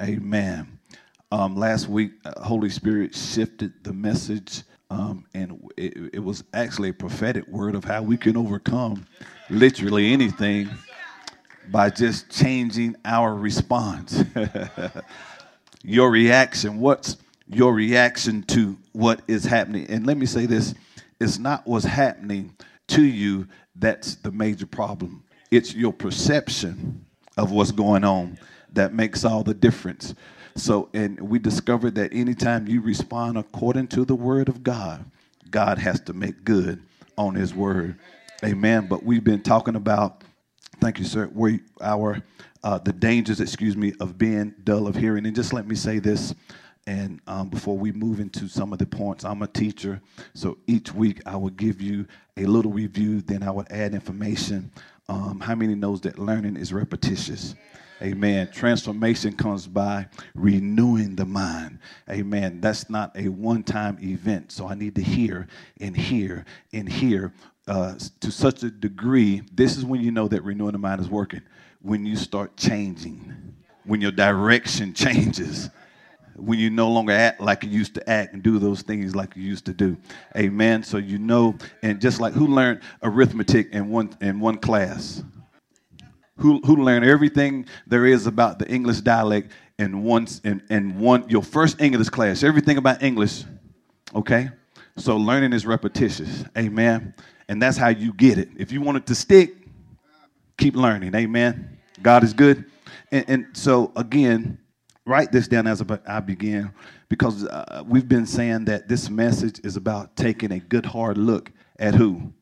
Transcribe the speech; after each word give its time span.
Amen. 0.00 0.80
Um, 1.30 1.56
last 1.56 1.88
week, 1.88 2.12
uh, 2.24 2.42
Holy 2.42 2.68
Spirit 2.68 3.14
shifted 3.14 3.72
the 3.84 3.92
message, 3.92 4.62
um, 4.90 5.24
and 5.34 5.70
it, 5.76 6.10
it 6.14 6.18
was 6.18 6.42
actually 6.52 6.88
a 6.88 6.92
prophetic 6.92 7.46
word 7.46 7.76
of 7.76 7.84
how 7.84 8.02
we 8.02 8.16
can 8.16 8.36
overcome 8.36 9.06
literally 9.50 10.12
anything 10.12 10.68
by 11.70 11.90
just 11.90 12.28
changing 12.28 12.96
our 13.04 13.34
response. 13.36 14.24
your 15.84 16.10
reaction, 16.10 16.80
what's 16.80 17.16
your 17.46 17.72
reaction 17.72 18.42
to 18.44 18.76
what 18.92 19.20
is 19.28 19.44
happening? 19.44 19.86
And 19.88 20.06
let 20.06 20.16
me 20.16 20.26
say 20.26 20.46
this 20.46 20.74
it's 21.20 21.38
not 21.38 21.66
what's 21.68 21.84
happening 21.84 22.56
to 22.88 23.02
you 23.04 23.46
that's 23.76 24.16
the 24.16 24.32
major 24.32 24.66
problem, 24.66 25.22
it's 25.52 25.72
your 25.72 25.92
perception 25.92 27.04
of 27.36 27.52
what's 27.52 27.70
going 27.70 28.02
on 28.02 28.38
that 28.74 28.92
makes 28.94 29.24
all 29.24 29.42
the 29.42 29.54
difference. 29.54 30.14
So, 30.56 30.88
and 30.94 31.20
we 31.20 31.38
discovered 31.38 31.96
that 31.96 32.12
anytime 32.12 32.68
you 32.68 32.80
respond 32.80 33.38
according 33.38 33.88
to 33.88 34.04
the 34.04 34.14
word 34.14 34.48
of 34.48 34.62
God, 34.62 35.04
God 35.50 35.78
has 35.78 36.00
to 36.02 36.12
make 36.12 36.44
good 36.44 36.82
on 37.18 37.34
his 37.34 37.54
word. 37.54 37.98
Amen. 38.44 38.86
But 38.88 39.02
we've 39.02 39.24
been 39.24 39.42
talking 39.42 39.74
about, 39.74 40.22
thank 40.80 40.98
you, 40.98 41.04
sir, 41.04 41.28
we, 41.32 41.60
our, 41.80 42.22
uh, 42.62 42.78
the 42.78 42.92
dangers, 42.92 43.40
excuse 43.40 43.76
me, 43.76 43.94
of 44.00 44.16
being 44.16 44.54
dull 44.62 44.86
of 44.86 44.94
hearing. 44.94 45.26
And 45.26 45.34
just 45.34 45.52
let 45.52 45.66
me 45.66 45.74
say 45.74 45.98
this, 45.98 46.34
and 46.86 47.20
um, 47.26 47.48
before 47.48 47.78
we 47.78 47.92
move 47.92 48.20
into 48.20 48.46
some 48.46 48.72
of 48.72 48.78
the 48.78 48.86
points, 48.86 49.24
I'm 49.24 49.42
a 49.42 49.46
teacher, 49.46 50.00
so 50.34 50.58
each 50.66 50.92
week 50.92 51.20
I 51.24 51.36
will 51.36 51.50
give 51.50 51.80
you 51.80 52.06
a 52.36 52.44
little 52.44 52.72
review, 52.72 53.22
then 53.22 53.42
I 53.42 53.50
would 53.50 53.70
add 53.72 53.94
information. 53.94 54.70
Um, 55.08 55.40
how 55.40 55.54
many 55.54 55.74
knows 55.74 56.00
that 56.02 56.18
learning 56.18 56.56
is 56.56 56.72
repetitious? 56.72 57.54
Amen. 58.02 58.50
Transformation 58.52 59.34
comes 59.34 59.66
by 59.66 60.06
renewing 60.34 61.16
the 61.16 61.24
mind. 61.24 61.78
Amen. 62.10 62.60
That's 62.60 62.90
not 62.90 63.16
a 63.16 63.28
one 63.28 63.62
time 63.62 63.98
event. 64.02 64.52
So 64.52 64.66
I 64.68 64.74
need 64.74 64.94
to 64.96 65.02
hear 65.02 65.46
and 65.80 65.96
hear 65.96 66.44
and 66.72 66.88
hear 66.88 67.32
uh, 67.68 67.94
to 68.20 68.30
such 68.30 68.62
a 68.62 68.70
degree. 68.70 69.42
This 69.52 69.76
is 69.76 69.84
when 69.84 70.00
you 70.00 70.10
know 70.10 70.28
that 70.28 70.42
renewing 70.42 70.72
the 70.72 70.78
mind 70.78 71.00
is 71.00 71.08
working. 71.08 71.42
When 71.82 72.04
you 72.04 72.16
start 72.16 72.56
changing, 72.56 73.54
when 73.84 74.00
your 74.00 74.12
direction 74.12 74.92
changes 74.94 75.70
when 76.36 76.58
you 76.58 76.70
no 76.70 76.90
longer 76.90 77.12
act 77.12 77.40
like 77.40 77.64
you 77.64 77.70
used 77.70 77.94
to 77.94 78.10
act 78.10 78.34
and 78.34 78.42
do 78.42 78.58
those 78.58 78.82
things 78.82 79.14
like 79.14 79.36
you 79.36 79.42
used 79.42 79.64
to 79.66 79.72
do. 79.72 79.96
Amen. 80.36 80.82
So 80.82 80.98
you 80.98 81.18
know, 81.18 81.56
and 81.82 82.00
just 82.00 82.20
like 82.20 82.32
who 82.32 82.46
learned 82.46 82.80
arithmetic 83.02 83.72
in 83.72 83.88
one 83.88 84.16
in 84.20 84.40
one 84.40 84.58
class? 84.58 85.22
Who 86.38 86.60
who 86.64 86.76
learned 86.76 87.04
everything 87.04 87.66
there 87.86 88.06
is 88.06 88.26
about 88.26 88.58
the 88.58 88.68
English 88.68 89.00
dialect 89.00 89.52
in 89.78 90.02
one 90.02 90.26
in, 90.44 90.62
in 90.70 90.98
one 90.98 91.28
your 91.28 91.42
first 91.42 91.80
English 91.80 92.08
class, 92.08 92.42
everything 92.42 92.78
about 92.78 93.02
English. 93.02 93.44
Okay? 94.14 94.50
So 94.96 95.16
learning 95.16 95.52
is 95.52 95.66
repetitious. 95.66 96.44
Amen. 96.56 97.14
And 97.48 97.60
that's 97.60 97.76
how 97.76 97.88
you 97.88 98.12
get 98.12 98.38
it. 98.38 98.48
If 98.56 98.72
you 98.72 98.80
want 98.80 98.98
it 98.98 99.06
to 99.06 99.14
stick, 99.14 99.54
keep 100.56 100.76
learning. 100.76 101.14
Amen. 101.14 101.78
God 102.02 102.22
is 102.24 102.32
good. 102.32 102.64
And, 103.10 103.24
and 103.28 103.46
so 103.52 103.92
again, 103.96 104.58
write 105.06 105.32
this 105.32 105.48
down 105.48 105.66
as 105.66 105.82
I 106.06 106.20
begin 106.20 106.72
because 107.08 107.44
uh, 107.44 107.82
we've 107.86 108.08
been 108.08 108.26
saying 108.26 108.66
that 108.66 108.88
this 108.88 109.10
message 109.10 109.60
is 109.64 109.76
about 109.76 110.16
taking 110.16 110.52
a 110.52 110.58
good 110.58 110.86
hard 110.86 111.18
look 111.18 111.52
at 111.78 111.94
who? 111.94 112.32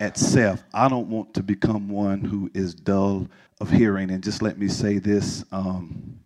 At 0.00 0.16
self. 0.16 0.62
I 0.72 0.88
don't 0.88 1.08
want 1.08 1.34
to 1.34 1.42
become 1.42 1.88
one 1.88 2.20
who 2.20 2.50
is 2.54 2.74
dull 2.74 3.28
of 3.60 3.70
hearing. 3.70 4.10
And 4.10 4.22
just 4.22 4.42
let 4.42 4.58
me 4.58 4.68
say 4.68 4.98
this 4.98 5.44
um, 5.52 6.20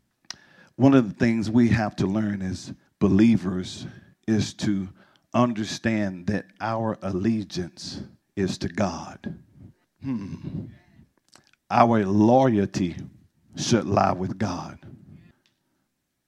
one 0.77 0.95
of 0.95 1.09
the 1.09 1.15
things 1.15 1.51
we 1.51 1.69
have 1.69 1.97
to 1.97 2.07
learn 2.07 2.43
as 2.43 2.73
believers 2.99 3.87
is 4.27 4.55
to 4.55 4.89
understand 5.35 6.27
that 6.27 6.47
our 6.61 6.99
allegiance 7.03 8.03
is 8.37 8.59
to 8.59 8.69
God. 8.69 9.39
Hmm. 10.03 10.67
Our 11.71 12.05
loyalty 12.05 12.97
should 13.57 13.87
lie 13.87 14.13
with 14.13 14.39
God. 14.39 14.79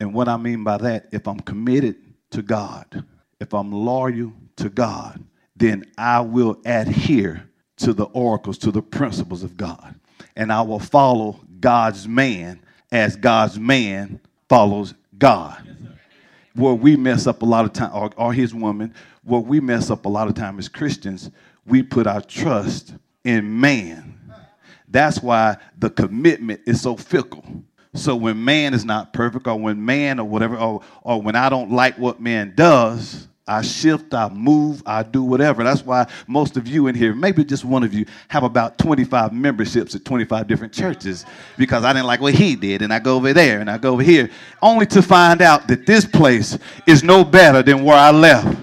And 0.01 0.15
what 0.15 0.29
I 0.29 0.37
mean 0.37 0.65
by 0.65 0.79
that, 0.79 1.09
if 1.13 1.27
I'm 1.29 1.41
committed 1.41 1.97
to 2.31 2.43
God, 2.43 3.05
if 3.41 3.53
I'm 3.55 3.73
loyal 3.73 4.33
to 4.57 4.69
God, 4.69 5.23
then 5.57 5.85
I 5.97 6.21
will 6.21 6.61
adhere 6.65 7.49
to 7.79 7.93
the 7.93 8.05
oracles, 8.07 8.59
to 8.59 8.71
the 8.71 8.83
principles 8.83 9.43
of 9.43 9.57
God. 9.57 9.95
And 10.37 10.53
I 10.53 10.63
will 10.63 10.79
follow 10.81 11.41
God's 11.61 12.07
man 12.09 12.61
as 12.93 13.17
God's 13.17 13.59
man 13.59 14.21
follows 14.49 14.95
God. 15.19 15.65
where 16.55 16.75
we 16.75 16.97
mess 16.97 17.27
up 17.27 17.43
a 17.43 17.45
lot 17.45 17.65
of 17.65 17.73
time, 17.73 17.91
or, 17.95 18.11
or 18.17 18.33
his 18.33 18.53
woman, 18.55 18.93
where 19.23 19.41
we 19.41 19.61
mess 19.61 19.91
up 19.91 20.05
a 20.07 20.09
lot 20.09 20.29
of 20.29 20.35
time 20.35 20.59
as 20.59 20.69
Christians, 20.69 21.31
we 21.67 21.83
put 21.83 22.07
our 22.07 22.21
trust 22.21 22.95
in 23.25 23.61
man. 23.61 24.19
That's 24.89 25.23
why 25.23 25.59
the 25.79 25.91
commitment 25.91 26.61
is 26.67 26.81
so 26.81 26.97
fickle. 26.97 27.45
So 27.95 28.15
when 28.17 28.45
man 28.45 28.75
is 28.75 28.85
not 28.85 29.13
perfect, 29.13 29.47
or 29.47 29.57
when 29.57 29.85
man 29.85 30.21
or 30.21 30.25
whatever, 30.25 30.57
or, 30.57 30.83
or 31.03 31.23
when 31.23 31.35
I 31.37 31.49
don't 31.49 31.73
like 31.73 31.99
what 31.99 32.21
man 32.21 32.53
does, 32.55 33.29
I 33.49 33.63
shift, 33.63 34.13
I 34.13 34.29
move, 34.29 34.83
I 34.85 35.03
do 35.03 35.23
whatever. 35.23 35.65
That's 35.65 35.83
why 35.83 36.07
most 36.27 36.59
of 36.59 36.69
you 36.69 36.87
in 36.87 36.95
here, 36.95 37.15
maybe 37.15 37.43
just 37.45 37.65
one 37.65 37.83
of 37.83 37.95
you, 37.95 38.05
have 38.29 38.43
about 38.43 38.77
25 38.77 39.33
memberships 39.33 39.95
at 39.95 40.05
25 40.05 40.47
different 40.47 40.73
churches 40.73 41.25
because 41.57 41.83
I 41.83 41.95
didn't 41.95 42.07
like 42.07 42.21
what 42.21 42.35
he 42.35 42.55
did. 42.55 42.83
And 42.83 42.93
I 42.93 42.99
go 42.99 43.17
over 43.17 43.33
there 43.33 43.61
and 43.61 43.71
I 43.71 43.79
go 43.79 43.95
over 43.95 44.03
here, 44.03 44.29
only 44.61 44.85
to 44.87 45.01
find 45.01 45.41
out 45.41 45.67
that 45.69 45.87
this 45.87 46.05
place 46.05 46.59
is 46.87 47.03
no 47.03 47.25
better 47.25 47.63
than 47.63 47.85
where 47.85 47.97
I 47.97 48.11
left. 48.11 48.59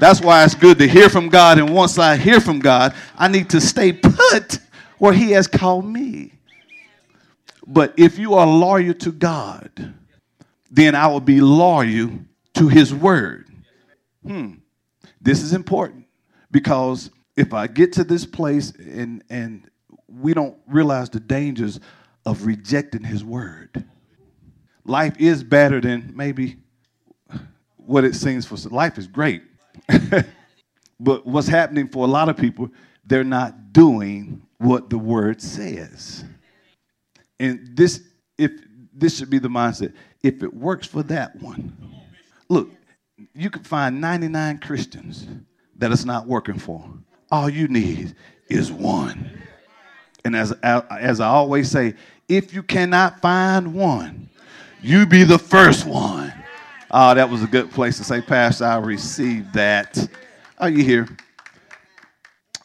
That's 0.00 0.20
why 0.20 0.44
it's 0.44 0.54
good 0.54 0.78
to 0.78 0.88
hear 0.88 1.08
from 1.08 1.28
God. 1.28 1.58
And 1.58 1.72
once 1.72 1.96
I 1.96 2.16
hear 2.16 2.40
from 2.40 2.58
God, 2.58 2.94
I 3.16 3.28
need 3.28 3.48
to 3.50 3.60
stay 3.60 3.92
put 3.92 4.58
where 4.98 5.12
he 5.12 5.30
has 5.30 5.46
called 5.46 5.86
me. 5.86 6.32
But 7.70 7.92
if 7.98 8.18
you 8.18 8.32
are 8.34 8.46
loyal 8.46 8.94
to 8.94 9.12
God, 9.12 9.94
then 10.70 10.94
I 10.94 11.06
will 11.06 11.20
be 11.20 11.42
loyal 11.42 12.10
to 12.54 12.68
his 12.68 12.94
word. 12.94 13.46
Hmm. 14.26 14.54
This 15.20 15.42
is 15.42 15.52
important 15.52 16.06
because 16.50 17.10
if 17.36 17.52
I 17.52 17.66
get 17.66 17.92
to 17.94 18.04
this 18.04 18.24
place 18.24 18.70
and, 18.70 19.22
and 19.28 19.70
we 20.08 20.32
don't 20.32 20.56
realize 20.66 21.10
the 21.10 21.20
dangers 21.20 21.78
of 22.24 22.46
rejecting 22.46 23.04
his 23.04 23.22
word, 23.22 23.84
life 24.86 25.20
is 25.20 25.44
better 25.44 25.78
than 25.78 26.12
maybe 26.16 26.56
what 27.76 28.02
it 28.02 28.14
seems 28.14 28.46
for 28.46 28.56
life 28.70 28.96
is 28.96 29.06
great. 29.06 29.42
but 31.00 31.26
what's 31.26 31.48
happening 31.48 31.88
for 31.88 32.06
a 32.06 32.10
lot 32.10 32.30
of 32.30 32.36
people, 32.38 32.70
they're 33.04 33.24
not 33.24 33.74
doing 33.74 34.40
what 34.56 34.88
the 34.88 34.98
word 34.98 35.42
says. 35.42 36.24
And 37.40 37.76
this, 37.76 38.02
if 38.36 38.52
this 38.92 39.18
should 39.18 39.30
be 39.30 39.38
the 39.38 39.48
mindset, 39.48 39.94
if 40.22 40.42
it 40.42 40.52
works 40.52 40.86
for 40.86 41.02
that 41.04 41.36
one, 41.36 41.76
look, 42.48 42.70
you 43.34 43.50
can 43.50 43.62
find 43.62 44.00
99 44.00 44.58
Christians 44.58 45.26
that 45.76 45.92
it's 45.92 46.04
not 46.04 46.26
working 46.26 46.58
for. 46.58 46.84
All 47.30 47.48
you 47.48 47.68
need 47.68 48.14
is 48.48 48.72
one. 48.72 49.42
And 50.24 50.34
as, 50.34 50.52
as 50.62 51.20
I 51.20 51.28
always 51.28 51.70
say, 51.70 51.94
if 52.28 52.52
you 52.52 52.62
cannot 52.62 53.20
find 53.20 53.74
one, 53.74 54.28
you 54.82 55.06
be 55.06 55.24
the 55.24 55.38
first 55.38 55.86
one. 55.86 56.32
Oh, 56.90 57.14
that 57.14 57.28
was 57.28 57.42
a 57.42 57.46
good 57.46 57.70
place 57.70 57.98
to 57.98 58.04
say, 58.04 58.20
Pastor, 58.20 58.64
I 58.64 58.78
received 58.78 59.52
that. 59.54 60.08
Are 60.58 60.70
you 60.70 60.82
here? 60.82 61.08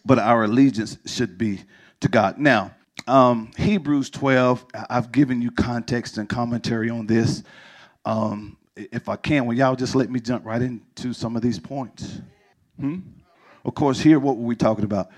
But 0.06 0.20
our 0.20 0.46
allegiance 0.46 0.98
should 1.06 1.38
be 1.38 1.62
to 2.00 2.08
God. 2.08 2.38
Now, 2.38 2.72
um, 3.08 3.52
Hebrews 3.58 4.10
12, 4.10 4.66
I've 4.90 5.12
given 5.12 5.42
you 5.42 5.52
context 5.52 6.18
and 6.18 6.28
commentary 6.28 6.90
on 6.90 7.08
this. 7.08 7.44
Um, 8.06 8.58
if 8.76 9.10
I 9.10 9.16
can, 9.16 9.46
will 9.46 9.56
y'all 9.56 9.76
just 9.76 9.96
let 9.96 10.10
me 10.10 10.20
jump 10.20 10.46
right 10.46 10.62
into 10.62 11.14
some 11.14 11.36
of 11.36 11.42
these 11.42 11.60
points? 11.60 12.22
Hmm? 12.80 13.00
Of 13.66 13.76
course, 13.76 14.00
here, 14.00 14.20
what 14.20 14.38
were 14.38 14.46
we 14.46 14.56
talking 14.56 14.86
about? 14.86 15.10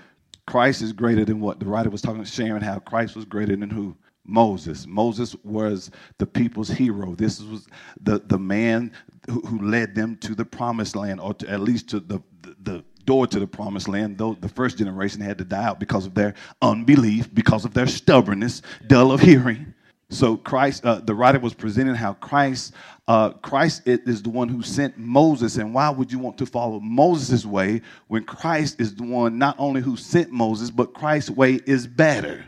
Christ 0.46 0.82
is 0.82 0.92
greater 0.92 1.24
than 1.24 1.40
what? 1.40 1.58
The 1.58 1.66
writer 1.66 1.90
was 1.90 2.02
talking, 2.02 2.22
sharing 2.24 2.62
how 2.62 2.78
Christ 2.78 3.16
was 3.16 3.24
greater 3.24 3.56
than 3.56 3.70
who? 3.70 3.96
Moses. 4.28 4.86
Moses 4.86 5.36
was 5.44 5.90
the 6.18 6.26
people's 6.26 6.68
hero. 6.68 7.14
This 7.14 7.40
was 7.40 7.68
the, 8.00 8.18
the 8.18 8.38
man 8.38 8.92
who, 9.28 9.40
who 9.40 9.68
led 9.68 9.94
them 9.94 10.16
to 10.18 10.34
the 10.34 10.44
promised 10.44 10.96
land, 10.96 11.20
or 11.20 11.34
to, 11.34 11.48
at 11.48 11.60
least 11.60 11.88
to 11.90 12.00
the, 12.00 12.20
the, 12.42 12.56
the 12.62 12.84
door 13.06 13.26
to 13.26 13.40
the 13.40 13.46
promised 13.46 13.88
land, 13.88 14.18
though 14.18 14.36
the 14.40 14.48
first 14.48 14.78
generation 14.78 15.20
had 15.20 15.38
to 15.38 15.44
die 15.44 15.64
out 15.64 15.80
because 15.80 16.04
of 16.04 16.14
their 16.14 16.34
unbelief, 16.60 17.32
because 17.32 17.64
of 17.64 17.72
their 17.72 17.86
stubbornness, 17.86 18.62
dull 18.86 19.12
of 19.12 19.20
hearing. 19.20 19.72
So 20.08 20.36
Christ, 20.36 20.84
uh, 20.84 21.00
the 21.00 21.14
writer 21.14 21.40
was 21.40 21.52
presenting 21.52 21.96
how 21.96 22.12
Christ, 22.14 22.74
uh, 23.08 23.30
Christ 23.30 23.82
is 23.86 24.22
the 24.22 24.30
one 24.30 24.48
who 24.48 24.62
sent 24.62 24.96
Moses, 24.96 25.56
and 25.56 25.74
why 25.74 25.90
would 25.90 26.12
you 26.12 26.18
want 26.18 26.38
to 26.38 26.46
follow 26.46 26.78
Moses' 26.78 27.44
way 27.44 27.82
when 28.06 28.24
Christ 28.24 28.80
is 28.80 28.94
the 28.94 29.02
one 29.02 29.36
not 29.36 29.56
only 29.58 29.80
who 29.80 29.96
sent 29.96 30.30
Moses, 30.30 30.70
but 30.70 30.94
Christ's 30.94 31.30
way 31.30 31.54
is 31.66 31.86
better. 31.88 32.44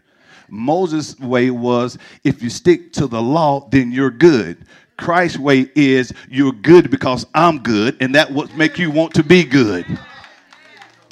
Moses' 0.48 1.18
way 1.18 1.50
was 1.50 1.98
if 2.22 2.42
you 2.42 2.48
stick 2.48 2.92
to 2.94 3.06
the 3.06 3.20
law, 3.20 3.68
then 3.70 3.90
you're 3.90 4.10
good. 4.10 4.64
Christ's 4.96 5.38
way 5.38 5.70
is 5.74 6.12
you're 6.28 6.52
good 6.52 6.90
because 6.90 7.26
I'm 7.34 7.58
good, 7.58 7.96
and 8.00 8.14
that 8.14 8.30
what 8.30 8.56
make 8.56 8.78
you 8.78 8.90
want 8.90 9.14
to 9.14 9.24
be 9.24 9.44
good. 9.44 9.84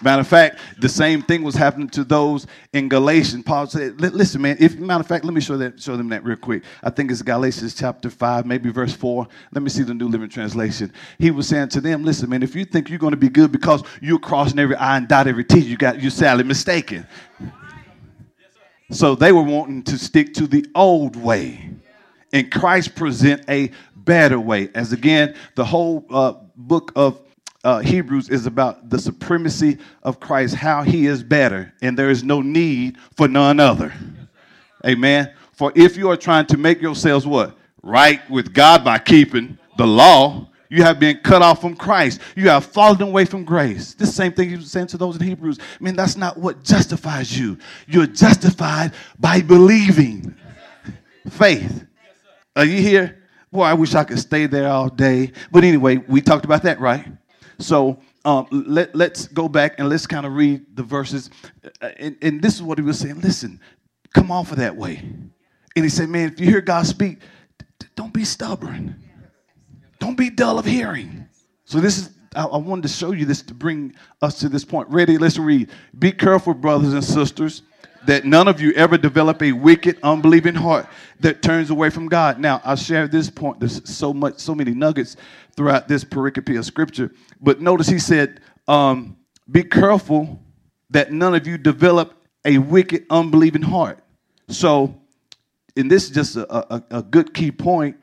Matter 0.03 0.21
of 0.21 0.29
fact, 0.29 0.59
the 0.79 0.89
same 0.89 1.23
thing 1.23 1.43
was 1.43 1.55
happening 1.55 1.89
to 1.91 2.05
those 2.05 2.47
in 2.75 2.89
Galatians. 2.89 3.45
Paul 3.45 3.67
said, 3.67 4.01
"Listen, 4.01 4.43
man. 4.43 4.57
If 4.61 4.79
matter 4.79 5.01
of 5.01 5.07
fact, 5.07 5.25
let 5.25 5.33
me 5.33 5.41
show 5.41 5.57
that 5.57 5.81
show 5.81 5.97
them 5.97 6.09
that 6.11 6.23
real 6.23 6.37
quick. 6.37 6.65
I 6.83 6.91
think 6.91 7.11
it's 7.11 7.23
Galatians 7.23 7.75
chapter 7.75 8.11
five, 8.11 8.45
maybe 8.45 8.71
verse 8.71 8.93
four. 8.93 9.27
Let 9.53 9.63
me 9.63 9.71
see 9.71 9.83
the 9.83 9.95
New 9.95 10.09
Living 10.09 10.29
Translation. 10.29 10.93
He 11.19 11.31
was 11.31 11.49
saying 11.49 11.71
to 11.71 11.81
them, 11.81 12.05
"Listen, 12.05 12.29
man. 12.29 12.43
If 12.43 12.55
you 12.55 12.65
think 12.65 12.91
you're 12.91 12.99
going 12.99 13.13
to 13.13 13.17
be 13.17 13.31
good 13.31 13.53
because 13.53 13.83
you're 14.03 14.19
crossing 14.19 14.59
every 14.59 14.77
I 14.77 14.99
and 14.99 15.09
dot 15.09 15.27
every 15.27 15.45
T, 15.45 15.61
you 15.61 15.77
got 15.77 16.03
you're 16.03 16.11
sadly 16.11 16.45
mistaken." 16.45 17.07
So 18.91 19.15
they 19.15 19.33
were 19.33 19.43
wanting 19.43 19.83
to 19.85 19.99
stick 19.99 20.35
to 20.35 20.47
the 20.47 20.65
old 20.75 21.17
way, 21.17 21.71
and 22.33 22.53
Christ 22.53 22.95
present 22.95 23.45
a 23.49 23.73
better 23.97 24.39
way. 24.39 24.69
As 24.75 24.93
again, 24.93 25.35
the 25.55 25.65
whole 25.65 26.05
uh, 26.11 26.35
book 26.55 26.93
of 26.95 27.21
uh, 27.67 27.81
Hebrews 27.81 28.29
is 28.29 28.47
about 28.47 28.91
the 28.91 28.99
supremacy 28.99 29.79
of 30.05 30.21
Christ, 30.21 30.55
how 30.55 30.85
he 30.85 31.07
is 31.07 31.25
better, 31.25 31.75
and 31.83 31.99
there 31.99 32.11
is 32.11 32.23
no 32.23 32.41
need 32.41 32.97
for 33.17 33.27
none 33.27 33.59
other. 33.59 33.93
Amen. 34.87 35.35
For 35.51 35.73
if 35.75 35.97
you 35.97 36.09
are 36.09 36.17
trying 36.17 36.47
to 36.47 36.59
make 36.59 36.81
yourselves 36.81 37.27
what? 37.27 37.59
Right 37.83 38.21
with 38.31 38.55
God 38.55 38.85
by 38.85 39.01
keeping 39.01 39.59
the 39.79 39.87
law, 39.87 40.49
you 40.69 40.85
have 40.85 41.01
been 41.01 41.19
cut 41.25 41.43
off 41.43 41.61
from 41.61 41.75
Christ. 41.75 42.21
You 42.37 42.49
have 42.51 42.65
fallen 42.65 43.03
away 43.03 43.25
from 43.25 43.43
grace. 43.43 43.95
This 43.95 44.15
same 44.15 44.33
thing 44.33 44.49
he 44.49 44.57
was 44.57 44.71
saying 44.71 44.87
to 44.89 44.97
those 44.97 45.17
in 45.17 45.23
Hebrews. 45.23 45.59
I 45.59 45.83
mean, 45.83 45.97
that's 45.97 46.17
not 46.17 46.37
what 46.37 46.63
justifies 46.63 47.37
you. 47.37 47.59
You're 47.89 48.07
justified 48.07 48.93
by 49.19 49.41
believing. 49.41 50.37
Faith. 51.31 51.85
Are 52.55 52.65
you 52.65 52.81
here? 52.81 53.25
Boy, 53.51 53.63
I 53.63 53.75
wish 53.75 53.93
I 53.97 54.05
could 54.05 54.21
stay 54.21 54.47
there 54.47 54.69
all 54.69 54.89
day. 54.89 55.33
But 55.51 55.65
anyway, 55.65 55.97
we 55.97 56.21
talked 56.21 56.45
about 56.45 56.63
that, 56.63 56.79
right? 56.79 57.05
So 57.59 57.99
um, 58.25 58.47
let, 58.51 58.95
let's 58.95 59.29
go 59.29 59.49
back 59.49 59.79
and 59.79 59.89
let's 59.89 60.07
kind 60.07 60.27
of 60.27 60.33
read 60.33 60.65
the 60.75 60.83
verses. 60.83 61.31
Uh, 61.81 61.89
and, 61.99 62.17
and 62.23 62.43
this 62.43 62.55
is 62.55 62.63
what 62.63 62.79
he 62.79 62.85
was 62.85 62.99
saying. 62.99 63.21
Listen, 63.21 63.61
come 64.15 64.31
off 64.31 64.53
of 64.53 64.59
that 64.59 64.77
way. 64.77 64.97
And 65.77 65.85
he 65.85 65.89
said, 65.89 66.09
man, 66.09 66.33
if 66.33 66.41
you 66.41 66.47
hear 66.47 66.61
God 66.61 66.87
speak, 66.87 67.19
don't 67.95 68.13
be 68.13 68.25
stubborn. 68.25 69.03
Don't 69.99 70.17
be 70.17 70.31
dull 70.31 70.59
of 70.59 70.65
hearing. 70.65 71.29
So 71.65 71.81
this 71.81 71.99
is 71.99 72.11
I, 72.37 72.45
I 72.45 72.57
wanted 72.59 72.83
to 72.83 72.89
show 72.89 73.13
you 73.13 73.25
this 73.25 73.43
to 73.43 73.55
bring 73.55 73.95
us 74.23 74.39
to 74.41 74.49
this 74.49 74.65
point. 74.65 74.89
Ready? 74.91 75.19
Let's 75.19 75.39
read. 75.39 75.71
Be 75.99 76.13
careful, 76.13 76.55
brothers 76.55 76.93
and 76.93 77.03
sisters, 77.03 77.63
that 78.07 78.25
none 78.25 78.47
of 78.47 78.61
you 78.61 78.73
ever 78.73 78.99
develop 78.99 79.43
a 79.43 79.53
wicked, 79.53 79.99
unbelieving 80.03 80.55
heart 80.55 80.87
that 81.21 81.43
turns 81.43 81.71
away 81.71 81.91
from 81.91 82.09
God. 82.09 82.39
Now, 82.39 82.61
I'll 82.63 82.77
share 82.77 83.09
this 83.09 83.31
point. 83.31 83.59
There's 83.59 83.89
so 83.89 84.13
much, 84.13 84.39
so 84.39 84.55
many 84.55 84.73
nuggets 84.73 85.17
throughout 85.57 85.89
this 85.89 86.05
pericope 86.05 86.59
of 86.59 86.65
scripture. 86.65 87.11
But 87.41 87.61
notice 87.61 87.89
he 87.89 87.99
said, 87.99 88.41
um, 88.69 89.17
be 89.51 89.63
careful 89.63 90.41
that 90.91 91.13
none 91.13 91.35
of 91.35 91.47
you 91.47 91.59
develop 91.59 92.15
a 92.45 92.59
wicked, 92.59 93.07
unbelieving 93.11 93.63
heart. 93.63 93.99
So, 94.49 95.01
and 95.77 95.91
this 95.91 96.05
is 96.05 96.11
just 96.11 96.37
a, 96.37 96.75
a, 96.75 96.85
a 96.91 97.03
good 97.03 97.35
key 97.35 97.51
point. 97.51 97.97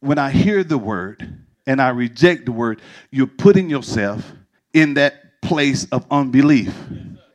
When 0.00 0.18
I 0.18 0.30
hear 0.30 0.64
the 0.64 0.78
word 0.78 1.44
and 1.66 1.80
I 1.80 1.88
reject 1.90 2.46
the 2.46 2.52
word, 2.52 2.80
you're 3.10 3.26
putting 3.26 3.68
yourself 3.68 4.32
in 4.72 4.94
that 4.94 5.40
place 5.42 5.86
of 5.90 6.06
unbelief. 6.10 6.74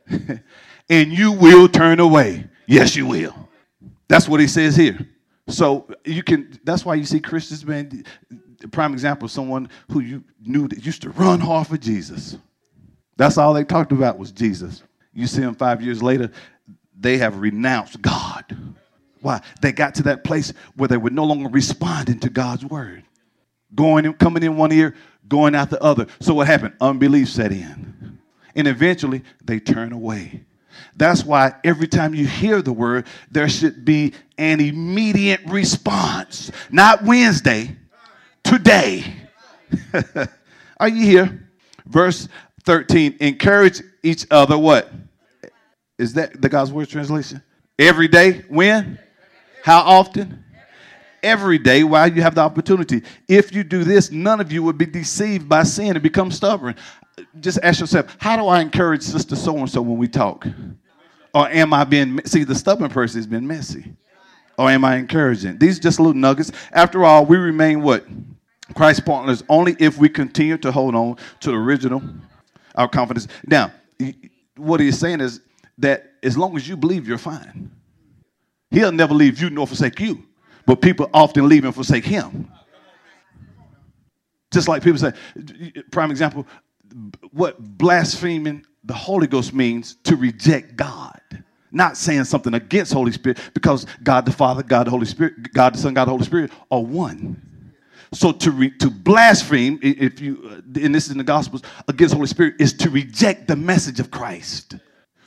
and 0.89 1.11
you 1.11 1.31
will 1.31 1.67
turn 1.67 2.00
away. 2.00 2.47
Yes, 2.65 2.95
you 2.95 3.05
will. 3.05 3.50
That's 4.07 4.27
what 4.27 4.39
he 4.39 4.47
says 4.47 4.75
here. 4.75 5.07
So 5.47 5.88
you 6.05 6.23
can. 6.23 6.59
That's 6.63 6.85
why 6.85 6.95
you 6.95 7.05
see 7.05 7.19
Christians, 7.19 7.65
man. 7.65 8.05
Prime 8.71 8.94
example: 8.94 9.25
of 9.25 9.31
someone 9.31 9.69
who 9.92 10.00
you 10.00 10.24
knew 10.42 10.68
that 10.68 10.86
used 10.86 11.01
to 11.04 11.10
run 11.12 11.39
hard 11.39 11.68
for 11.68 11.77
Jesus. 11.77 12.38
That's 13.18 13.38
all 13.38 13.54
they 13.54 13.63
talked 13.63 13.92
about 13.92 14.18
was 14.18 14.31
Jesus. 14.31 14.83
You 15.13 15.27
see 15.27 15.42
them 15.42 15.56
five 15.56 15.81
years 15.81 16.01
later, 16.01 16.31
they 17.00 17.18
have 17.19 17.38
renounced 17.38 18.01
God. 18.01 18.45
Why? 19.21 19.42
They 19.62 19.71
got 19.71 19.95
to 19.95 20.04
that 20.04 20.24
place 20.24 20.51
where 20.75 20.88
they 20.88 20.98
were 20.98 21.12
no 21.12 21.24
longer 21.24 21.50
responding 21.50 22.19
to 22.21 22.30
God's 22.30 22.65
word, 22.65 23.04
going 23.75 24.06
and 24.06 24.18
coming 24.18 24.44
in 24.44 24.57
one 24.57 24.71
ear, 24.71 24.95
going 25.27 25.56
out 25.56 25.69
the 25.69 25.81
other. 25.81 26.07
So 26.19 26.33
what 26.33 26.48
happened? 26.48 26.74
Unbelief 26.81 27.30
set 27.30 27.51
in, 27.51 28.19
and 28.56 28.68
eventually 28.68 29.24
they 29.44 29.60
turn 29.60 29.94
away. 29.94 30.44
That's 30.95 31.24
why 31.24 31.54
every 31.63 31.88
time 31.88 32.15
you 32.15 32.25
hear 32.25 32.62
the 32.62 32.74
word, 32.74 33.06
there 33.31 33.48
should 33.48 33.86
be 33.86 34.13
an 34.38 34.60
immediate 34.60 35.42
response. 35.48 36.51
Not 36.71 37.04
Wednesday, 37.04 37.77
today. 38.43 39.03
Are 40.79 40.89
you 40.89 41.05
here? 41.05 41.49
Verse 41.85 42.27
13 42.63 43.17
encourage 43.19 43.81
each 44.03 44.25
other 44.31 44.57
what? 44.57 44.91
Is 45.97 46.13
that 46.13 46.41
the 46.41 46.49
God's 46.49 46.71
word 46.71 46.89
translation? 46.89 47.41
Every 47.77 48.07
day. 48.07 48.43
When? 48.49 48.99
How 49.63 49.81
often? 49.81 50.43
Every 51.21 51.57
day 51.57 51.83
while 51.83 52.11
you 52.11 52.21
have 52.21 52.35
the 52.35 52.41
opportunity. 52.41 53.01
If 53.29 53.53
you 53.53 53.63
do 53.63 53.83
this, 53.83 54.11
none 54.11 54.41
of 54.41 54.51
you 54.51 54.61
would 54.63 54.77
be 54.77 54.85
deceived 54.85 55.47
by 55.47 55.63
sin 55.63 55.91
and 55.91 56.03
become 56.03 56.31
stubborn 56.31 56.75
just 57.39 57.59
ask 57.63 57.79
yourself, 57.79 58.15
how 58.19 58.35
do 58.35 58.47
I 58.47 58.61
encourage 58.61 59.01
Sister 59.01 59.35
So 59.35 59.57
and 59.57 59.69
so 59.69 59.81
when 59.81 59.97
we 59.97 60.07
talk? 60.07 60.47
Or 61.33 61.47
am 61.47 61.73
I 61.73 61.83
being, 61.83 62.23
see, 62.25 62.43
the 62.43 62.55
stubborn 62.55 62.89
person 62.89 63.19
has 63.19 63.27
been 63.27 63.47
messy. 63.47 63.93
Or 64.57 64.69
am 64.69 64.85
I 64.85 64.97
encouraging? 64.97 65.57
These 65.57 65.79
are 65.79 65.81
just 65.81 66.00
little 66.00 66.13
nuggets. 66.13 66.51
After 66.71 67.03
all, 67.03 67.25
we 67.25 67.38
remain 67.38 67.81
what? 67.81 68.05
Christ 68.75 69.05
partners 69.05 69.44
only 69.50 69.75
if 69.79 69.98
we 69.98 70.10
continue 70.10 70.57
to 70.57 70.72
hold 70.72 70.95
on 70.95 71.17
to 71.41 71.51
the 71.51 71.57
original, 71.57 72.01
our 72.75 72.88
confidence. 72.88 73.27
Now, 73.45 73.72
what 74.55 74.79
he's 74.79 74.98
saying 74.98 75.22
is 75.22 75.41
that 75.79 76.12
as 76.22 76.38
long 76.38 76.55
as 76.55 76.67
you 76.67 76.77
believe, 76.77 77.07
you're 77.07 77.17
fine. 77.17 77.72
He'll 78.72 78.91
never 78.91 79.13
leave 79.13 79.41
you 79.41 79.50
nor 79.50 79.67
forsake 79.67 80.00
you. 80.00 80.24
But 80.65 80.81
people 80.81 81.10
often 81.13 81.50
leave 81.50 81.65
and 81.65 81.75
forsake 81.75 82.05
him. 82.05 82.50
Just 84.51 84.67
like 84.67 84.83
people 84.83 85.00
say, 85.00 85.13
prime 85.91 86.12
example, 86.12 86.48
what 87.31 87.60
blaspheming 87.60 88.65
the 88.83 88.93
Holy 88.93 89.27
Ghost 89.27 89.53
means 89.53 89.95
to 90.03 90.15
reject 90.15 90.75
God. 90.75 91.19
Not 91.74 91.98
saying 91.98 92.24
something 92.25 92.53
against 92.53 92.94
Holy 92.94 93.12
Spirit 93.12 93.39
because 93.53 93.86
God 94.03 94.25
the 94.25 94.32
Father, 94.32 94.63
God 94.63 94.88
the 94.88 94.92
Holy 94.92 95.08
Spirit, 95.08 95.51
God 95.53 95.74
the 95.74 95.80
Son, 95.80 95.94
God 95.94 96.06
the 96.06 96.12
Holy 96.12 96.24
Spirit 96.24 96.51
are 96.72 96.82
one. 96.82 97.42
So 98.13 98.32
to 98.32 98.51
re, 98.51 98.70
to 98.77 98.92
blaspheme, 98.92 99.80
if 99.82 100.22
you 100.22 100.39
uh, 100.46 100.80
and 100.80 100.94
this 100.94 101.08
is 101.08 101.12
in 101.12 101.18
the 101.18 101.24
Gospels 101.24 101.63
against 101.88 102.13
Holy 102.13 102.27
Spirit, 102.27 102.56
is 102.60 102.74
to 102.74 102.89
reject 102.92 103.48
the 103.48 103.56
message 103.56 104.00
of 104.00 104.12
Christ. 104.12 104.75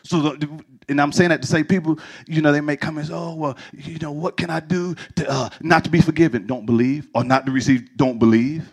So, 0.05 0.21
the, 0.21 0.65
and 0.89 1.01
I'm 1.01 1.11
saying 1.11 1.31
that 1.31 1.43
to 1.43 1.49
say 1.49 1.65
people, 1.65 1.99
you 2.29 2.41
know, 2.41 2.53
they 2.53 2.61
make 2.61 2.81
comments. 2.81 3.11
Oh, 3.13 3.35
well, 3.35 3.59
you 3.73 3.99
know, 3.99 4.13
what 4.13 4.37
can 4.37 4.51
I 4.51 4.61
do 4.61 4.95
to 5.17 5.29
uh, 5.29 5.51
not 5.61 5.83
to 5.83 5.91
be 5.91 6.01
forgiven? 6.01 6.47
Don't 6.47 6.65
believe, 6.65 7.09
or 7.13 7.25
not 7.25 7.45
to 7.47 7.53
receive? 7.53 7.89
Don't 7.97 8.21
believe. 8.21 8.73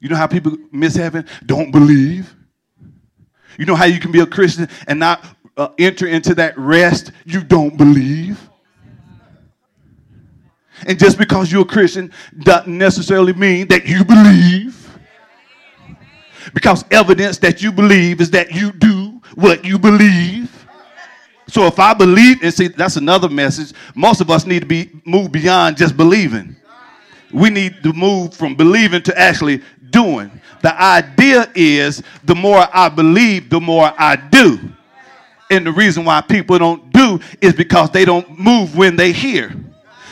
You 0.00 0.10
know 0.10 0.16
how 0.16 0.26
people 0.26 0.52
miss 0.70 0.94
heaven? 0.94 1.26
Don't 1.46 1.70
believe. 1.70 2.34
You 3.58 3.64
know 3.64 3.74
how 3.74 3.86
you 3.86 3.98
can 3.98 4.12
be 4.12 4.20
a 4.20 4.26
Christian 4.26 4.68
and 4.86 5.00
not 5.00 5.24
uh, 5.56 5.68
enter 5.78 6.06
into 6.06 6.34
that 6.34 6.56
rest? 6.58 7.12
You 7.24 7.42
don't 7.42 7.76
believe. 7.76 8.40
And 10.86 10.98
just 10.98 11.18
because 11.18 11.50
you're 11.50 11.62
a 11.62 11.64
Christian 11.64 12.12
doesn't 12.38 12.76
necessarily 12.76 13.32
mean 13.32 13.68
that 13.68 13.86
you 13.86 14.04
believe. 14.04 14.82
Because 16.54 16.84
evidence 16.90 17.38
that 17.38 17.62
you 17.62 17.72
believe 17.72 18.20
is 18.20 18.30
that 18.30 18.52
you 18.52 18.72
do 18.72 19.20
what 19.34 19.64
you 19.64 19.78
believe. 19.78 20.52
So 21.48 21.66
if 21.66 21.78
I 21.78 21.94
believe, 21.94 22.42
and 22.42 22.52
see, 22.52 22.68
that's 22.68 22.96
another 22.96 23.28
message. 23.28 23.72
Most 23.94 24.20
of 24.20 24.30
us 24.30 24.46
need 24.46 24.60
to 24.60 24.66
be 24.66 24.90
moved 25.04 25.32
beyond 25.32 25.76
just 25.76 25.96
believing. 25.96 26.56
We 27.32 27.50
need 27.50 27.82
to 27.82 27.92
move 27.92 28.34
from 28.34 28.54
believing 28.54 29.02
to 29.02 29.18
actually 29.18 29.62
doing. 29.90 30.30
The 30.62 30.80
idea 30.80 31.50
is 31.54 32.02
the 32.24 32.34
more 32.34 32.66
I 32.72 32.88
believe, 32.88 33.50
the 33.50 33.60
more 33.60 33.92
I 33.96 34.16
do. 34.16 34.58
And 35.50 35.66
the 35.66 35.72
reason 35.72 36.04
why 36.04 36.20
people 36.20 36.58
don't 36.58 36.92
do 36.92 37.20
is 37.40 37.54
because 37.54 37.90
they 37.90 38.04
don't 38.04 38.38
move 38.38 38.76
when 38.76 38.96
they 38.96 39.12
hear. 39.12 39.54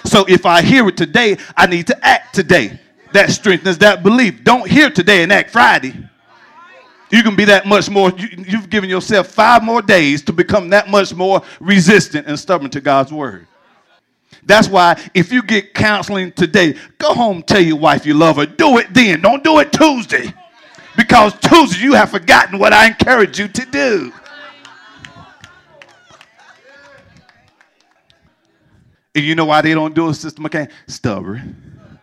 So 0.04 0.24
if 0.28 0.46
I 0.46 0.62
hear 0.62 0.88
it 0.88 0.96
today, 0.96 1.38
I 1.56 1.66
need 1.66 1.86
to 1.88 2.06
act 2.06 2.34
today. 2.34 2.78
That 3.12 3.30
strengthens 3.30 3.78
that 3.78 4.02
belief. 4.02 4.44
Don't 4.44 4.68
hear 4.68 4.90
today 4.90 5.22
and 5.22 5.32
act 5.32 5.50
Friday. 5.50 5.94
You 7.10 7.22
can 7.22 7.36
be 7.36 7.44
that 7.44 7.66
much 7.66 7.88
more, 7.88 8.10
you, 8.10 8.58
have 8.58 8.68
given 8.68 8.90
yourself 8.90 9.28
five 9.28 9.62
more 9.62 9.80
days 9.80 10.22
to 10.22 10.32
become 10.32 10.70
that 10.70 10.88
much 10.88 11.14
more 11.14 11.42
resistant 11.60 12.26
and 12.26 12.38
stubborn 12.38 12.70
to 12.70 12.80
God's 12.80 13.12
word. 13.12 13.46
That's 14.46 14.68
why 14.68 15.00
if 15.14 15.32
you 15.32 15.42
get 15.42 15.74
counseling 15.74 16.32
today, 16.32 16.76
go 16.98 17.14
home, 17.14 17.42
tell 17.42 17.60
your 17.60 17.76
wife 17.76 18.04
you 18.04 18.14
love 18.14 18.36
her. 18.36 18.46
Do 18.46 18.78
it 18.78 18.92
then. 18.92 19.20
Don't 19.20 19.44
do 19.44 19.58
it 19.60 19.72
Tuesday. 19.72 20.34
Because 20.96 21.38
Tuesday 21.38 21.82
you 21.82 21.94
have 21.94 22.10
forgotten 22.10 22.58
what 22.58 22.72
I 22.72 22.86
encourage 22.88 23.38
you 23.38 23.48
to 23.48 23.66
do. 23.66 24.12
And 29.14 29.24
you 29.24 29.34
know 29.34 29.44
why 29.44 29.60
they 29.60 29.74
don't 29.74 29.94
do 29.94 30.08
it, 30.08 30.14
Sister 30.14 30.42
McCain? 30.42 30.70
Stubborn. 30.86 32.00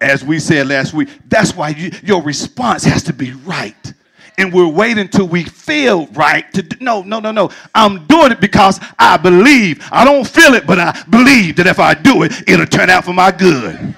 As 0.00 0.24
we 0.24 0.38
said 0.38 0.66
last 0.66 0.92
week, 0.92 1.08
that's 1.28 1.54
why 1.54 1.70
you, 1.70 1.90
your 2.02 2.22
response 2.22 2.84
has 2.84 3.02
to 3.04 3.12
be 3.12 3.32
right. 3.32 3.94
And 4.36 4.52
we're 4.52 4.68
waiting 4.68 5.08
till 5.08 5.28
we 5.28 5.44
feel 5.44 6.06
right 6.08 6.50
to 6.54 6.62
do, 6.62 6.76
no 6.80 7.02
no 7.02 7.20
no 7.20 7.30
no. 7.32 7.50
I'm 7.74 8.06
doing 8.06 8.32
it 8.32 8.40
because 8.40 8.80
i 8.98 9.16
believe. 9.16 9.86
I 9.92 10.04
don't 10.04 10.26
feel 10.26 10.54
it 10.54 10.66
but 10.66 10.78
i 10.80 11.02
believe 11.10 11.56
that 11.56 11.66
if 11.66 11.78
i 11.78 11.94
do 11.94 12.22
it 12.22 12.32
it'll 12.48 12.66
turn 12.66 12.88
out 12.90 13.04
for 13.04 13.12
my 13.12 13.30
good. 13.30 13.94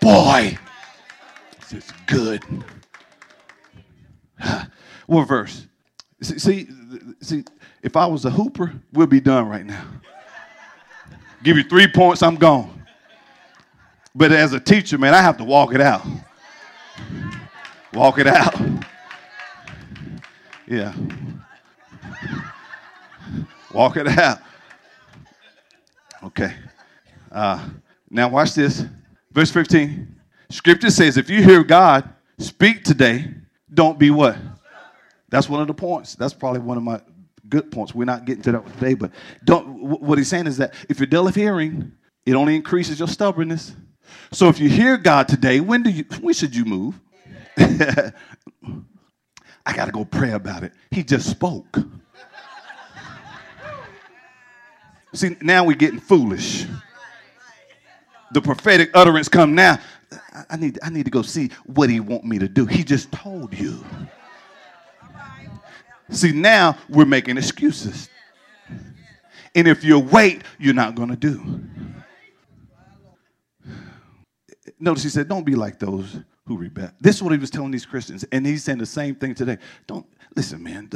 Boy 0.00 0.58
this 1.60 1.72
is 1.72 1.92
good. 2.06 2.44
What 5.06 5.26
verse? 5.26 5.66
See, 6.22 6.68
see 7.20 7.44
if 7.82 7.96
i 7.96 8.06
was 8.06 8.24
a 8.24 8.30
hooper 8.30 8.72
we'll 8.92 9.06
be 9.06 9.20
done 9.20 9.48
right 9.48 9.64
now 9.66 9.84
give 11.44 11.56
you 11.56 11.62
three 11.62 11.86
points 11.86 12.22
i'm 12.22 12.36
gone 12.36 12.84
but 14.14 14.32
as 14.32 14.52
a 14.52 14.60
teacher 14.60 14.98
man 14.98 15.14
i 15.14 15.22
have 15.22 15.36
to 15.36 15.44
walk 15.44 15.72
it 15.74 15.80
out 15.80 16.04
walk 17.92 18.18
it 18.18 18.26
out 18.26 18.54
yeah. 20.66 20.94
Walk 23.72 23.96
it 23.96 24.06
out. 24.06 24.38
Okay. 26.22 26.54
Uh, 27.30 27.68
now, 28.08 28.28
watch 28.28 28.54
this. 28.54 28.84
Verse 29.32 29.50
15. 29.50 30.14
Scripture 30.50 30.90
says, 30.90 31.16
if 31.16 31.28
you 31.28 31.42
hear 31.42 31.64
God 31.64 32.08
speak 32.38 32.84
today, 32.84 33.34
don't 33.72 33.98
be 33.98 34.10
what? 34.10 34.36
That's 35.28 35.48
one 35.48 35.60
of 35.60 35.66
the 35.66 35.74
points. 35.74 36.14
That's 36.14 36.32
probably 36.32 36.60
one 36.60 36.76
of 36.76 36.82
my 36.82 37.00
good 37.48 37.70
points. 37.70 37.94
We're 37.94 38.04
not 38.04 38.24
getting 38.24 38.42
to 38.44 38.52
that 38.52 38.66
today, 38.74 38.94
but 38.94 39.10
don't. 39.44 40.00
What 40.00 40.18
he's 40.18 40.28
saying 40.28 40.46
is 40.46 40.56
that 40.58 40.74
if 40.88 40.98
you're 40.98 41.06
dull 41.06 41.28
of 41.28 41.34
hearing, 41.34 41.92
it 42.26 42.34
only 42.34 42.56
increases 42.56 42.98
your 42.98 43.08
stubbornness. 43.08 43.74
So 44.32 44.48
if 44.48 44.58
you 44.58 44.68
hear 44.68 44.96
God 44.96 45.28
today, 45.28 45.60
when 45.60 45.82
do 45.82 45.90
you? 45.90 46.04
When 46.20 46.34
should 46.34 46.54
you 46.54 46.64
move? 46.64 47.00
I 49.66 49.72
got 49.74 49.86
to 49.86 49.92
go 49.92 50.04
pray 50.04 50.32
about 50.32 50.62
it. 50.62 50.72
He 50.90 51.02
just 51.02 51.30
spoke. 51.30 51.78
See, 55.14 55.36
now 55.40 55.64
we're 55.64 55.76
getting 55.76 56.00
foolish. 56.00 56.66
The 58.32 58.42
prophetic 58.42 58.90
utterance 58.94 59.28
come 59.28 59.54
now. 59.54 59.78
I 60.50 60.56
need, 60.56 60.78
I 60.82 60.90
need 60.90 61.04
to 61.04 61.10
go 61.10 61.22
see 61.22 61.50
what 61.66 61.88
he 61.88 62.00
want 62.00 62.24
me 62.24 62.38
to 62.40 62.48
do. 62.48 62.66
He 62.66 62.82
just 62.82 63.12
told 63.12 63.56
you. 63.56 63.84
See, 66.10 66.32
now 66.32 66.76
we're 66.88 67.06
making 67.06 67.38
excuses. 67.38 68.08
And 69.54 69.68
if 69.68 69.84
you 69.84 69.98
wait, 69.98 70.42
you're 70.58 70.74
not 70.74 70.94
going 70.94 71.10
to 71.10 71.16
do. 71.16 71.62
Notice 74.78 75.02
he 75.04 75.08
said, 75.08 75.28
don't 75.28 75.44
be 75.44 75.54
like 75.54 75.78
those 75.78 76.20
who 76.46 76.58
rebel. 76.58 76.90
This 77.00 77.16
is 77.16 77.22
what 77.22 77.32
he 77.32 77.38
was 77.38 77.50
telling 77.50 77.70
these 77.70 77.86
Christians, 77.86 78.24
and 78.32 78.46
he's 78.46 78.64
saying 78.64 78.78
the 78.78 78.86
same 78.86 79.14
thing 79.14 79.34
today. 79.34 79.56
Don't 79.86 80.04
listen, 80.36 80.62
man. 80.62 80.90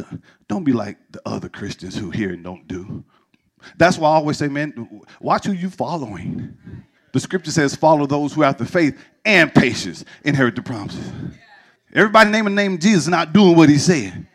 Don't 0.47 0.65
be 0.65 0.73
like 0.73 0.99
the 1.11 1.23
other 1.25 1.49
Christians 1.49 1.97
who 1.97 2.11
hear 2.11 2.31
and 2.31 2.45
don't 2.45 2.69
do. 2.69 3.03
That's 3.77 3.97
why 3.97 4.11
I 4.11 4.15
always 4.15 4.37
say, 4.37 4.49
man, 4.49 5.03
watch 5.21 5.47
who 5.47 5.53
you're 5.53 5.71
following. 5.71 6.57
The 7.13 7.21
scripture 7.21 7.51
says, 7.51 7.75
follow 7.75 8.07
those 8.07 8.35
who 8.35 8.43
have 8.43 8.59
the 8.59 8.67
faith 8.67 8.99
and 9.25 9.55
patience 9.55 10.05
inherit 10.23 10.55
the 10.55 10.63
promises. 10.63 11.11
Everybody 11.95 12.31
naming 12.31 12.55
the 12.55 12.63
name 12.63 12.79
Jesus 12.79 13.09
not 13.09 13.33
doing 13.33 13.57
what 13.57 13.71
he 13.71 13.79
said. 13.79 14.27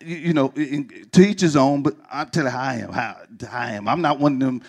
You 0.00 0.32
know, 0.32 0.48
to 0.48 1.22
his 1.22 1.56
own, 1.56 1.82
but 1.82 1.96
I'll 2.10 2.26
tell 2.26 2.44
you 2.44 2.50
how 2.50 2.60
I 2.60 2.74
am. 2.76 2.92
How, 2.92 3.16
how 3.48 3.58
I 3.58 3.72
am. 3.72 3.88
I'm 3.88 4.00
not 4.00 4.18
one 4.18 4.34
of 4.34 4.40
them 4.40 4.62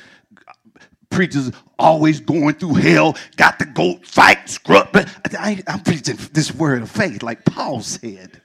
preachers 1.09 1.51
always 1.79 2.19
going 2.19 2.55
through 2.55 2.75
hell, 2.75 3.17
got 3.35 3.59
to 3.59 3.65
go 3.65 3.97
fight, 4.03 4.49
scrub. 4.49 4.89
But 4.91 5.09
I, 5.37 5.63
am 5.67 5.81
preaching 5.81 6.17
this 6.33 6.53
word 6.53 6.81
of 6.81 6.91
faith, 6.91 7.23
like 7.23 7.45
Paul 7.45 7.81
said. 7.81 8.41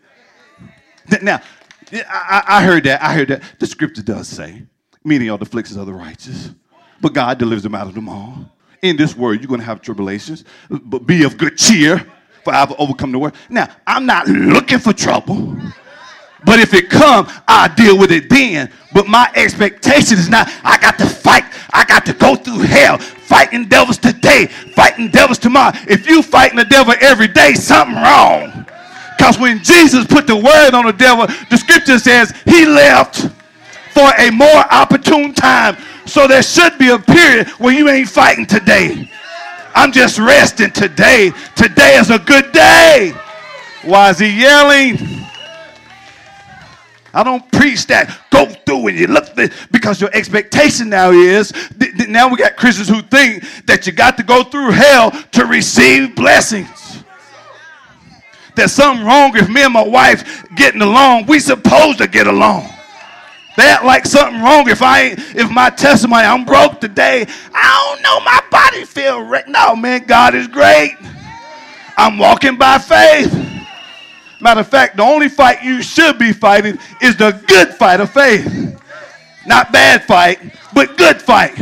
Now, 1.20 1.42
I, 1.92 2.42
I 2.46 2.64
heard 2.64 2.84
that. 2.84 3.02
I 3.02 3.14
heard 3.14 3.28
that. 3.28 3.42
The 3.58 3.66
scripture 3.66 4.02
does 4.02 4.28
say, 4.28 4.62
many 5.04 5.28
are 5.28 5.38
the 5.38 5.44
afflictions 5.44 5.76
of 5.76 5.86
the 5.86 5.92
righteous, 5.92 6.50
but 7.00 7.12
God 7.12 7.38
delivers 7.38 7.64
them 7.64 7.74
out 7.74 7.88
of 7.88 7.94
them 7.94 8.08
all. 8.08 8.50
In 8.80 8.96
this 8.96 9.16
world, 9.16 9.40
you're 9.40 9.48
going 9.48 9.60
to 9.60 9.66
have 9.66 9.80
tribulations, 9.80 10.44
but 10.68 11.06
be 11.06 11.24
of 11.24 11.36
good 11.36 11.56
cheer, 11.56 12.04
for 12.44 12.52
I've 12.52 12.72
overcome 12.78 13.12
the 13.12 13.18
world. 13.18 13.34
Now, 13.48 13.68
I'm 13.86 14.06
not 14.06 14.26
looking 14.28 14.78
for 14.78 14.92
trouble. 14.92 15.56
But 16.44 16.58
if 16.58 16.74
it 16.74 16.90
come, 16.90 17.28
I'll 17.46 17.72
deal 17.74 17.96
with 17.96 18.10
it 18.10 18.28
then. 18.28 18.70
But 18.92 19.06
my 19.06 19.30
expectation 19.34 20.18
is 20.18 20.28
not, 20.28 20.48
I 20.64 20.76
got 20.78 20.98
to 20.98 21.06
fight. 21.06 21.44
I 21.72 21.84
got 21.84 22.04
to 22.06 22.12
go 22.12 22.34
through 22.34 22.60
hell, 22.60 22.98
fighting 22.98 23.66
devils 23.66 23.96
today, 23.98 24.46
fighting 24.46 25.08
devils 25.08 25.38
tomorrow. 25.38 25.72
If 25.88 26.06
you 26.06 26.22
fighting 26.22 26.58
the 26.58 26.64
devil 26.64 26.94
every 27.00 27.28
day, 27.28 27.54
something 27.54 27.96
wrong. 27.96 28.66
Because 29.16 29.38
when 29.38 29.62
Jesus 29.62 30.04
put 30.06 30.26
the 30.26 30.36
word 30.36 30.74
on 30.74 30.86
the 30.86 30.92
devil, 30.92 31.26
the 31.48 31.56
scripture 31.56 31.98
says 31.98 32.34
he 32.44 32.66
left 32.66 33.28
for 33.92 34.10
a 34.18 34.30
more 34.30 34.64
opportune 34.72 35.32
time. 35.32 35.76
So 36.06 36.26
there 36.26 36.42
should 36.42 36.76
be 36.78 36.88
a 36.88 36.98
period 36.98 37.48
where 37.58 37.72
you 37.72 37.88
ain't 37.88 38.08
fighting 38.08 38.46
today. 38.46 39.08
I'm 39.74 39.92
just 39.92 40.18
resting 40.18 40.70
today. 40.70 41.32
Today 41.56 41.96
is 41.96 42.10
a 42.10 42.18
good 42.18 42.52
day. 42.52 43.12
Why 43.84 44.10
is 44.10 44.18
he 44.18 44.40
yelling? 44.40 44.98
I 47.14 47.22
don't 47.22 47.50
preach 47.52 47.86
that. 47.88 48.18
Go 48.30 48.46
through 48.46 48.88
and 48.88 48.98
you 48.98 49.06
look 49.06 49.34
this 49.34 49.50
because 49.70 50.00
your 50.00 50.10
expectation 50.14 50.88
now 50.88 51.10
is 51.10 51.52
th- 51.78 51.96
th- 51.96 52.08
now 52.08 52.28
we 52.28 52.36
got 52.36 52.56
Christians 52.56 52.88
who 52.88 53.02
think 53.02 53.44
that 53.66 53.86
you 53.86 53.92
got 53.92 54.16
to 54.16 54.22
go 54.22 54.42
through 54.44 54.70
hell 54.70 55.10
to 55.10 55.44
receive 55.44 56.16
blessings. 56.16 57.04
There's 58.54 58.72
something 58.72 59.04
wrong 59.04 59.36
if 59.36 59.48
me 59.48 59.62
and 59.62 59.72
my 59.72 59.86
wife 59.86 60.44
getting 60.54 60.82
along. 60.82 61.26
We 61.26 61.38
supposed 61.38 61.98
to 61.98 62.08
get 62.08 62.26
along. 62.26 62.71
They 63.56 63.64
act 63.64 63.84
like 63.84 64.06
something 64.06 64.40
wrong 64.40 64.68
if 64.68 64.80
I 64.80 65.02
ain't, 65.02 65.18
if 65.36 65.50
my 65.50 65.68
testimony, 65.68 66.24
I'm 66.24 66.44
broke 66.44 66.80
today. 66.80 67.26
I 67.54 67.94
don't 67.94 68.02
know, 68.02 68.20
my 68.20 68.42
body 68.50 68.84
feel 68.84 69.22
right. 69.22 69.46
No, 69.46 69.76
man, 69.76 70.04
God 70.06 70.34
is 70.34 70.48
great. 70.48 70.96
I'm 71.98 72.16
walking 72.18 72.56
by 72.56 72.78
faith. 72.78 73.32
Matter 74.40 74.60
of 74.60 74.68
fact, 74.68 74.96
the 74.96 75.02
only 75.02 75.28
fight 75.28 75.62
you 75.62 75.82
should 75.82 76.18
be 76.18 76.32
fighting 76.32 76.78
is 77.00 77.16
the 77.16 77.30
good 77.46 77.68
fight 77.74 78.00
of 78.00 78.10
faith. 78.10 78.80
Not 79.46 79.70
bad 79.70 80.04
fight, 80.04 80.40
but 80.72 80.96
good 80.96 81.20
fight. 81.20 81.56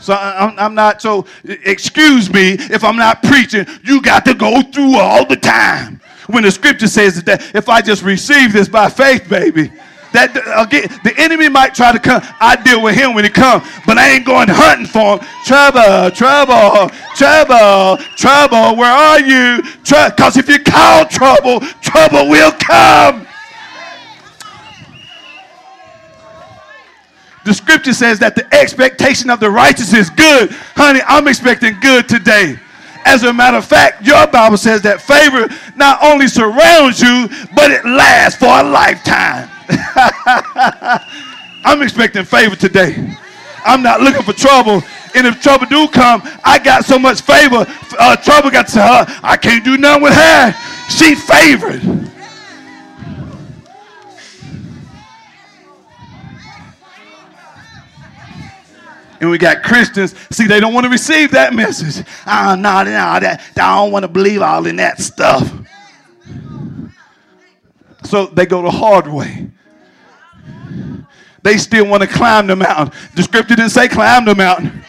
So 0.00 0.12
I'm, 0.12 0.58
I'm, 0.58 0.74
not, 0.74 1.00
so 1.00 1.24
excuse 1.44 2.30
me 2.32 2.56
if 2.58 2.84
I'm 2.84 2.96
not 2.96 3.22
preaching. 3.22 3.66
You 3.82 4.02
got 4.02 4.24
to 4.26 4.34
go 4.34 4.60
through 4.60 4.96
all 4.96 5.24
the 5.24 5.36
time. 5.36 6.00
When 6.26 6.42
the 6.42 6.50
scripture 6.50 6.88
says 6.88 7.22
that 7.24 7.54
if 7.54 7.68
I 7.68 7.82
just 7.82 8.02
receive 8.02 8.52
this 8.52 8.68
by 8.68 8.88
faith, 8.88 9.28
baby, 9.28 9.70
that 10.12 10.30
again, 10.56 10.88
the 11.02 11.12
enemy 11.18 11.48
might 11.48 11.74
try 11.74 11.92
to 11.92 11.98
come. 11.98 12.22
I 12.40 12.56
deal 12.56 12.80
with 12.82 12.94
him 12.94 13.14
when 13.14 13.24
he 13.24 13.30
comes, 13.30 13.66
but 13.84 13.98
I 13.98 14.10
ain't 14.10 14.24
going 14.24 14.48
hunting 14.48 14.86
for 14.86 15.18
him. 15.18 15.26
Trouble, 15.44 16.10
trouble, 16.14 16.88
trouble, 17.14 17.98
trouble. 18.16 18.76
Where 18.76 18.92
are 18.92 19.20
you? 19.20 19.62
Because 19.82 20.36
if 20.36 20.48
you 20.48 20.60
call 20.60 21.04
trouble, 21.06 21.60
trouble 21.82 22.28
will 22.28 22.52
come. 22.52 23.26
The 27.44 27.52
scripture 27.52 27.92
says 27.92 28.18
that 28.20 28.34
the 28.36 28.46
expectation 28.54 29.28
of 29.28 29.40
the 29.40 29.50
righteous 29.50 29.92
is 29.92 30.08
good. 30.08 30.50
Honey, 30.74 31.00
I'm 31.06 31.28
expecting 31.28 31.78
good 31.80 32.08
today. 32.08 32.58
As 33.04 33.22
a 33.22 33.32
matter 33.32 33.58
of 33.58 33.64
fact, 33.64 34.06
your 34.06 34.26
Bible 34.26 34.56
says 34.56 34.82
that 34.82 35.00
favor 35.00 35.48
not 35.76 36.02
only 36.02 36.26
surrounds 36.26 37.00
you, 37.00 37.28
but 37.54 37.70
it 37.70 37.84
lasts 37.84 38.38
for 38.38 38.46
a 38.46 38.62
lifetime. 38.62 39.48
I'm 41.64 41.82
expecting 41.82 42.24
favor 42.24 42.56
today. 42.56 43.14
I'm 43.64 43.82
not 43.82 44.00
looking 44.00 44.22
for 44.22 44.32
trouble. 44.32 44.82
And 45.14 45.26
if 45.26 45.40
trouble 45.40 45.66
do 45.66 45.88
come, 45.88 46.22
I 46.44 46.58
got 46.58 46.84
so 46.84 46.98
much 46.98 47.20
favor. 47.20 47.66
Uh, 47.98 48.16
trouble 48.16 48.50
got 48.50 48.68
to 48.68 48.82
her. 48.82 49.06
I 49.22 49.36
can't 49.36 49.64
do 49.64 49.76
nothing 49.76 50.02
with 50.02 50.14
her. 50.14 50.52
She 50.88 51.14
favored. 51.14 51.82
And 59.20 59.30
we 59.30 59.38
got 59.38 59.62
Christians, 59.62 60.14
see, 60.30 60.46
they 60.46 60.60
don't 60.60 60.74
want 60.74 60.84
to 60.84 60.90
receive 60.90 61.30
that 61.32 61.54
message. 61.54 62.04
Oh, 62.26 62.54
no, 62.58 62.82
no, 62.82 63.20
that, 63.20 63.40
I 63.56 63.76
don't 63.76 63.92
want 63.92 64.02
to 64.02 64.08
believe 64.08 64.42
all 64.42 64.66
in 64.66 64.76
that 64.76 65.00
stuff. 65.00 65.52
So 68.04 68.26
they 68.26 68.46
go 68.46 68.62
the 68.62 68.70
hard 68.70 69.08
way. 69.08 69.48
They 71.42 71.58
still 71.58 71.86
want 71.86 72.02
to 72.02 72.08
climb 72.08 72.46
the 72.46 72.56
mountain. 72.56 72.98
The 73.14 73.22
scripture 73.22 73.54
didn't 73.56 73.70
say 73.70 73.88
climb 73.88 74.24
the 74.24 74.34
mountain. 74.34 74.82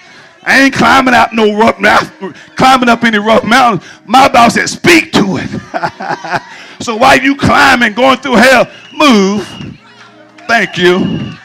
I 0.43 0.61
ain't 0.63 0.73
climbing 0.75 1.13
up 1.13 1.33
no 1.33 1.57
rough 1.57 1.79
mountain, 1.79 2.33
climbing 2.55 2.87
up 2.87 3.03
any 3.03 3.17
rough 3.17 3.43
mountain. 3.43 3.87
My 4.05 4.29
Bible 4.29 4.51
said, 4.51 4.69
speak 4.69 5.11
to 5.13 5.37
it. 5.39 6.41
so 6.83 6.95
while 6.95 7.19
you 7.19 7.35
climbing, 7.35 7.93
going 7.93 8.17
through 8.19 8.35
hell, 8.35 8.71
move. 8.93 9.47
Thank 10.47 10.77
you. 10.77 11.35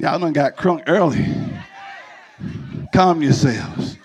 Y'all 0.00 0.18
done 0.18 0.32
got 0.32 0.56
crunk 0.56 0.82
early. 0.86 1.26
Calm 2.90 3.20
yourselves. 3.20 3.98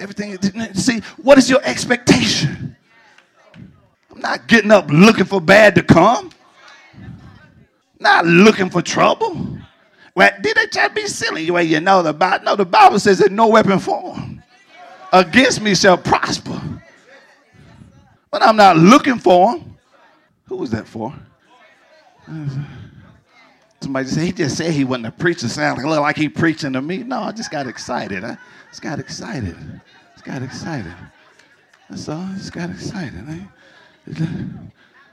Everything, 0.00 0.38
see, 0.72 1.00
what 1.22 1.36
is 1.36 1.48
your 1.50 1.60
expectation? 1.62 2.74
I'm 4.10 4.20
not 4.20 4.48
getting 4.48 4.70
up 4.70 4.90
looking 4.90 5.26
for 5.26 5.42
bad 5.42 5.74
to 5.74 5.82
come. 5.82 6.30
Not 8.00 8.24
looking 8.24 8.70
for 8.70 8.80
trouble. 8.80 9.58
Well, 10.14 10.30
did 10.40 10.56
they 10.56 10.66
try 10.66 10.88
to 10.88 10.94
be 10.94 11.06
silly? 11.06 11.50
Well, 11.50 11.62
you 11.62 11.80
know 11.80 12.02
the 12.02 12.14
Bible. 12.14 12.44
No, 12.46 12.56
the 12.56 12.64
Bible 12.64 12.98
says 12.98 13.18
that 13.18 13.30
no 13.30 13.48
weapon 13.48 13.78
formed 13.78 14.42
against 15.12 15.60
me 15.60 15.74
shall 15.74 15.98
prosper. 15.98 16.60
But 18.30 18.42
I'm 18.42 18.56
not 18.56 18.78
looking 18.78 19.18
for 19.18 19.52
them. 19.52 19.76
Who 20.46 20.56
was 20.56 20.70
that 20.70 20.86
for? 20.86 21.14
Somebody 23.80 24.08
said, 24.08 24.24
he 24.24 24.32
just 24.32 24.56
said 24.56 24.72
he 24.72 24.84
wasn't 24.84 25.06
a 25.06 25.12
preacher. 25.12 25.48
Sound 25.48 25.82
like, 25.82 26.00
like 26.00 26.16
he 26.16 26.28
preaching 26.28 26.72
to 26.72 26.82
me. 26.82 26.98
No, 26.98 27.20
I 27.22 27.32
just 27.32 27.50
got 27.50 27.66
excited. 27.66 28.24
I 28.24 28.38
just 28.70 28.82
got 28.82 28.98
excited. 28.98 29.56
Just 30.12 30.24
got 30.24 30.42
excited. 30.42 30.94
That's 31.88 32.08
all. 32.08 32.20
I 32.20 32.34
just 32.34 32.52
got 32.52 32.70
excited. 32.70 33.24
Eh? 33.28 34.34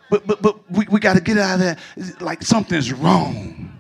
But, 0.10 0.28
but, 0.28 0.42
but 0.42 0.72
we, 0.72 0.86
we 0.90 1.00
got 1.00 1.16
to 1.16 1.22
get 1.22 1.38
out 1.38 1.56
of 1.56 1.60
there 1.60 1.78
like 2.20 2.42
something's 2.44 2.94
wrong. 2.94 3.72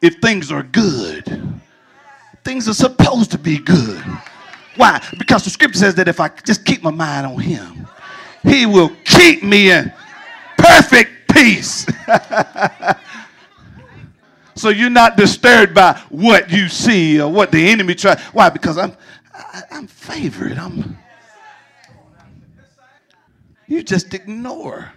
If 0.00 0.16
things 0.16 0.52
are 0.52 0.62
good, 0.62 1.60
things 2.44 2.68
are 2.68 2.74
supposed 2.74 3.32
to 3.32 3.38
be 3.38 3.58
good. 3.58 4.02
Why? 4.76 5.04
Because 5.18 5.42
the 5.44 5.50
scripture 5.50 5.78
says 5.78 5.94
that 5.96 6.06
if 6.06 6.20
I 6.20 6.28
just 6.28 6.64
keep 6.64 6.82
my 6.82 6.90
mind 6.90 7.26
on 7.26 7.38
him, 7.38 7.88
he 8.44 8.64
will 8.64 8.92
keep 9.04 9.42
me 9.42 9.72
in 9.72 9.92
perfect 10.56 11.10
peace. 11.38 11.86
so 14.54 14.70
you're 14.70 14.90
not 14.90 15.16
disturbed 15.16 15.74
by 15.74 16.00
what 16.08 16.50
you 16.50 16.68
see 16.68 17.20
or 17.20 17.30
what 17.30 17.52
the 17.52 17.68
enemy 17.68 17.94
tries. 17.94 18.20
Why? 18.26 18.50
Because 18.50 18.78
I'm 18.78 18.96
I, 19.34 19.58
am 19.58 19.64
i 19.70 19.78
am 19.78 19.86
favored. 19.86 20.58
I'm 20.58 20.98
you 23.66 23.82
just 23.82 24.14
ignore. 24.14 24.92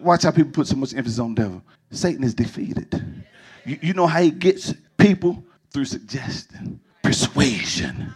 Watch 0.00 0.22
how 0.22 0.30
people 0.30 0.52
put 0.52 0.66
so 0.66 0.76
much 0.76 0.94
emphasis 0.94 1.18
on 1.18 1.34
devil. 1.34 1.62
Satan 1.90 2.24
is 2.24 2.34
defeated. 2.34 3.24
You, 3.64 3.78
you 3.82 3.92
know 3.92 4.06
how 4.06 4.22
he 4.22 4.30
gets 4.30 4.72
people? 4.96 5.44
Through 5.70 5.86
suggestion, 5.86 6.80
persuasion. 7.02 8.14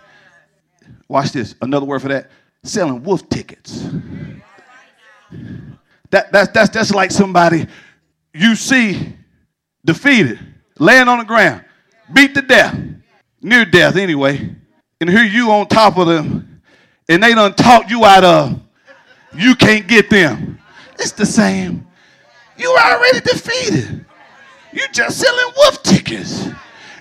Watch 1.09 1.33
this. 1.33 1.55
Another 1.63 1.87
word 1.87 2.03
for 2.03 2.09
that 2.09 2.31
selling 2.65 3.03
wolf 3.03 3.27
tickets. 3.31 3.89
That, 6.11 6.33
that's, 6.33 6.53
that's, 6.53 6.71
that's 6.71 6.91
like 6.93 7.11
somebody 7.11 7.67
you 8.33 8.55
see 8.55 9.15
defeated, 9.85 10.39
laying 10.79 11.09
on 11.09 11.19
the 11.19 11.25
ground, 11.25 11.65
beat 12.13 12.35
to 12.35 12.43
death, 12.43 12.79
near 13.41 13.65
death 13.65 13.97
anyway, 13.97 14.55
and 15.01 15.11
here 15.11 15.25
you 15.25 15.51
on 15.51 15.67
top 15.67 15.99
of 15.99 16.07
them, 16.07 16.63
and 17.09 17.23
they 17.23 17.35
done 17.35 17.55
talk 17.55 17.91
you 17.91 18.05
out 18.05 18.25
of, 18.25 18.61
you 19.35 19.55
can't 19.55 19.87
get 19.87 20.11
them. 20.11 20.59
It's 20.99 21.13
the 21.13 21.27
same. 21.27 21.87
You 22.57 22.75
already 22.77 23.21
defeated. 23.21 24.05
You 24.73 24.87
just 24.93 25.19
selling 25.21 25.53
wolf 25.57 25.83
tickets. 25.83 26.49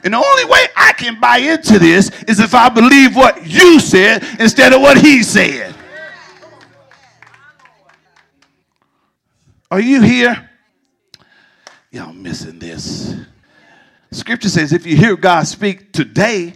And 0.03 0.13
the 0.13 0.17
only 0.17 0.45
way 0.45 0.67
I 0.75 0.93
can 0.93 1.19
buy 1.19 1.37
into 1.37 1.79
this 1.79 2.11
is 2.23 2.39
if 2.39 2.53
I 2.53 2.69
believe 2.69 3.15
what 3.15 3.47
you 3.47 3.79
said 3.79 4.23
instead 4.39 4.73
of 4.73 4.81
what 4.81 4.97
he 4.97 5.23
said. 5.23 5.73
Are 9.71 9.79
you 9.79 10.01
here? 10.01 10.49
Y'all 11.91 12.13
missing 12.13 12.59
this. 12.59 13.15
Scripture 14.11 14.49
says 14.49 14.71
if 14.73 14.85
you 14.85 14.95
hear 14.95 15.15
God 15.15 15.47
speak 15.47 15.91
today, 15.91 16.53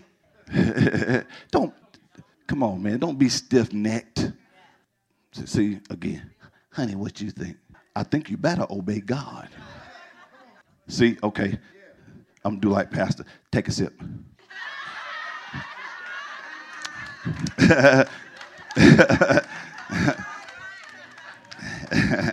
don't, 1.52 1.74
come 2.46 2.62
on, 2.62 2.84
man, 2.84 3.00
don't 3.00 3.18
be 3.18 3.30
stiff 3.30 3.74
necked. 3.74 4.32
See, 5.32 5.80
again, 5.90 6.30
honey, 6.72 6.96
what 6.96 7.20
you 7.20 7.32
think? 7.32 7.58
I 7.96 8.04
think 8.04 8.30
you 8.30 8.38
better 8.38 8.68
obey 8.70 9.00
God. 9.00 9.50
See, 10.88 11.18
okay, 11.24 11.58
I'm 12.46 12.60
gonna 12.60 12.62
do 12.62 12.70
like 12.70 12.92
Pastor. 12.92 13.26
Take 13.52 13.68
a 13.68 13.72
sip. 13.72 14.00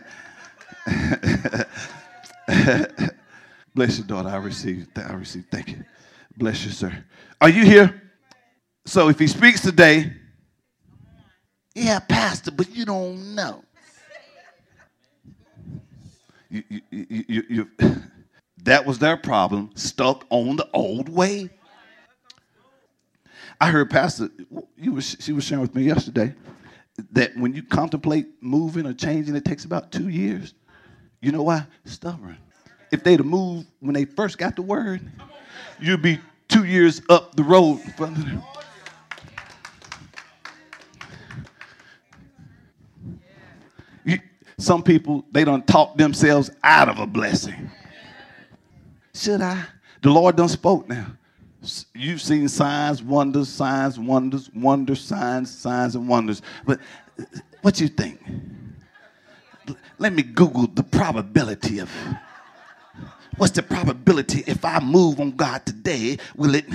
Bless 3.74 3.98
your 3.98 4.06
daughter. 4.06 4.28
I 4.28 4.36
receive. 4.36 4.92
That 4.94 5.10
I 5.10 5.14
receive. 5.14 5.46
Thank 5.50 5.70
you. 5.70 5.84
Bless 6.36 6.64
you, 6.64 6.70
sir. 6.70 7.04
Are 7.40 7.48
you 7.48 7.64
here? 7.64 8.02
So 8.86 9.08
if 9.08 9.18
he 9.18 9.26
speaks 9.26 9.60
today, 9.60 10.12
yeah, 11.74 11.98
pastor, 11.98 12.52
but 12.52 12.74
you 12.74 12.84
don't 12.86 13.34
know. 13.34 13.62
You, 16.48 16.62
you, 16.70 16.80
you, 17.28 17.42
you, 17.48 17.68
that 18.62 18.86
was 18.86 18.98
their 18.98 19.16
problem, 19.16 19.70
stuck 19.74 20.24
on 20.30 20.56
the 20.56 20.68
old 20.72 21.08
way. 21.08 21.50
I 23.60 23.70
heard 23.70 23.90
Pastor, 23.90 24.30
you 24.76 24.92
was, 24.92 25.16
she 25.20 25.32
was 25.32 25.44
sharing 25.44 25.62
with 25.62 25.74
me 25.74 25.82
yesterday 25.82 26.34
that 27.12 27.36
when 27.36 27.54
you 27.54 27.62
contemplate 27.62 28.26
moving 28.40 28.86
or 28.86 28.94
changing, 28.94 29.36
it 29.36 29.44
takes 29.44 29.64
about 29.64 29.92
two 29.92 30.08
years. 30.08 30.54
You 31.20 31.32
know 31.32 31.42
why? 31.42 31.66
Stubborn. 31.84 32.38
If 32.92 33.02
they'd 33.02 33.18
have 33.18 33.26
moved 33.26 33.66
when 33.80 33.94
they 33.94 34.04
first 34.04 34.38
got 34.38 34.56
the 34.56 34.62
word, 34.62 35.00
you'd 35.80 36.02
be 36.02 36.20
two 36.48 36.64
years 36.64 37.02
up 37.08 37.34
the 37.34 37.42
road 37.42 37.78
from 37.96 38.14
them. 38.14 38.42
Some 44.58 44.82
people, 44.82 45.24
they 45.32 45.44
don't 45.44 45.66
talk 45.66 45.96
themselves 45.96 46.50
out 46.64 46.88
of 46.88 46.98
a 46.98 47.06
blessing. 47.06 47.70
Should 49.14 49.42
I? 49.42 49.64
The 50.02 50.10
Lord 50.10 50.36
done 50.36 50.48
spoke 50.48 50.88
now. 50.88 51.06
You've 51.94 52.22
seen 52.22 52.48
signs, 52.48 53.02
wonders, 53.02 53.48
signs, 53.48 53.98
wonders, 53.98 54.50
wonders, 54.54 55.00
signs, 55.00 55.56
signs, 55.56 55.94
and 55.94 56.08
wonders. 56.08 56.42
But 56.64 56.80
uh, 57.20 57.24
what 57.62 57.80
you 57.80 57.88
think? 57.88 58.20
Let 59.98 60.12
me 60.12 60.22
Google 60.22 60.66
the 60.66 60.82
probability 60.82 61.78
of 61.78 61.90
what's 63.36 63.52
the 63.52 63.62
probability 63.62 64.44
if 64.46 64.64
I 64.64 64.80
move 64.80 65.20
on 65.20 65.32
God 65.32 65.64
today, 65.66 66.18
will 66.36 66.54
it? 66.54 66.66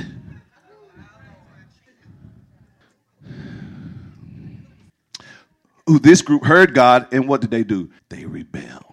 Who 5.87 5.99
this 5.99 6.21
group 6.21 6.45
heard 6.45 6.73
God, 6.73 7.07
and 7.11 7.27
what 7.27 7.41
did 7.41 7.51
they 7.51 7.63
do? 7.63 7.89
They 8.09 8.25
rebelled. 8.25 8.85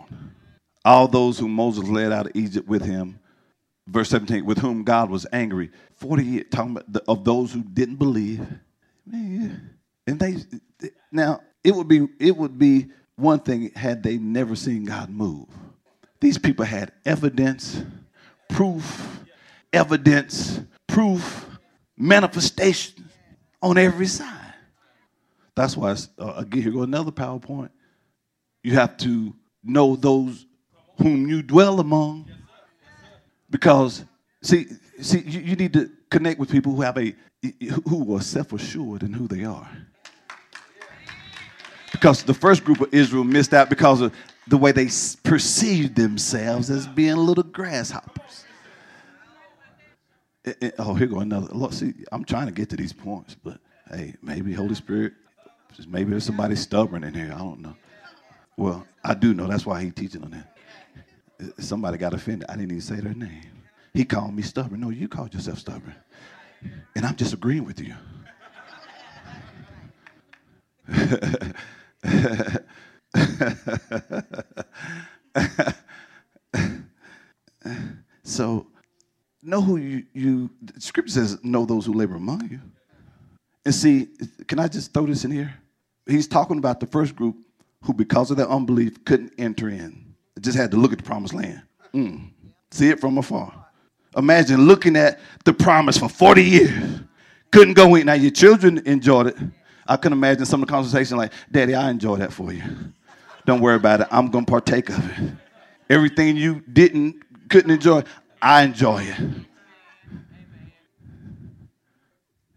All 0.85 1.07
those 1.07 1.39
whom 1.39 1.53
Moses 1.53 1.85
led 1.85 2.13
out 2.13 2.27
of 2.27 2.33
Egypt 2.35 2.67
with 2.67 2.83
him, 2.85 3.21
verse 3.87 4.09
17, 4.09 4.45
with 4.45 4.59
whom 4.59 4.85
God 4.85 5.11
was 5.11 5.27
angry. 5.33 5.71
40 5.97 6.25
years, 6.25 6.47
talking 6.51 6.73
about 6.73 6.93
the, 6.93 7.03
of 7.07 7.25
those 7.25 7.53
who 7.53 7.63
didn't 7.63 7.97
believe. 7.97 8.47
And 9.13 10.19
they 10.19 10.37
now 11.13 11.41
it 11.63 11.75
would 11.75 11.89
be 11.89 12.09
it 12.19 12.37
would 12.37 12.59
be 12.59 12.89
one 13.19 13.41
thing 13.41 13.71
had 13.75 14.03
they 14.03 14.17
never 14.17 14.55
seen 14.55 14.85
God 14.85 15.11
move. 15.11 15.47
These 16.21 16.39
people 16.39 16.65
had 16.65 16.93
evidence, 17.05 17.83
proof, 18.49 19.25
evidence, 19.73 20.61
proof, 20.87 21.47
manifestation 21.97 23.11
on 23.61 23.77
every 23.77 24.07
side. 24.07 24.55
That's 25.55 25.77
why, 25.77 25.97
uh, 26.19 26.35
again, 26.37 26.63
here 26.63 26.71
go 26.71 26.83
another 26.83 27.11
PowerPoint. 27.11 27.71
You 28.63 28.75
have 28.75 28.97
to 28.99 29.35
know 29.65 29.97
those 29.97 30.47
whom 30.99 31.29
you 31.29 31.43
dwell 31.43 31.81
among. 31.81 32.31
Because, 33.51 34.05
see, 34.43 34.67
see, 35.01 35.21
you, 35.21 35.41
you 35.41 35.57
need 35.57 35.73
to 35.73 35.91
connect 36.11 36.39
with 36.39 36.51
people 36.51 36.73
who 36.73 36.83
have 36.83 36.99
a 36.99 37.15
who 37.89 38.17
are 38.17 38.21
self 38.21 38.53
assured 38.53 39.03
in 39.03 39.13
who 39.13 39.27
they 39.29 39.45
are. 39.45 39.69
Because 41.99 42.23
the 42.23 42.35
first 42.35 42.65
group 42.65 42.81
of 42.81 42.95
Israel 42.95 43.25
missed 43.25 43.53
out 43.53 43.69
because 43.69 44.01
of 44.01 44.15
the 44.47 44.57
way 44.57 44.71
they 44.71 44.89
perceived 45.25 45.97
themselves 45.97 46.71
as 46.71 46.87
being 46.87 47.17
little 47.17 47.43
grasshoppers. 47.43 48.45
It, 50.45 50.59
it, 50.61 50.75
oh, 50.79 50.95
here 50.95 51.09
go 51.09 51.19
another. 51.19 51.49
Look, 51.49 51.73
see, 51.73 51.93
I'm 52.13 52.25
trying 52.25 52.47
to 52.47 52.53
get 52.53 52.71
to 52.71 52.77
these 52.77 52.93
points, 52.93 53.35
but 53.35 53.59
hey, 53.91 54.15
maybe 54.23 54.53
Holy 54.53 54.77
Spirit, 54.77 55.15
maybe 55.89 56.11
there's 56.11 56.25
somebody 56.25 56.55
stubborn 56.55 57.03
in 57.03 57.15
here. 57.15 57.33
I 57.35 57.39
don't 57.39 57.61
know. 57.61 57.75
Well, 58.57 58.87
I 59.05 59.15
do 59.15 59.35
know. 59.35 59.49
That's 59.49 59.67
why 59.67 59.83
he's 59.83 59.95
teaching 59.95 60.23
on 60.23 60.31
that. 60.31 60.57
Eh, 61.41 61.51
somebody 61.59 61.99
got 61.99 62.15
offended. 62.15 62.49
I 62.49 62.53
didn't 62.53 62.71
even 62.71 62.81
say 62.81 63.01
their 63.01 63.15
name. 63.15 63.65
He 63.93 64.05
called 64.05 64.35
me 64.35 64.43
stubborn. 64.43 64.81
No, 64.81 64.91
you 64.91 65.09
called 65.09 65.35
yourself 65.35 65.59
stubborn. 65.59 65.97
And 66.95 67.05
I'm 67.05 67.17
just 67.17 67.35
agreeing 67.35 67.65
with 67.65 67.81
you. 67.81 67.95
so 78.23 78.67
know 79.43 79.61
who 79.61 79.77
you, 79.79 80.05
you 80.13 80.51
scripture 80.79 81.13
says 81.13 81.43
know 81.43 81.65
those 81.65 81.87
who 81.87 81.93
labor 81.93 82.15
among 82.17 82.49
you. 82.51 82.61
And 83.65 83.75
see 83.75 84.09
can 84.47 84.59
i 84.61 84.69
just 84.69 84.93
throw 84.95 85.07
this 85.07 85.25
in 85.25 85.31
here? 85.31 85.55
He's 86.07 86.29
talking 86.29 86.59
about 86.59 86.81
the 86.81 86.87
first 86.87 87.17
group 87.17 87.37
who 87.83 87.93
because 87.93 88.31
of 88.31 88.37
their 88.37 88.49
unbelief 88.49 89.05
couldn't 89.05 89.33
enter 89.39 89.69
in. 89.69 90.15
Just 90.41 90.57
had 90.57 90.71
to 90.71 90.77
look 90.77 90.93
at 90.93 90.99
the 90.99 91.05
promised 91.05 91.35
land. 91.35 91.63
Mm. 91.95 92.31
see 92.71 92.91
it 92.91 93.01
from 93.01 93.19
afar. 93.19 93.67
Imagine 94.17 94.67
looking 94.67 94.95
at 94.97 95.19
the 95.45 95.53
promise 95.53 95.99
for 95.99 96.09
40 96.09 96.43
years. 96.43 97.01
Couldn't 97.51 97.75
go 97.75 97.95
in. 97.95 98.07
Now 98.07 98.15
your 98.15 98.31
children 98.31 98.79
enjoyed 98.87 99.29
it 99.29 99.37
i 99.89 99.97
can 99.97 100.13
imagine 100.13 100.45
some 100.45 100.63
of 100.63 100.69
the 100.69 100.73
conversation 100.73 101.17
like 101.17 101.33
daddy 101.51 101.75
i 101.75 101.91
enjoy 101.91 102.17
that 102.17 102.33
for 102.33 102.53
you 102.53 102.63
don't 103.49 103.63
worry 103.63 103.77
about 103.77 104.03
it. 104.03 104.09
I'm 104.11 104.31
to 104.31 104.43
partake 104.43 104.91
of 104.91 105.11
it. 105.11 105.33
Everything 105.89 106.37
you 106.37 106.63
didn't, 106.71 107.23
couldn't 107.49 107.71
enjoy, 107.71 108.03
I 108.43 108.63
enjoy 108.63 109.05
it. 109.05 109.19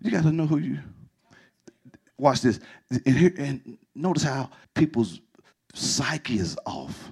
You 0.01 0.11
got 0.11 0.23
to 0.23 0.33
know 0.33 0.45
who 0.45 0.57
you. 0.57 0.79
Watch 2.17 2.41
this. 2.41 2.59
And, 3.05 3.17
here, 3.17 3.33
and 3.37 3.77
notice 3.95 4.23
how 4.23 4.49
people's 4.75 5.21
psyche 5.73 6.39
is 6.39 6.57
off. 6.65 7.09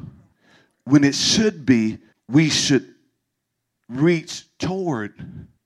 When 0.84 1.06
it 1.06 1.16
should 1.16 1.66
be, 1.66 2.00
we 2.28 2.50
should 2.50 2.96
reach 3.88 4.46
toward 4.58 5.14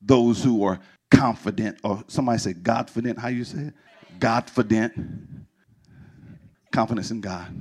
those 0.04 0.44
who 0.44 0.64
are 0.66 0.80
confident, 1.10 1.80
or 1.84 2.04
somebody 2.08 2.38
say 2.38 2.54
Godfident. 2.54 3.18
How 3.18 3.30
you 3.30 3.44
say 3.44 3.58
it? 3.58 3.74
Godfident. 4.24 4.94
Confidence 6.72 7.12
in 7.12 7.20
God. 7.20 7.54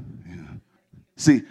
See, 1.16 1.42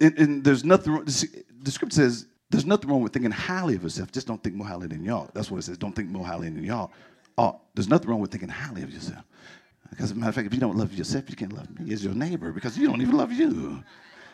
and, 0.00 0.16
and 0.16 0.44
there's 0.44 0.64
nothing 0.64 0.92
wrong. 0.92 1.04
The 1.04 1.70
scripture 1.70 1.96
says 1.96 2.26
there's 2.48 2.64
nothing 2.64 2.88
wrong 2.88 3.02
with 3.02 3.12
thinking 3.12 3.32
highly 3.32 3.74
of 3.74 3.82
yourself. 3.82 4.12
Just 4.12 4.28
don't 4.28 4.40
think 4.40 4.54
more 4.54 4.68
highly 4.68 4.86
than 4.86 5.02
y'all. 5.02 5.28
That's 5.34 5.50
what 5.50 5.58
it 5.58 5.62
says. 5.64 5.78
Don't 5.78 5.96
think 5.96 6.10
more 6.10 6.24
highly 6.24 6.48
than 6.48 6.62
y'all. 6.62 6.92
Oh, 7.36 7.60
there's 7.74 7.88
nothing 7.88 8.08
wrong 8.08 8.20
with 8.20 8.30
thinking 8.30 8.48
highly 8.48 8.84
of 8.84 8.94
yourself. 8.94 9.24
Because, 9.90 10.04
as 10.04 10.10
a 10.12 10.14
matter 10.14 10.28
of 10.28 10.36
fact, 10.36 10.46
if 10.46 10.54
you 10.54 10.60
don't 10.60 10.76
love 10.76 10.94
yourself, 10.94 11.28
you 11.28 11.34
can't 11.34 11.52
love 11.52 11.68
me 11.80 11.92
as 11.92 12.04
your 12.04 12.14
neighbor 12.14 12.52
because 12.52 12.78
you 12.78 12.86
don't 12.86 13.02
even 13.02 13.16
love 13.16 13.32
you. 13.32 13.82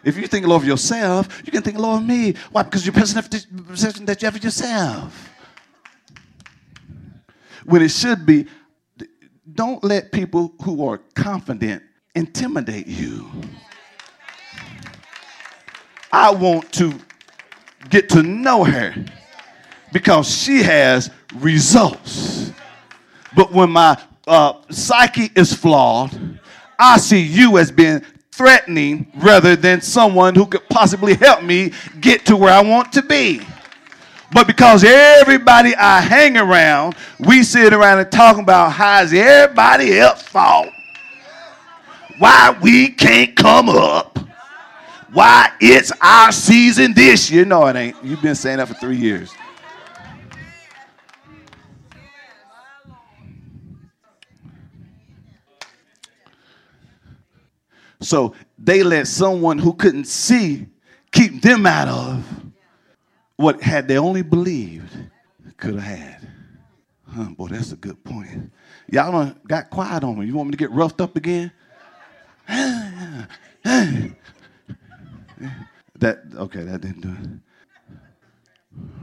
If 0.04 0.18
you 0.18 0.26
think 0.26 0.46
low 0.46 0.56
of 0.56 0.64
yourself, 0.64 1.42
you 1.46 1.52
can 1.52 1.62
think 1.62 1.78
low 1.78 1.96
of 1.96 2.04
me. 2.04 2.34
Why? 2.52 2.64
Because 2.64 2.84
you're 2.84 2.92
perception 2.92 4.04
that 4.04 4.20
you 4.20 4.26
have 4.26 4.36
of 4.36 4.44
yourself. 4.44 5.30
When 7.64 7.80
it 7.80 7.90
should 7.90 8.26
be, 8.26 8.46
don't 9.54 9.82
let 9.82 10.12
people 10.12 10.52
who 10.62 10.86
are 10.86 10.98
confident 11.14 11.82
intimidate 12.14 12.86
you. 12.86 13.30
I 16.12 16.30
want 16.30 16.72
to 16.72 16.94
get 17.90 18.08
to 18.10 18.22
know 18.22 18.64
her 18.64 18.94
because 19.92 20.28
she 20.28 20.62
has 20.62 21.10
results. 21.36 22.52
But 23.36 23.52
when 23.52 23.70
my 23.70 24.00
uh, 24.26 24.54
psyche 24.70 25.30
is 25.34 25.52
flawed, 25.52 26.38
I 26.78 26.98
see 26.98 27.20
you 27.20 27.58
as 27.58 27.70
being 27.70 28.02
threatening 28.32 29.10
rather 29.16 29.56
than 29.56 29.80
someone 29.80 30.34
who 30.34 30.46
could 30.46 30.68
possibly 30.68 31.14
help 31.14 31.42
me 31.42 31.72
get 32.00 32.24
to 32.26 32.36
where 32.36 32.52
I 32.52 32.62
want 32.62 32.92
to 32.92 33.02
be. 33.02 33.40
But 34.32 34.46
because 34.46 34.84
everybody 34.84 35.74
I 35.74 36.00
hang 36.00 36.36
around, 36.36 36.96
we 37.18 37.42
sit 37.42 37.72
around 37.72 38.00
and 38.00 38.12
talking 38.12 38.42
about 38.42 38.72
how 38.72 39.02
is 39.02 39.12
everybody 39.12 39.98
else 39.98 40.22
fault, 40.22 40.68
why 42.18 42.56
we 42.60 42.90
can't 42.90 43.34
come 43.34 43.70
up, 43.70 44.18
why 45.12 45.50
it's 45.60 45.92
our 46.02 46.30
season 46.30 46.92
this 46.92 47.30
year. 47.30 47.46
No, 47.46 47.66
it 47.66 47.76
ain't. 47.76 47.96
You've 48.04 48.20
been 48.20 48.34
saying 48.34 48.58
that 48.58 48.68
for 48.68 48.74
three 48.74 48.98
years. 48.98 49.32
So 58.00 58.34
they 58.58 58.82
let 58.82 59.06
someone 59.06 59.58
who 59.58 59.72
couldn't 59.72 60.04
see 60.04 60.66
keep 61.10 61.40
them 61.42 61.66
out 61.66 61.88
of 61.88 62.37
what 63.38 63.62
had 63.62 63.88
they 63.88 63.96
only 63.96 64.22
believed 64.22 64.92
could 65.56 65.76
have 65.76 65.98
had. 65.98 66.28
Huh, 67.06 67.30
boy, 67.30 67.46
that's 67.48 67.72
a 67.72 67.76
good 67.76 68.02
point. 68.04 68.52
Y'all 68.90 69.12
done 69.12 69.40
got 69.46 69.70
quiet 69.70 70.04
on 70.04 70.18
me. 70.18 70.26
You 70.26 70.34
want 70.34 70.48
me 70.48 70.50
to 70.50 70.58
get 70.58 70.70
roughed 70.72 71.00
up 71.00 71.16
again? 71.16 71.50
That 76.00 76.20
okay, 76.32 76.62
that 76.62 76.80
didn't 76.80 77.00
do 77.00 77.08
it. 77.08 77.40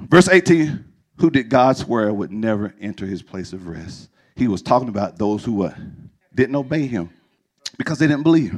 Verse 0.10 0.30
18, 0.30 0.86
who 1.18 1.30
did 1.30 1.50
God 1.50 1.76
swear 1.76 2.14
would 2.14 2.32
never 2.32 2.74
enter 2.80 3.06
his 3.06 3.22
place 3.22 3.52
of 3.52 3.68
rest? 3.68 4.08
He 4.38 4.48
was 4.48 4.62
talking 4.62 4.88
about 4.88 5.18
those 5.18 5.44
who 5.44 5.52
what? 5.54 5.76
Didn't 6.34 6.56
obey 6.56 6.88
him 6.88 7.10
because 7.78 8.00
they 8.00 8.08
didn't 8.08 8.24
believe. 8.24 8.56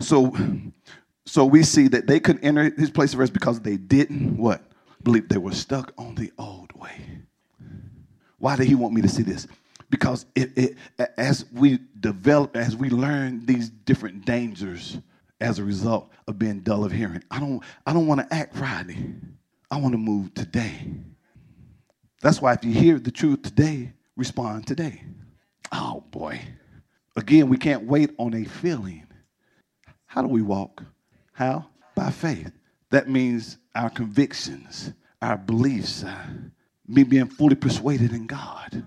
So 0.00 0.36
so 1.24 1.46
we 1.46 1.62
see 1.62 1.88
that 1.88 2.06
they 2.06 2.20
couldn't 2.20 2.44
enter 2.44 2.74
his 2.76 2.90
place 2.90 3.14
of 3.14 3.20
rest 3.20 3.32
because 3.32 3.60
they 3.60 3.78
didn't 3.78 4.36
what? 4.36 4.62
Believe 5.04 5.28
they 5.28 5.38
were 5.38 5.52
stuck 5.52 5.92
on 5.98 6.14
the 6.14 6.32
old 6.38 6.72
way. 6.72 7.00
Why 8.38 8.56
did 8.56 8.66
he 8.66 8.74
want 8.74 8.94
me 8.94 9.02
to 9.02 9.08
see 9.08 9.22
this? 9.22 9.46
Because 9.90 10.26
it, 10.34 10.56
it, 10.56 10.76
as 11.16 11.44
we 11.52 11.78
develop, 12.00 12.56
as 12.56 12.76
we 12.76 12.90
learn 12.90 13.44
these 13.46 13.68
different 13.68 14.24
dangers 14.24 14.98
as 15.40 15.58
a 15.58 15.64
result 15.64 16.10
of 16.28 16.38
being 16.38 16.60
dull 16.60 16.84
of 16.84 16.92
hearing. 16.92 17.22
I 17.30 17.40
don't, 17.40 17.62
I 17.86 17.92
don't 17.92 18.06
want 18.06 18.20
to 18.20 18.34
act 18.34 18.56
Friday. 18.56 19.14
I 19.70 19.76
want 19.76 19.92
to 19.92 19.98
move 19.98 20.32
today. 20.34 20.92
That's 22.20 22.40
why 22.40 22.52
if 22.54 22.64
you 22.64 22.72
hear 22.72 22.98
the 22.98 23.10
truth 23.10 23.42
today, 23.42 23.92
respond 24.16 24.66
today. 24.66 25.02
Oh 25.72 26.04
boy. 26.10 26.40
Again, 27.16 27.48
we 27.48 27.56
can't 27.56 27.84
wait 27.84 28.10
on 28.18 28.34
a 28.34 28.44
feeling. 28.44 29.06
How 30.06 30.22
do 30.22 30.28
we 30.28 30.42
walk? 30.42 30.84
How? 31.32 31.66
By 31.94 32.10
faith. 32.10 32.52
That 32.90 33.08
means 33.08 33.58
our 33.74 33.90
convictions, 33.90 34.92
our 35.20 35.36
beliefs, 35.36 36.04
uh, 36.04 36.26
me 36.86 37.04
being 37.04 37.26
fully 37.26 37.54
persuaded 37.54 38.12
in 38.12 38.26
God. 38.26 38.86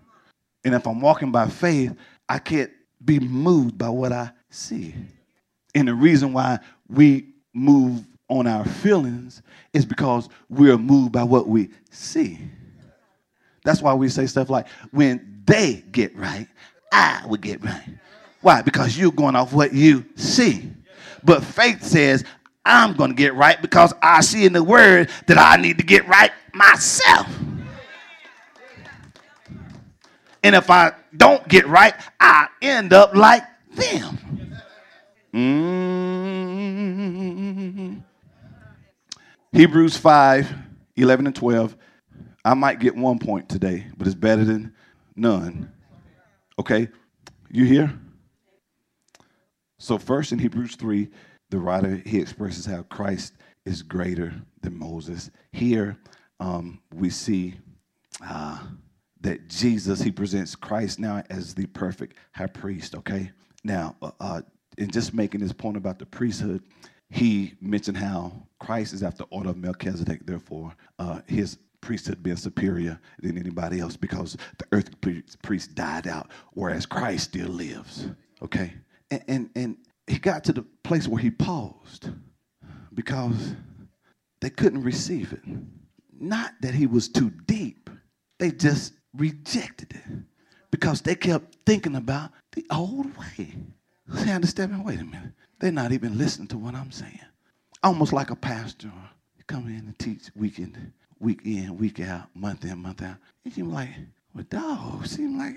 And 0.63 0.73
if 0.75 0.85
I'm 0.87 1.01
walking 1.01 1.31
by 1.31 1.47
faith, 1.47 1.95
I 2.27 2.39
can't 2.39 2.71
be 3.03 3.19
moved 3.19 3.77
by 3.77 3.89
what 3.89 4.11
I 4.11 4.31
see. 4.49 4.95
And 5.73 5.87
the 5.87 5.93
reason 5.93 6.33
why 6.33 6.59
we 6.87 7.33
move 7.53 8.05
on 8.27 8.47
our 8.47 8.65
feelings 8.65 9.41
is 9.73 9.85
because 9.85 10.29
we're 10.49 10.77
moved 10.77 11.11
by 11.11 11.23
what 11.23 11.47
we 11.47 11.69
see. 11.91 12.39
That's 13.63 13.81
why 13.81 13.93
we 13.93 14.09
say 14.09 14.25
stuff 14.27 14.49
like, 14.49 14.67
when 14.91 15.43
they 15.45 15.83
get 15.91 16.15
right, 16.15 16.47
I 16.91 17.23
will 17.27 17.37
get 17.37 17.63
right. 17.63 17.89
Why? 18.41 18.61
Because 18.61 18.97
you're 18.97 19.11
going 19.11 19.35
off 19.35 19.53
what 19.53 19.73
you 19.73 20.05
see. 20.15 20.71
But 21.23 21.43
faith 21.43 21.83
says, 21.83 22.23
I'm 22.65 22.93
going 22.95 23.11
to 23.11 23.15
get 23.15 23.35
right 23.35 23.61
because 23.61 23.93
I 24.01 24.21
see 24.21 24.45
in 24.45 24.53
the 24.53 24.63
word 24.63 25.09
that 25.27 25.37
I 25.37 25.57
need 25.61 25.77
to 25.77 25.83
get 25.83 26.07
right 26.07 26.31
myself. 26.53 27.27
And 30.43 30.55
if 30.55 30.69
I 30.69 30.93
don't 31.15 31.47
get 31.47 31.67
right, 31.67 31.93
I 32.19 32.47
end 32.61 32.93
up 32.93 33.15
like 33.15 33.43
them. 33.73 34.19
Mm-hmm. 35.33 35.75
Hebrews 39.51 39.97
5 39.97 40.53
11 40.97 41.27
and 41.27 41.35
12. 41.35 41.75
I 42.43 42.53
might 42.53 42.79
get 42.79 42.95
one 42.95 43.19
point 43.19 43.49
today, 43.49 43.87
but 43.97 44.07
it's 44.07 44.15
better 44.15 44.45
than 44.45 44.73
none. 45.15 45.71
Okay? 46.59 46.89
You 47.51 47.65
here? 47.65 47.97
So, 49.77 49.97
first 49.97 50.31
in 50.31 50.39
Hebrews 50.39 50.75
3, 50.75 51.09
the 51.49 51.59
writer 51.59 52.01
he 52.05 52.19
expresses 52.19 52.65
how 52.65 52.83
Christ 52.83 53.33
is 53.65 53.81
greater 53.81 54.33
than 54.61 54.77
Moses. 54.77 55.31
Here 55.51 55.97
um, 56.39 56.81
we 56.93 57.09
see 57.09 57.55
uh, 58.21 58.59
that 59.21 59.49
Jesus, 59.49 60.01
he 60.01 60.11
presents 60.11 60.55
Christ 60.55 60.99
now 60.99 61.23
as 61.29 61.53
the 61.53 61.65
perfect 61.67 62.17
high 62.33 62.47
priest, 62.47 62.95
okay? 62.95 63.31
Now, 63.63 63.95
uh, 64.01 64.11
uh, 64.19 64.41
in 64.77 64.91
just 64.91 65.13
making 65.13 65.41
this 65.41 65.53
point 65.53 65.77
about 65.77 65.99
the 65.99 66.05
priesthood, 66.05 66.61
he 67.09 67.53
mentioned 67.61 67.97
how 67.97 68.31
Christ 68.59 68.93
is 68.93 69.03
after 69.03 69.23
order 69.25 69.49
of 69.49 69.57
Melchizedek, 69.57 70.25
therefore, 70.25 70.73
uh, 70.99 71.21
his 71.27 71.57
priesthood 71.81 72.21
being 72.23 72.35
superior 72.35 72.99
than 73.21 73.37
anybody 73.37 73.79
else 73.79 73.95
because 73.95 74.37
the 74.57 74.65
earthly 74.71 75.23
priest 75.43 75.75
died 75.75 76.07
out, 76.07 76.29
whereas 76.53 76.85
Christ 76.85 77.25
still 77.25 77.49
lives, 77.49 78.07
okay? 78.41 78.73
And, 79.11 79.23
and, 79.27 79.49
and 79.55 79.77
he 80.07 80.19
got 80.19 80.43
to 80.45 80.53
the 80.53 80.65
place 80.83 81.07
where 81.07 81.21
he 81.21 81.31
paused 81.31 82.09
because 82.93 83.55
they 84.41 84.49
couldn't 84.49 84.83
receive 84.83 85.33
it. 85.33 85.41
Not 86.19 86.53
that 86.61 86.73
he 86.73 86.87
was 86.87 87.07
too 87.07 87.31
deep, 87.45 87.89
they 88.39 88.51
just 88.51 88.93
rejected 89.13 89.93
it 89.93 90.17
because 90.71 91.01
they 91.01 91.15
kept 91.15 91.57
thinking 91.65 91.95
about 91.95 92.31
the 92.53 92.65
old 92.69 93.15
way. 93.17 93.53
See, 94.13 94.31
understand 94.31 94.73
me? 94.73 94.83
Wait 94.83 95.01
a 95.01 95.03
minute. 95.03 95.31
They're 95.59 95.71
not 95.71 95.91
even 95.91 96.17
listening 96.17 96.47
to 96.49 96.57
what 96.57 96.75
I'm 96.75 96.91
saying. 96.91 97.19
Almost 97.83 98.13
like 98.13 98.29
a 98.29 98.35
pastor 98.35 98.91
come 99.47 99.67
in 99.67 99.75
and 99.75 99.99
teach 99.99 100.29
week 100.35 100.59
in, 100.59 100.93
week 101.19 101.41
in, 101.45 101.77
week 101.77 101.99
out, 101.99 102.27
month 102.35 102.65
in, 102.65 102.77
month 102.79 103.01
out. 103.01 103.17
You 103.43 103.51
seem 103.51 103.71
like, 103.71 103.89
well, 104.33 104.45
dog, 104.49 105.05
seem 105.07 105.37
like 105.37 105.55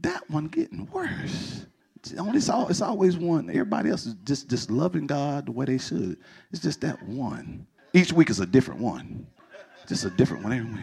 that 0.00 0.28
one 0.30 0.46
getting 0.46 0.86
worse. 0.86 1.66
It's, 2.12 2.48
all, 2.48 2.68
it's 2.68 2.82
always 2.82 3.16
one. 3.16 3.50
Everybody 3.50 3.90
else 3.90 4.06
is 4.06 4.14
just, 4.24 4.48
just 4.48 4.70
loving 4.70 5.06
God 5.06 5.46
the 5.46 5.52
way 5.52 5.66
they 5.66 5.78
should. 5.78 6.16
It's 6.52 6.62
just 6.62 6.80
that 6.82 7.02
one. 7.02 7.66
Each 7.92 8.12
week 8.12 8.30
is 8.30 8.38
a 8.40 8.46
different 8.46 8.80
one. 8.80 9.26
Just 9.86 10.04
a 10.04 10.10
different 10.10 10.44
one 10.44 10.52
every 10.52 10.72
week. 10.72 10.82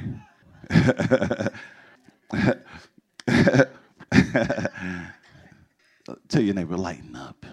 Tell 6.28 6.42
your 6.42 6.56
neighbor, 6.56 6.78
lighten 6.78 7.16
up. 7.16 7.46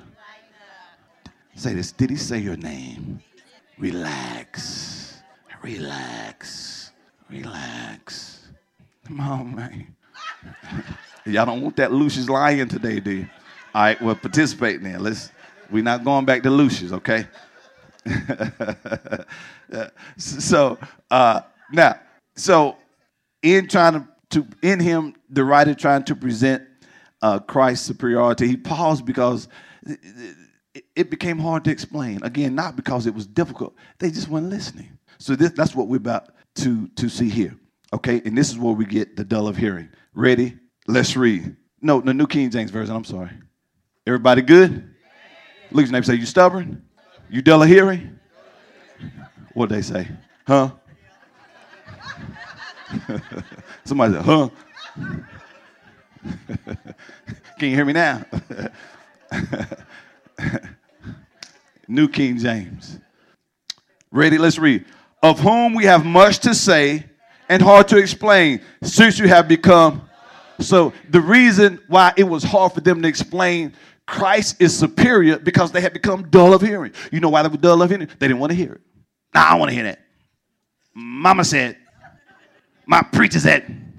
Say 1.55 1.75
this. 1.75 1.93
Did 1.93 2.11
he 2.11 2.17
say 2.17 2.39
your 2.39 2.57
name? 2.57 3.21
Relax. 3.79 5.23
Relax. 5.63 6.91
Relax. 7.29 8.49
Come 9.07 9.21
on, 9.21 9.55
man. 9.55 9.95
Y'all 11.27 11.47
don't 11.47 11.61
want 11.61 11.77
that 11.77 11.93
Lucius 11.93 12.29
lion 12.29 12.69
today, 12.69 12.99
do 13.01 13.11
you? 13.11 13.29
All 13.75 13.83
right, 13.83 14.01
well, 14.03 14.15
participate 14.15 14.83
then. 14.83 15.03
Let's. 15.03 15.31
We're 15.71 15.85
not 15.85 16.05
going 16.05 16.25
back 16.25 16.43
to 16.43 16.51
Lucius, 16.51 16.91
okay? 16.91 17.29
so 20.17 20.79
uh, 21.11 21.43
now, 21.71 22.01
so 22.35 22.77
in 23.43 23.69
trying 23.69 23.93
to, 23.93 24.09
to 24.31 24.47
in 24.63 24.81
him, 24.81 25.15
the 25.29 25.45
writer 25.45 25.75
trying 25.75 26.03
to 26.05 26.17
present 26.17 26.65
uh, 27.23 27.39
Christ's 27.39 27.87
superiority, 27.87 28.49
he 28.49 28.57
paused 28.57 29.05
because 29.05 29.47
it, 29.85 30.35
it 30.97 31.11
became 31.11 31.39
hard 31.39 31.65
to 31.65 31.71
explain. 31.71 32.21
Again, 32.25 32.57
not 32.57 32.75
because 32.75 33.07
it 33.07 33.15
was 33.15 33.27
difficult; 33.27 33.75
they 33.99 34.11
just 34.11 34.29
weren't 34.29 34.51
listening. 34.51 34.99
So 35.19 35.37
this, 35.37 35.53
that's 35.53 35.77
what 35.77 35.87
we're 35.87 35.97
about 35.97 36.31
to 36.57 36.89
to 36.89 37.09
see 37.09 37.29
here. 37.29 37.57
Okay, 37.93 38.21
and 38.25 38.37
this 38.37 38.51
is 38.51 38.59
where 38.59 38.73
we 38.75 38.87
get 38.87 39.17
the 39.17 39.25
dull 39.25 39.47
of 39.47 39.57
hearing. 39.57 39.89
Ready? 40.15 40.57
Let's 40.89 41.17
read. 41.17 41.57
No, 41.81 42.01
the 42.01 42.15
New 42.15 42.27
King 42.27 42.51
James 42.51 42.71
Version. 42.71 42.95
I'm 42.95 43.05
sorry. 43.05 43.31
Everybody 44.11 44.43
good? 44.43 44.93
Look 45.71 45.85
at 45.85 45.87
your 45.87 45.93
name. 45.93 46.03
Say 46.03 46.17
you 46.17 46.27
stubborn. 46.27 46.83
You 47.29 47.43
dull 47.43 47.63
of 47.63 47.69
hearing. 47.69 48.19
What 49.55 49.69
they 49.69 49.83
say? 49.83 50.09
Huh? 50.45 50.73
Somebody 53.85 54.15
said, 54.15 54.23
huh? 54.25 54.49
Can 57.61 57.69
you 57.69 57.77
hear 57.77 57.85
me 57.85 57.93
now? 57.93 58.25
New 61.87 62.09
King 62.09 62.37
James. 62.37 62.99
Ready? 64.11 64.39
Let's 64.39 64.59
read. 64.59 64.87
Of 65.23 65.39
whom 65.39 65.73
we 65.75 65.85
have 65.85 66.05
much 66.05 66.41
to 66.41 66.53
say 66.53 67.05
and 67.49 67.63
hard 67.63 67.87
to 67.87 67.97
explain, 67.97 68.61
since 68.83 69.21
you 69.21 69.29
have 69.29 69.47
become. 69.47 70.03
So, 70.59 70.93
the 71.09 71.21
reason 71.21 71.81
why 71.89 72.13
it 72.17 72.25
was 72.25 72.43
hard 72.43 72.73
for 72.73 72.83
them 72.83 73.01
to 73.01 73.09
explain 73.09 73.73
Christ 74.11 74.61
is 74.61 74.77
superior 74.77 75.39
because 75.39 75.71
they 75.71 75.81
had 75.81 75.93
become 75.93 76.29
dull 76.31 76.53
of 76.53 76.61
hearing. 76.61 76.93
You 77.13 77.21
know 77.21 77.29
why 77.29 77.45
they 77.45 77.49
were 77.49 77.57
dull 77.57 77.81
of 77.81 77.89
hearing? 77.89 78.09
They 78.19 78.27
didn't 78.27 78.41
want 78.41 78.51
to 78.51 78.57
hear 78.57 78.73
it. 78.73 78.81
Nah, 79.33 79.51
I 79.51 79.55
want 79.55 79.69
to 79.69 79.75
hear 79.75 79.85
that. 79.85 80.01
Mama 80.93 81.45
said, 81.45 81.77
my 82.87 83.03
preacher 83.03 83.39
said. 83.39 83.93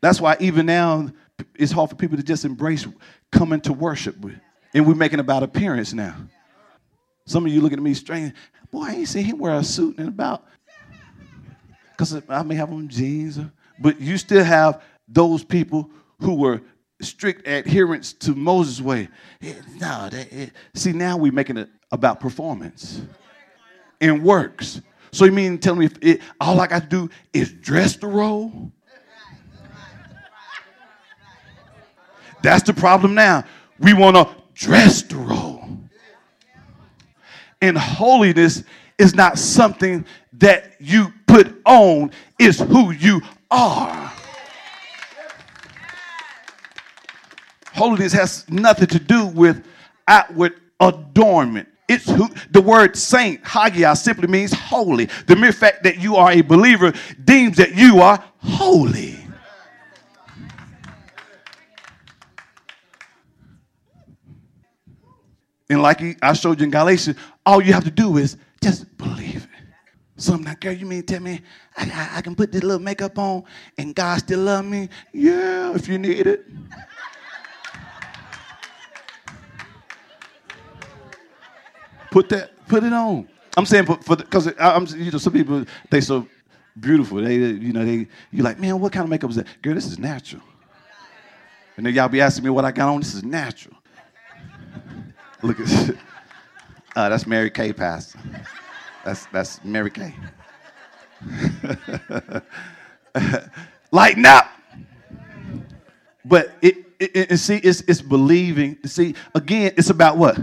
That's 0.00 0.20
why 0.20 0.36
even 0.40 0.66
now 0.66 1.08
it's 1.54 1.70
hard 1.70 1.90
for 1.90 1.96
people 1.96 2.16
to 2.16 2.24
just 2.24 2.44
embrace 2.44 2.84
coming 3.30 3.60
to 3.60 3.72
worship. 3.72 4.16
And 4.74 4.84
we're 4.84 4.94
making 4.96 5.20
about 5.20 5.44
appearance 5.44 5.92
now. 5.92 6.16
Some 7.24 7.46
of 7.46 7.52
you 7.52 7.60
looking 7.60 7.78
at 7.78 7.84
me 7.84 7.94
strange. 7.94 8.34
Boy, 8.72 8.86
I 8.86 8.90
ain't 8.94 9.08
seen 9.08 9.24
him 9.26 9.38
wear 9.38 9.54
a 9.54 9.62
suit 9.62 9.96
in 9.98 10.08
about. 10.08 10.44
Because 11.92 12.20
I 12.28 12.42
may 12.42 12.56
have 12.56 12.72
on 12.72 12.88
jeans, 12.88 13.38
but 13.78 14.00
you 14.00 14.18
still 14.18 14.42
have 14.42 14.82
those 15.06 15.44
people 15.44 15.88
who 16.20 16.34
were 16.34 16.62
strict 17.00 17.46
adherence 17.46 18.12
to 18.14 18.34
Moses' 18.34 18.80
way. 18.80 19.08
No, 19.42 20.08
that, 20.08 20.50
see, 20.74 20.92
now 20.92 21.16
we're 21.16 21.32
making 21.32 21.56
it 21.56 21.68
about 21.92 22.20
performance 22.20 23.02
and 24.00 24.22
works. 24.22 24.80
So 25.12 25.24
you 25.24 25.32
mean 25.32 25.58
tell 25.58 25.74
me 25.74 25.86
if 25.86 25.98
it, 26.02 26.20
all 26.40 26.60
I 26.60 26.66
got 26.66 26.82
to 26.82 26.88
do 26.88 27.10
is 27.32 27.52
dress 27.52 27.96
the 27.96 28.06
role? 28.06 28.72
That's 32.42 32.62
the 32.62 32.74
problem 32.74 33.14
now. 33.14 33.44
We 33.78 33.92
want 33.92 34.16
to 34.16 34.28
dress 34.54 35.02
the 35.02 35.16
role. 35.16 35.64
And 37.60 37.76
holiness 37.76 38.62
is 38.98 39.14
not 39.14 39.38
something 39.38 40.04
that 40.34 40.76
you 40.78 41.12
put 41.26 41.60
on, 41.64 42.10
it's 42.38 42.60
who 42.60 42.90
you 42.92 43.20
are. 43.50 44.12
Holiness 47.76 48.14
has 48.14 48.48
nothing 48.50 48.86
to 48.86 48.98
do 48.98 49.26
with 49.26 49.62
outward 50.08 50.54
adornment. 50.80 51.68
It's 51.88 52.08
who 52.10 52.28
the 52.50 52.60
word 52.62 52.96
saint, 52.96 53.46
hagia, 53.46 53.94
simply 53.94 54.28
means 54.28 54.52
holy. 54.52 55.08
The 55.26 55.36
mere 55.36 55.52
fact 55.52 55.84
that 55.84 55.98
you 55.98 56.16
are 56.16 56.32
a 56.32 56.40
believer 56.40 56.94
deems 57.22 57.58
that 57.58 57.74
you 57.74 58.00
are 58.00 58.24
holy. 58.38 59.18
And 65.68 65.82
like 65.82 66.00
I 66.22 66.32
showed 66.32 66.60
you 66.60 66.64
in 66.64 66.70
Galatians, 66.70 67.18
all 67.44 67.60
you 67.60 67.74
have 67.74 67.84
to 67.84 67.90
do 67.90 68.16
is 68.16 68.38
just 68.62 68.96
believe 68.96 69.44
it. 69.44 69.50
So 70.16 70.32
I'm 70.32 70.44
girl, 70.44 70.72
you 70.72 70.86
mean 70.86 71.02
tell 71.02 71.20
me 71.20 71.42
I, 71.76 71.84
I, 71.84 72.18
I 72.18 72.20
can 72.22 72.34
put 72.34 72.50
this 72.50 72.62
little 72.62 72.78
makeup 72.78 73.18
on 73.18 73.44
and 73.76 73.94
God 73.94 74.18
still 74.20 74.40
love 74.40 74.64
me? 74.64 74.88
Yeah, 75.12 75.74
if 75.74 75.88
you 75.88 75.98
need 75.98 76.26
it. 76.26 76.46
Put 82.10 82.28
that, 82.30 82.66
put 82.68 82.84
it 82.84 82.92
on. 82.92 83.28
I'm 83.56 83.66
saying 83.66 83.86
for 83.86 84.16
because 84.16 84.52
I'm 84.58 84.86
you 84.86 85.10
know 85.10 85.18
some 85.18 85.32
people 85.32 85.64
they 85.90 86.00
so 86.00 86.28
beautiful. 86.78 87.22
They 87.22 87.36
you 87.36 87.72
know 87.72 87.84
they 87.84 88.06
you 88.30 88.42
like 88.42 88.58
man, 88.58 88.80
what 88.80 88.92
kind 88.92 89.04
of 89.04 89.10
makeup 89.10 89.30
is 89.30 89.36
that? 89.36 89.46
Girl, 89.62 89.74
this 89.74 89.86
is 89.86 89.98
natural. 89.98 90.42
And 91.76 91.84
then 91.84 91.94
y'all 91.94 92.08
be 92.08 92.20
asking 92.20 92.44
me 92.44 92.50
what 92.50 92.64
I 92.64 92.72
got 92.72 92.88
on. 92.88 93.00
This 93.00 93.14
is 93.14 93.22
natural. 93.22 93.76
Look 95.42 95.60
at 95.60 95.90
uh, 96.96 97.08
that's 97.08 97.26
Mary 97.26 97.50
Kay, 97.50 97.72
Pastor. 97.72 98.18
That's 99.04 99.26
that's 99.26 99.62
Mary 99.64 99.90
Kay. 99.90 100.14
Lighten 103.90 104.26
up. 104.26 104.50
But 106.24 106.52
it, 106.60 106.76
it, 106.98 107.32
it, 107.32 107.38
see, 107.38 107.56
it's, 107.56 107.82
it's 107.82 108.02
believing. 108.02 108.78
See, 108.84 109.14
again, 109.34 109.72
it's 109.76 109.90
about 109.90 110.16
what? 110.16 110.38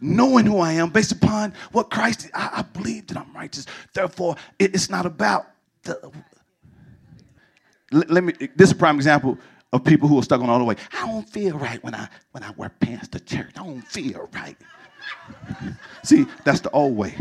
Knowing 0.00 0.46
who 0.46 0.58
I 0.58 0.72
am 0.72 0.90
based 0.90 1.12
upon 1.12 1.54
what 1.72 1.90
Christ. 1.90 2.28
I, 2.34 2.50
I 2.56 2.62
believe 2.62 3.06
that 3.08 3.16
I'm 3.16 3.32
righteous. 3.34 3.66
Therefore, 3.92 4.36
it, 4.58 4.74
it's 4.74 4.90
not 4.90 5.06
about 5.06 5.46
the. 5.82 6.12
Let, 7.92 8.10
let 8.10 8.24
me. 8.24 8.32
This 8.56 8.68
is 8.68 8.72
a 8.72 8.76
prime 8.76 8.96
example 8.96 9.38
of 9.72 9.84
people 9.84 10.08
who 10.08 10.18
are 10.18 10.22
stuck 10.22 10.40
on 10.40 10.50
all 10.50 10.58
the 10.58 10.64
way. 10.64 10.76
I 10.92 11.06
don't 11.06 11.28
feel 11.28 11.58
right 11.58 11.82
when 11.82 11.94
I 11.94 12.08
when 12.32 12.42
I 12.42 12.50
wear 12.56 12.68
pants 12.68 13.08
to 13.08 13.20
church. 13.20 13.52
I 13.56 13.64
don't 13.64 13.82
feel 13.82 14.28
right. 14.32 14.56
See, 16.02 16.26
that's 16.44 16.60
the 16.60 16.70
old 16.70 16.96
way. 16.96 17.14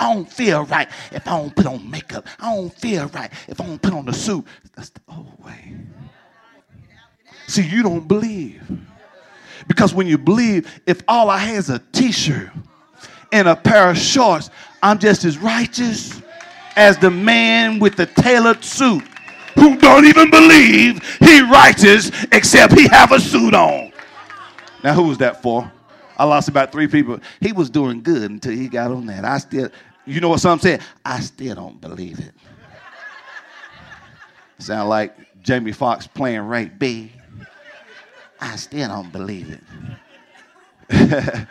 I 0.00 0.14
don't 0.14 0.30
feel 0.30 0.64
right 0.64 0.88
if 1.12 1.28
I 1.28 1.38
don't 1.38 1.54
put 1.54 1.66
on 1.66 1.88
makeup. 1.90 2.26
I 2.38 2.54
don't 2.54 2.72
feel 2.72 3.08
right 3.08 3.30
if 3.46 3.60
I 3.60 3.66
don't 3.66 3.80
put 3.82 3.92
on 3.92 4.06
the 4.06 4.14
suit. 4.14 4.46
That's 4.74 4.88
the 4.90 5.00
old 5.08 5.44
way. 5.44 5.76
See, 7.46 7.62
you 7.62 7.82
don't 7.82 8.08
believe. 8.08 8.62
Because 9.68 9.94
when 9.94 10.06
you 10.06 10.18
believe, 10.18 10.80
if 10.86 11.02
all 11.08 11.30
I 11.30 11.38
have 11.38 11.56
is 11.56 11.70
a 11.70 11.78
t 11.92 12.12
shirt 12.12 12.50
and 13.32 13.48
a 13.48 13.56
pair 13.56 13.90
of 13.90 13.98
shorts, 13.98 14.50
I'm 14.82 14.98
just 14.98 15.24
as 15.24 15.38
righteous 15.38 16.20
as 16.76 16.98
the 16.98 17.10
man 17.10 17.78
with 17.78 17.96
the 17.96 18.06
tailored 18.06 18.64
suit 18.64 19.02
who 19.54 19.76
don't 19.76 20.06
even 20.06 20.30
believe 20.30 21.02
he 21.18 21.42
righteous 21.42 22.10
except 22.32 22.72
he 22.78 22.88
have 22.88 23.12
a 23.12 23.20
suit 23.20 23.54
on. 23.54 23.92
Now, 24.82 24.94
who 24.94 25.04
was 25.04 25.18
that 25.18 25.42
for? 25.42 25.70
I 26.16 26.24
lost 26.24 26.48
about 26.48 26.72
three 26.72 26.86
people. 26.86 27.18
He 27.40 27.52
was 27.52 27.70
doing 27.70 28.02
good 28.02 28.30
until 28.30 28.52
he 28.52 28.68
got 28.68 28.90
on 28.90 29.06
that. 29.06 29.24
I 29.24 29.38
still, 29.38 29.70
you 30.06 30.20
know 30.20 30.28
what 30.28 30.40
some 30.40 30.58
said? 30.58 30.82
I 31.04 31.20
still 31.20 31.54
don't 31.54 31.80
believe 31.80 32.18
it. 32.18 32.32
Sound 34.58 34.88
like 34.88 35.16
Jamie 35.42 35.72
Foxx 35.72 36.06
playing 36.06 36.42
Ray 36.42 36.66
B. 36.66 37.12
I 38.40 38.56
still 38.56 38.88
don't 38.88 39.12
believe 39.12 39.50
it. 39.50 39.60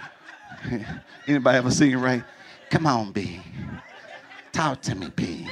Anybody 1.28 1.58
ever 1.58 1.72
seen 1.72 1.98
Ray? 1.98 2.24
Come 2.70 2.88
on, 2.88 3.12
B. 3.12 3.42
Talk 4.52 4.82
to 4.84 4.96
me, 4.96 5.10
B. 5.16 5.48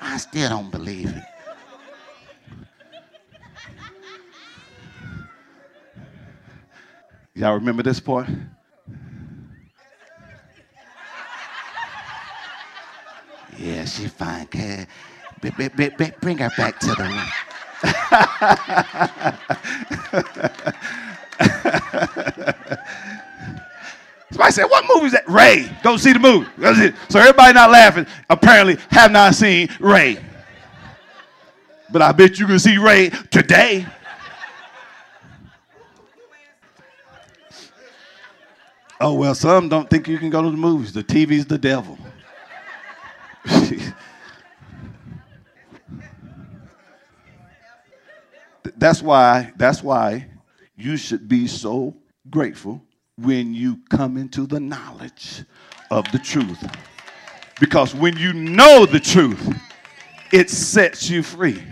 I 0.00 0.16
still 0.16 0.48
don't 0.48 0.70
believe 0.70 1.08
it. 1.14 1.22
Y'all 7.34 7.54
remember 7.54 7.82
this 7.82 8.00
part? 8.00 8.28
Yeah, 13.58 13.84
she 13.84 14.06
fine. 14.08 14.48
Bring 16.20 16.38
her 16.38 16.50
back 16.56 16.80
to 16.80 16.94
the 16.94 17.02
room. 17.04 17.49
Somebody 24.30 24.52
said, 24.52 24.64
What 24.64 24.84
movie 24.92 25.06
is 25.06 25.12
that? 25.12 25.28
Ray. 25.28 25.70
Go 25.82 25.96
see 25.96 26.12
the 26.12 26.18
movie. 26.18 26.46
So 27.08 27.18
everybody 27.18 27.54
not 27.54 27.70
laughing, 27.70 28.06
apparently 28.28 28.76
have 28.90 29.10
not 29.10 29.34
seen 29.34 29.68
Ray. 29.80 30.18
But 31.90 32.02
I 32.02 32.12
bet 32.12 32.38
you 32.38 32.46
can 32.46 32.58
see 32.58 32.76
Ray 32.78 33.10
today. 33.30 33.86
Oh, 39.00 39.14
well, 39.14 39.34
some 39.34 39.70
don't 39.70 39.88
think 39.88 40.06
you 40.06 40.18
can 40.18 40.28
go 40.28 40.42
to 40.42 40.50
the 40.50 40.56
movies. 40.56 40.92
The 40.92 41.02
TV's 41.02 41.46
the 41.46 41.56
devil. 41.56 41.98
that's 48.80 49.02
why, 49.02 49.52
that's 49.56 49.82
why 49.82 50.26
you 50.76 50.96
should 50.96 51.28
be 51.28 51.46
so 51.46 51.94
grateful 52.30 52.82
when 53.16 53.52
you 53.54 53.78
come 53.90 54.16
into 54.16 54.46
the 54.46 54.58
knowledge 54.58 55.44
of 55.90 56.10
the 56.12 56.18
truth. 56.18 56.58
Because 57.60 57.94
when 57.94 58.16
you 58.16 58.32
know 58.32 58.86
the 58.86 58.98
truth, 58.98 59.54
it 60.32 60.48
sets 60.48 61.10
you 61.10 61.22
free. 61.22 61.62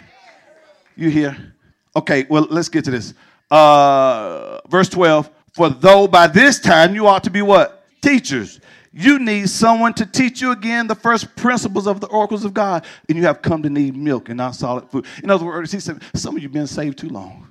You 0.96 1.08
hear? 1.08 1.54
Okay, 1.96 2.26
well, 2.28 2.46
let's 2.50 2.68
get 2.68 2.84
to 2.84 2.90
this. 2.90 3.14
Uh, 3.50 4.60
verse 4.68 4.90
12 4.90 5.30
For 5.54 5.70
though 5.70 6.06
by 6.06 6.26
this 6.26 6.60
time 6.60 6.94
you 6.94 7.06
ought 7.06 7.24
to 7.24 7.30
be 7.30 7.40
what? 7.40 7.86
Teachers. 8.02 8.60
You 8.92 9.18
need 9.18 9.48
someone 9.50 9.94
to 9.94 10.06
teach 10.06 10.40
you 10.40 10.50
again 10.50 10.86
the 10.86 10.94
first 10.94 11.36
principles 11.36 11.86
of 11.86 12.00
the 12.00 12.06
oracles 12.06 12.44
of 12.44 12.54
God, 12.54 12.86
and 13.08 13.18
you 13.18 13.24
have 13.24 13.42
come 13.42 13.62
to 13.62 13.70
need 13.70 13.96
milk 13.96 14.28
and 14.28 14.38
not 14.38 14.54
solid 14.54 14.90
food. 14.90 15.06
In 15.22 15.30
other 15.30 15.44
words, 15.44 15.72
he 15.72 15.80
said, 15.80 16.02
Some 16.14 16.36
of 16.36 16.42
you 16.42 16.48
have 16.48 16.54
been 16.54 16.66
saved 16.66 16.98
too 16.98 17.08
long. 17.08 17.46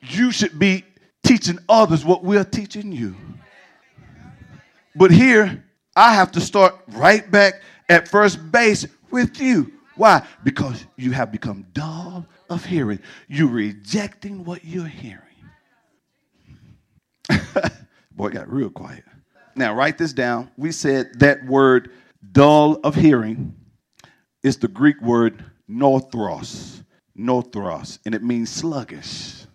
You 0.00 0.30
should 0.30 0.58
be 0.58 0.84
teaching 1.22 1.58
others 1.68 2.04
what 2.04 2.24
we're 2.24 2.44
teaching 2.44 2.92
you. 2.92 3.14
But 4.94 5.10
here, 5.10 5.64
I 5.94 6.14
have 6.14 6.32
to 6.32 6.40
start 6.40 6.74
right 6.88 7.28
back 7.30 7.62
at 7.88 8.08
first 8.08 8.50
base 8.50 8.86
with 9.10 9.40
you. 9.40 9.72
Why? 9.96 10.26
Because 10.44 10.86
you 10.96 11.12
have 11.12 11.30
become 11.30 11.66
dull 11.72 12.26
of 12.48 12.64
hearing. 12.64 13.00
You're 13.28 13.48
rejecting 13.48 14.44
what 14.44 14.64
you're 14.64 14.86
hearing. 14.86 15.20
Boy, 18.12 18.30
got 18.30 18.50
real 18.50 18.70
quiet. 18.70 19.04
Now, 19.54 19.74
write 19.74 19.98
this 19.98 20.12
down. 20.12 20.50
We 20.56 20.72
said 20.72 21.18
that 21.20 21.44
word 21.44 21.90
dull 22.32 22.74
of 22.84 22.94
hearing 22.94 23.54
is 24.42 24.58
the 24.58 24.68
Greek 24.68 25.00
word 25.02 25.44
nothros, 25.68 26.82
nothros, 27.18 27.98
and 28.04 28.14
it 28.14 28.22
means 28.22 28.50
sluggish. 28.50 29.46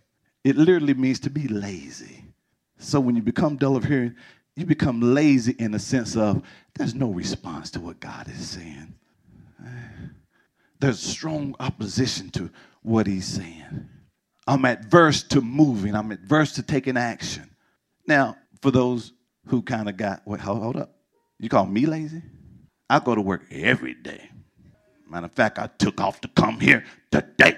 It 0.43 0.57
literally 0.57 0.93
means 0.93 1.19
to 1.21 1.29
be 1.29 1.47
lazy. 1.47 2.23
So 2.77 2.99
when 2.99 3.15
you 3.15 3.21
become 3.21 3.57
dull 3.57 3.75
of 3.75 3.85
hearing, 3.85 4.15
you 4.55 4.65
become 4.65 5.01
lazy 5.01 5.55
in 5.57 5.71
the 5.71 5.79
sense 5.79 6.15
of 6.15 6.41
there's 6.75 6.95
no 6.95 7.09
response 7.09 7.71
to 7.71 7.79
what 7.79 7.99
God 7.99 8.29
is 8.29 8.49
saying. 8.49 8.93
There's 10.79 10.99
strong 10.99 11.55
opposition 11.59 12.29
to 12.31 12.49
what 12.83 13.07
he's 13.07 13.25
saying. 13.25 13.89
I'm 14.47 14.65
adverse 14.65 15.23
to 15.23 15.41
moving. 15.41 15.95
I'm 15.95 16.11
adverse 16.11 16.53
to 16.53 16.61
taking 16.61 16.97
action. 16.97 17.49
Now, 18.07 18.37
for 18.61 18.71
those 18.71 19.13
who 19.47 19.61
kind 19.61 19.89
of 19.89 19.97
got, 19.97 20.21
wait, 20.25 20.41
hold, 20.41 20.61
hold 20.61 20.77
up. 20.77 20.95
You 21.39 21.49
call 21.49 21.65
me 21.65 21.85
lazy? 21.85 22.21
I 22.89 22.99
go 22.99 23.15
to 23.15 23.21
work 23.21 23.43
every 23.51 23.93
day. 23.93 24.29
Matter 25.09 25.25
of 25.25 25.31
fact, 25.31 25.59
I 25.59 25.67
took 25.67 26.01
off 26.01 26.21
to 26.21 26.27
come 26.29 26.59
here 26.59 26.83
today. 27.11 27.57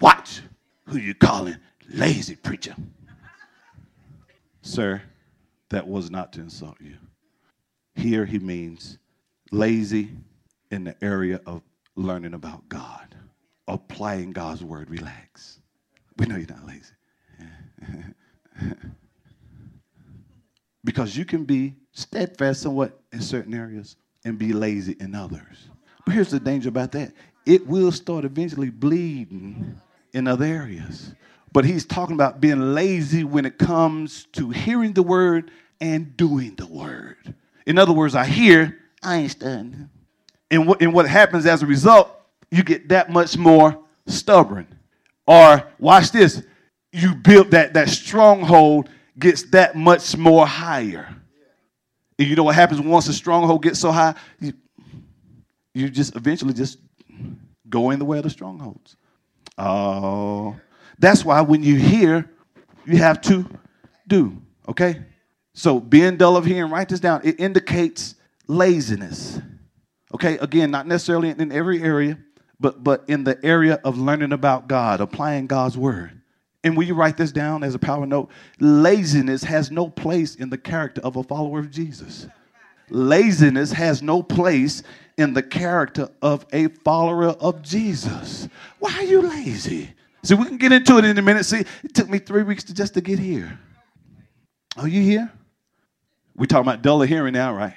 Watch 0.00 0.40
who 0.86 0.98
you 0.98 1.14
calling 1.14 1.56
lazy 1.88 2.36
preacher. 2.36 2.74
Sir, 4.62 5.02
that 5.70 5.86
was 5.86 6.10
not 6.10 6.32
to 6.34 6.40
insult 6.40 6.76
you. 6.80 6.96
Here 7.94 8.24
he 8.24 8.38
means 8.38 8.98
lazy 9.50 10.10
in 10.70 10.84
the 10.84 10.96
area 11.04 11.40
of 11.46 11.62
learning 11.94 12.34
about 12.34 12.68
God, 12.68 13.14
applying 13.68 14.32
God's 14.32 14.64
word. 14.64 14.90
Relax. 14.90 15.60
We 16.16 16.26
know 16.26 16.36
you're 16.36 16.46
not 16.48 16.66
lazy. 16.66 16.94
because 20.84 21.16
you 21.16 21.24
can 21.24 21.44
be 21.44 21.74
steadfast 21.92 22.62
somewhat 22.62 23.00
in 23.12 23.20
certain 23.20 23.54
areas 23.54 23.96
and 24.24 24.38
be 24.38 24.52
lazy 24.52 24.96
in 25.00 25.14
others. 25.14 25.68
But 26.04 26.14
here's 26.14 26.30
the 26.30 26.40
danger 26.40 26.68
about 26.68 26.92
that 26.92 27.12
it 27.44 27.66
will 27.66 27.92
start 27.92 28.24
eventually 28.24 28.70
bleeding 28.70 29.80
in 30.12 30.28
other 30.28 30.44
areas. 30.44 31.14
But 31.52 31.64
he's 31.64 31.84
talking 31.84 32.14
about 32.14 32.40
being 32.40 32.74
lazy 32.74 33.24
when 33.24 33.44
it 33.44 33.58
comes 33.58 34.26
to 34.32 34.50
hearing 34.50 34.92
the 34.94 35.02
word 35.02 35.50
and 35.80 36.16
doing 36.16 36.54
the 36.54 36.66
word. 36.66 37.34
In 37.66 37.78
other 37.78 37.92
words, 37.92 38.14
I 38.14 38.24
hear, 38.24 38.78
I 39.02 39.16
ain't 39.16 39.32
studying. 39.32 39.90
And 40.50 40.66
what, 40.66 40.80
and 40.80 40.94
what 40.94 41.08
happens 41.08 41.44
as 41.44 41.62
a 41.62 41.66
result, 41.66 42.10
you 42.50 42.62
get 42.62 42.88
that 42.88 43.10
much 43.10 43.36
more 43.36 43.78
stubborn. 44.06 44.66
Or 45.26 45.70
watch 45.78 46.10
this, 46.10 46.42
you 46.92 47.14
build 47.14 47.50
that, 47.52 47.74
that 47.74 47.88
stronghold 47.88 48.88
gets 49.18 49.44
that 49.50 49.74
much 49.74 50.16
more 50.16 50.46
higher. 50.46 51.14
And 52.18 52.28
you 52.28 52.36
know 52.36 52.44
what 52.44 52.54
happens 52.54 52.80
once 52.80 53.06
the 53.06 53.12
stronghold 53.12 53.62
gets 53.62 53.80
so 53.80 53.90
high? 53.90 54.14
You, 54.38 54.52
you 55.74 55.88
just 55.88 56.14
eventually 56.14 56.52
just 56.52 56.78
go 57.68 57.90
in 57.90 57.98
the 57.98 58.04
way 58.04 58.18
of 58.18 58.24
the 58.24 58.30
strongholds. 58.30 58.96
Oh, 59.56 60.56
that's 60.98 61.24
why 61.24 61.40
when 61.40 61.62
you 61.62 61.76
hear, 61.76 62.30
you 62.84 62.98
have 62.98 63.20
to 63.22 63.48
do. 64.06 64.40
Okay? 64.68 65.02
So 65.54 65.80
being 65.80 66.16
dull 66.16 66.36
of 66.36 66.44
hearing, 66.44 66.70
write 66.70 66.88
this 66.88 67.00
down. 67.00 67.22
It 67.24 67.40
indicates 67.40 68.14
laziness. 68.46 69.40
Okay, 70.14 70.36
again, 70.38 70.70
not 70.70 70.86
necessarily 70.86 71.30
in 71.30 71.52
every 71.52 71.82
area, 71.82 72.18
but 72.60 72.84
but 72.84 73.04
in 73.08 73.24
the 73.24 73.38
area 73.44 73.80
of 73.82 73.98
learning 73.98 74.32
about 74.32 74.68
God, 74.68 75.00
applying 75.00 75.46
God's 75.46 75.76
word. 75.76 76.21
And 76.64 76.76
will 76.76 76.84
you 76.84 76.94
write 76.94 77.16
this 77.16 77.32
down 77.32 77.64
as 77.64 77.74
a 77.74 77.78
power 77.78 78.06
note? 78.06 78.30
Laziness 78.60 79.42
has 79.44 79.70
no 79.70 79.88
place 79.88 80.36
in 80.36 80.50
the 80.50 80.58
character 80.58 81.00
of 81.02 81.16
a 81.16 81.22
follower 81.24 81.58
of 81.58 81.70
Jesus. 81.70 82.26
Laziness 82.88 83.72
has 83.72 84.02
no 84.02 84.22
place 84.22 84.82
in 85.16 85.34
the 85.34 85.42
character 85.42 86.08
of 86.20 86.46
a 86.52 86.68
follower 86.84 87.28
of 87.28 87.62
Jesus. 87.62 88.48
Why 88.78 88.92
are 88.94 89.04
you 89.04 89.22
lazy? 89.22 89.92
See, 90.22 90.34
we 90.34 90.44
can 90.44 90.56
get 90.56 90.72
into 90.72 90.98
it 90.98 91.04
in 91.04 91.18
a 91.18 91.22
minute. 91.22 91.44
See, 91.44 91.64
it 91.82 91.94
took 91.94 92.08
me 92.08 92.18
three 92.18 92.42
weeks 92.42 92.64
to 92.64 92.74
just 92.74 92.94
to 92.94 93.00
get 93.00 93.18
here. 93.18 93.58
Are 94.76 94.88
you 94.88 95.02
here? 95.02 95.32
We're 96.36 96.46
talking 96.46 96.68
about 96.68 96.82
dull 96.82 97.02
of 97.02 97.08
hearing 97.08 97.34
now, 97.34 97.54
right? 97.54 97.74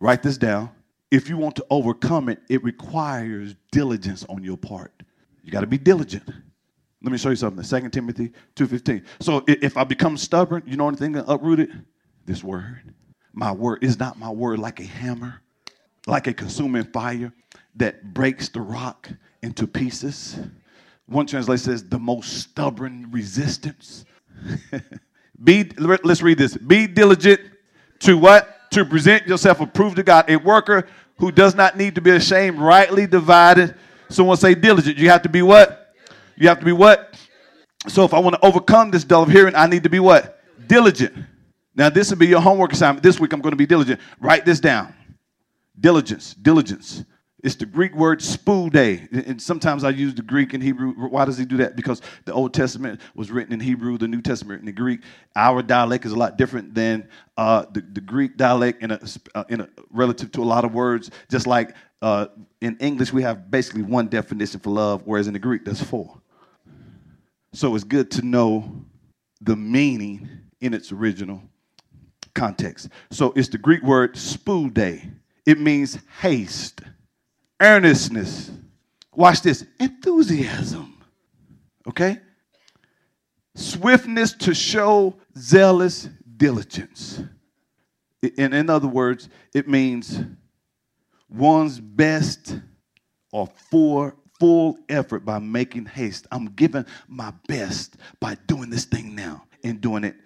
Write 0.00 0.22
this 0.22 0.36
down. 0.36 0.70
If 1.10 1.28
you 1.28 1.36
want 1.36 1.56
to 1.56 1.66
overcome 1.70 2.28
it, 2.28 2.40
it 2.48 2.62
requires 2.64 3.54
diligence 3.70 4.24
on 4.28 4.42
your 4.42 4.56
part. 4.56 4.92
You 5.42 5.52
got 5.52 5.60
to 5.60 5.66
be 5.66 5.78
diligent. 5.78 6.28
Let 7.04 7.12
me 7.12 7.18
show 7.18 7.30
you 7.30 7.36
something. 7.36 7.62
2 7.62 7.90
Timothy 7.90 8.32
2.15. 8.56 9.04
So 9.20 9.44
if 9.46 9.76
I 9.76 9.84
become 9.84 10.16
stubborn, 10.16 10.62
you 10.66 10.76
know 10.76 10.88
anything 10.88 11.12
that 11.12 11.26
uproot 11.28 11.60
it? 11.60 11.70
This 12.24 12.42
word. 12.42 12.94
My 13.32 13.52
word 13.52 13.84
is 13.84 13.98
not 13.98 14.18
my 14.18 14.30
word 14.30 14.58
like 14.58 14.80
a 14.80 14.84
hammer 14.84 15.40
like 16.06 16.26
a 16.26 16.34
consuming 16.34 16.84
fire 16.84 17.32
that 17.76 18.12
breaks 18.12 18.50
the 18.50 18.60
rock 18.60 19.08
into 19.42 19.66
pieces. 19.66 20.38
One 21.06 21.26
translation 21.26 21.64
says 21.64 21.88
the 21.88 21.98
most 21.98 22.40
stubborn 22.40 23.10
resistance. 23.10 24.04
Be 25.44 25.64
let's 25.78 26.20
read 26.20 26.36
this. 26.36 26.56
Be 26.56 26.86
diligent 26.86 27.40
to 28.00 28.18
what? 28.18 28.54
to 28.74 28.84
present 28.84 29.26
yourself 29.26 29.60
approved 29.60 29.96
to 29.96 30.02
God, 30.02 30.28
a 30.28 30.36
worker 30.36 30.86
who 31.18 31.30
does 31.30 31.54
not 31.54 31.76
need 31.76 31.94
to 31.94 32.00
be 32.00 32.10
ashamed, 32.10 32.58
rightly 32.58 33.06
divided. 33.06 33.74
Someone 34.08 34.36
say 34.36 34.54
diligent. 34.54 34.98
You 34.98 35.10
have 35.10 35.22
to 35.22 35.28
be 35.28 35.42
what? 35.42 35.83
You 36.36 36.48
have 36.48 36.58
to 36.58 36.64
be 36.64 36.72
what? 36.72 37.14
So 37.88 38.04
if 38.04 38.14
I 38.14 38.18
want 38.18 38.34
to 38.40 38.46
overcome 38.46 38.90
this 38.90 39.04
dull 39.04 39.22
of 39.22 39.30
hearing, 39.30 39.54
I 39.54 39.66
need 39.66 39.82
to 39.82 39.90
be 39.90 40.00
what? 40.00 40.40
Diligent. 40.66 41.14
Now, 41.74 41.90
this 41.90 42.10
will 42.10 42.16
be 42.16 42.26
your 42.26 42.40
homework 42.40 42.72
assignment. 42.72 43.02
This 43.02 43.18
week, 43.18 43.32
I'm 43.32 43.40
going 43.40 43.52
to 43.52 43.56
be 43.56 43.66
diligent. 43.66 44.00
Write 44.20 44.44
this 44.44 44.60
down. 44.60 44.94
Diligence, 45.78 46.34
diligence. 46.34 47.04
It's 47.42 47.56
the 47.56 47.66
Greek 47.66 47.94
word 47.94 48.22
spoude. 48.22 48.74
And 49.12 49.42
sometimes 49.42 49.84
I 49.84 49.90
use 49.90 50.14
the 50.14 50.22
Greek 50.22 50.54
and 50.54 50.62
Hebrew. 50.62 50.94
Why 50.94 51.26
does 51.26 51.36
he 51.36 51.44
do 51.44 51.58
that? 51.58 51.76
Because 51.76 52.00
the 52.24 52.32
Old 52.32 52.54
Testament 52.54 53.02
was 53.14 53.30
written 53.30 53.52
in 53.52 53.60
Hebrew, 53.60 53.98
the 53.98 54.08
New 54.08 54.22
Testament 54.22 54.60
in 54.60 54.66
the 54.66 54.72
Greek. 54.72 55.00
Our 55.36 55.62
dialect 55.62 56.06
is 56.06 56.12
a 56.12 56.16
lot 56.16 56.38
different 56.38 56.74
than 56.74 57.06
uh, 57.36 57.66
the, 57.70 57.82
the, 57.82 58.00
Greek 58.00 58.38
dialect 58.38 58.82
in 58.82 58.92
a, 58.92 59.00
uh, 59.34 59.44
in 59.50 59.60
a, 59.60 59.68
relative 59.90 60.32
to 60.32 60.42
a 60.42 60.44
lot 60.44 60.64
of 60.64 60.72
words. 60.72 61.10
Just 61.30 61.46
like 61.46 61.74
uh, 62.00 62.28
in 62.62 62.78
English, 62.78 63.12
we 63.12 63.22
have 63.22 63.50
basically 63.50 63.82
one 63.82 64.08
definition 64.08 64.58
for 64.60 64.70
love, 64.70 65.02
whereas 65.04 65.26
in 65.26 65.34
the 65.34 65.38
Greek, 65.38 65.66
there's 65.66 65.82
four. 65.82 66.22
So 67.54 67.76
it's 67.76 67.84
good 67.84 68.10
to 68.12 68.22
know 68.22 68.84
the 69.40 69.54
meaning 69.54 70.28
in 70.60 70.74
its 70.74 70.90
original 70.90 71.40
context. 72.34 72.88
So 73.12 73.32
it's 73.36 73.48
the 73.48 73.58
Greek 73.58 73.84
word 73.84 74.16
spoude. 74.16 75.12
It 75.46 75.60
means 75.60 75.96
haste 76.20 76.80
earnestness. 77.60 78.50
Watch 79.14 79.42
this 79.42 79.64
enthusiasm. 79.78 81.00
Okay? 81.86 82.18
Swiftness 83.54 84.32
to 84.32 84.52
show 84.52 85.14
zealous 85.38 86.08
diligence. 86.36 87.22
In, 88.20 88.52
in 88.52 88.68
other 88.68 88.88
words, 88.88 89.28
it 89.54 89.68
means 89.68 90.18
one's 91.28 91.78
best 91.78 92.58
or 93.30 93.48
for 93.70 94.16
full 94.44 94.78
effort 94.90 95.24
by 95.24 95.38
making 95.38 95.86
haste. 95.86 96.26
I'm 96.30 96.50
giving 96.50 96.84
my 97.08 97.32
best 97.48 97.96
by 98.20 98.36
doing 98.46 98.68
this 98.68 98.84
thing 98.84 99.14
now 99.14 99.46
and 99.62 99.80
doing 99.80 100.04
it 100.04 100.16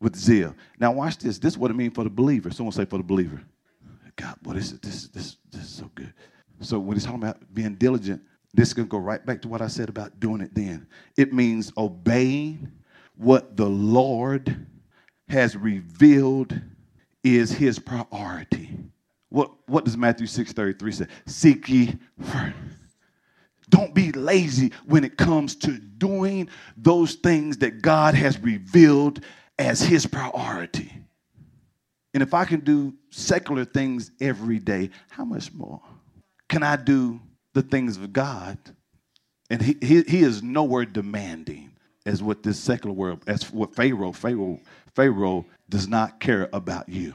with 0.00 0.14
zeal. 0.14 0.54
Now 0.78 0.92
watch 0.92 1.16
this. 1.16 1.38
This 1.38 1.54
is 1.54 1.58
what 1.58 1.70
it 1.70 1.74
means 1.74 1.94
for 1.94 2.04
the 2.04 2.10
believer. 2.10 2.50
Someone 2.50 2.74
say 2.74 2.84
for 2.84 2.98
the 2.98 3.04
believer. 3.04 3.40
God, 4.16 4.36
boy, 4.42 4.52
this, 4.52 4.70
is 4.70 4.80
this, 4.80 5.08
this, 5.08 5.36
this 5.50 5.62
is 5.62 5.70
so 5.70 5.90
good. 5.94 6.12
So 6.60 6.78
when 6.78 6.94
he's 6.94 7.06
talking 7.06 7.22
about 7.22 7.54
being 7.54 7.74
diligent, 7.76 8.20
this 8.52 8.68
is 8.68 8.74
going 8.74 8.86
to 8.86 8.90
go 8.90 8.98
right 8.98 9.24
back 9.24 9.40
to 9.40 9.48
what 9.48 9.62
I 9.62 9.68
said 9.68 9.88
about 9.88 10.20
doing 10.20 10.42
it 10.42 10.54
then. 10.54 10.86
It 11.16 11.32
means 11.32 11.72
obeying 11.78 12.70
what 13.16 13.56
the 13.56 13.64
Lord 13.64 14.66
has 15.30 15.56
revealed 15.56 16.60
is 17.22 17.50
his 17.50 17.78
priority. 17.78 18.76
What, 19.30 19.52
what 19.64 19.86
does 19.86 19.96
Matthew 19.96 20.26
6.33 20.26 20.94
say? 20.94 21.06
Seek 21.24 21.66
ye 21.70 21.96
first. 22.20 22.54
Don't 23.70 23.94
be 23.94 24.12
lazy 24.12 24.72
when 24.86 25.04
it 25.04 25.16
comes 25.16 25.54
to 25.56 25.78
doing 25.78 26.48
those 26.76 27.14
things 27.14 27.58
that 27.58 27.82
God 27.82 28.14
has 28.14 28.38
revealed 28.40 29.20
as 29.58 29.80
his 29.80 30.06
priority. 30.06 30.92
And 32.12 32.22
if 32.22 32.34
I 32.34 32.44
can 32.44 32.60
do 32.60 32.94
secular 33.10 33.64
things 33.64 34.10
every 34.20 34.58
day, 34.58 34.90
how 35.10 35.24
much 35.24 35.52
more? 35.52 35.80
can 36.48 36.62
I 36.62 36.76
do 36.76 37.20
the 37.52 37.62
things 37.62 37.96
of 37.96 38.12
God? 38.12 38.58
And 39.50 39.60
he, 39.60 39.76
he, 39.82 40.02
he 40.02 40.20
is 40.22 40.42
nowhere 40.42 40.84
demanding 40.84 41.72
as 42.06 42.22
what 42.22 42.44
this 42.44 42.58
secular 42.58 42.94
world, 42.94 43.22
as 43.26 43.50
what 43.52 43.74
Pharaoh, 43.74 44.12
Pharaoh, 44.12 44.60
Pharaoh 44.94 45.46
does 45.68 45.88
not 45.88 46.20
care 46.20 46.48
about 46.52 46.88
you. 46.88 47.12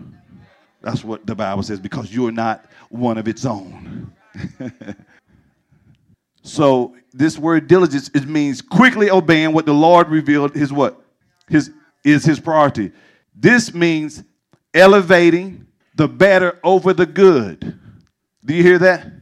That's 0.82 1.06
what 1.06 1.26
the 1.26 1.36
Bible 1.36 1.64
says, 1.64 1.80
because 1.80 2.14
you're 2.14 2.32
not 2.32 2.66
one 2.89 3.18
of 3.18 3.28
its 3.28 3.45
own. 3.45 4.14
so 6.60 6.93
this 7.14 7.38
word 7.38 7.68
diligence, 7.68 8.12
it 8.14 8.28
means 8.28 8.62
quickly 8.62 9.10
obeying 9.10 9.53
what 9.53 9.66
the 9.66 9.74
Lord 9.74 10.10
revealed 10.10 10.53
his 10.53 10.74
what? 10.74 11.01
His 11.47 11.72
is 12.03 12.26
his 12.26 12.39
priority. 12.39 12.91
This 13.34 13.74
means 13.74 14.24
elevating 14.74 15.68
the 15.95 16.10
better 16.10 16.60
over 16.64 16.93
the 16.93 17.05
good. 17.05 17.80
Do 18.43 18.53
you 18.53 18.64
hear 18.64 18.78
that? 18.80 19.20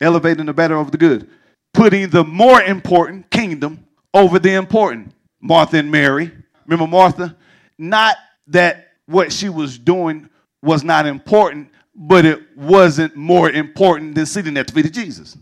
elevating 0.00 0.44
the 0.46 0.52
better 0.52 0.76
over 0.76 0.90
the 0.90 0.98
good, 0.98 1.28
putting 1.72 2.10
the 2.10 2.24
more 2.24 2.60
important 2.62 3.30
kingdom 3.30 3.86
over 4.12 4.38
the 4.38 4.52
important. 4.52 5.12
Martha 5.40 5.78
and 5.78 5.90
Mary. 5.90 6.30
Remember 6.66 6.86
Martha? 6.86 7.36
Not 7.78 8.16
that 8.48 8.88
what 9.06 9.32
she 9.32 9.48
was 9.48 9.78
doing 9.78 10.28
was 10.62 10.84
not 10.84 11.06
important, 11.06 11.70
but 11.94 12.24
it 12.24 12.56
wasn't 12.56 13.16
more 13.16 13.50
important 13.50 14.14
than 14.14 14.26
sitting 14.26 14.56
at 14.56 14.66
the 14.66 14.72
feet 14.72 14.86
of 14.86 14.92
Jesus. 14.92 15.36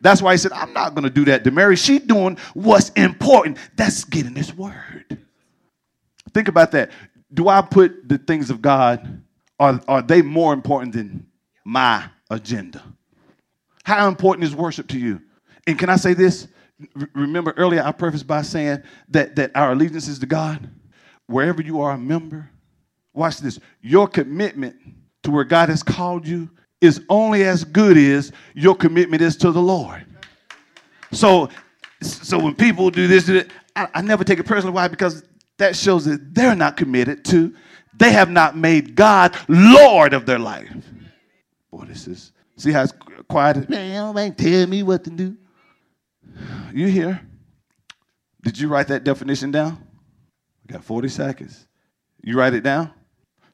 That's 0.00 0.22
why 0.22 0.32
he 0.32 0.38
said, 0.38 0.52
I'm 0.52 0.72
not 0.72 0.94
going 0.94 1.04
to 1.04 1.10
do 1.10 1.24
that 1.26 1.44
to 1.44 1.50
Mary. 1.50 1.76
She's 1.76 2.00
doing 2.00 2.38
what's 2.54 2.90
important. 2.90 3.58
That's 3.76 4.04
getting 4.04 4.34
his 4.34 4.54
word. 4.54 5.18
Think 6.32 6.48
about 6.48 6.72
that. 6.72 6.90
Do 7.32 7.48
I 7.48 7.62
put 7.62 8.08
the 8.08 8.18
things 8.18 8.50
of 8.50 8.62
God, 8.62 9.22
are, 9.58 9.80
are 9.88 10.02
they 10.02 10.22
more 10.22 10.52
important 10.52 10.92
than 10.92 11.26
my 11.64 12.04
agenda? 12.30 12.82
How 13.84 14.08
important 14.08 14.44
is 14.44 14.54
worship 14.54 14.88
to 14.88 14.98
you? 14.98 15.20
And 15.66 15.78
can 15.78 15.90
I 15.90 15.96
say 15.96 16.14
this? 16.14 16.48
Remember 17.14 17.52
earlier 17.56 17.82
I 17.82 17.92
prefaced 17.92 18.26
by 18.26 18.42
saying 18.42 18.82
that, 19.08 19.36
that 19.36 19.50
our 19.54 19.72
allegiance 19.72 20.08
is 20.08 20.18
to 20.20 20.26
God. 20.26 20.70
Wherever 21.26 21.60
you 21.60 21.80
are 21.80 21.92
a 21.92 21.98
member, 21.98 22.48
watch 23.12 23.38
this. 23.38 23.58
Your 23.82 24.06
commitment 24.06 24.76
to 25.24 25.30
where 25.30 25.44
God 25.44 25.68
has 25.68 25.82
called 25.82 26.26
you 26.26 26.48
is 26.80 27.00
only 27.08 27.44
as 27.44 27.64
good 27.64 27.96
as 27.96 28.32
your 28.54 28.74
commitment 28.74 29.22
is 29.22 29.36
to 29.38 29.50
the 29.50 29.60
Lord. 29.60 30.04
So, 31.12 31.48
so 32.00 32.38
when 32.38 32.54
people 32.54 32.90
do 32.90 33.06
this, 33.06 33.28
I, 33.74 33.88
I 33.94 34.02
never 34.02 34.24
take 34.24 34.38
it 34.38 34.46
personally. 34.46 34.74
Why? 34.74 34.88
Because 34.88 35.24
that 35.56 35.74
shows 35.74 36.04
that 36.04 36.34
they're 36.34 36.54
not 36.54 36.76
committed 36.76 37.24
to, 37.26 37.54
they 37.96 38.12
have 38.12 38.30
not 38.30 38.56
made 38.56 38.94
God 38.94 39.36
Lord 39.48 40.14
of 40.14 40.24
their 40.26 40.38
life. 40.38 40.72
Boy, 41.70 41.84
this 41.86 42.06
is 42.06 42.32
See 42.58 42.72
how 42.72 42.82
it's 42.82 42.92
quiet? 43.28 43.70
Man, 43.70 44.14
man, 44.14 44.34
tell 44.34 44.66
me 44.66 44.82
what 44.82 45.04
to 45.04 45.10
do. 45.10 45.36
You 46.74 46.88
here? 46.88 47.20
Did 48.42 48.58
you 48.58 48.66
write 48.66 48.88
that 48.88 49.04
definition 49.04 49.52
down? 49.52 49.78
We 50.66 50.72
got 50.72 50.82
40 50.82 51.08
seconds. 51.08 51.68
You 52.22 52.36
write 52.36 52.54
it 52.54 52.62
down? 52.62 52.92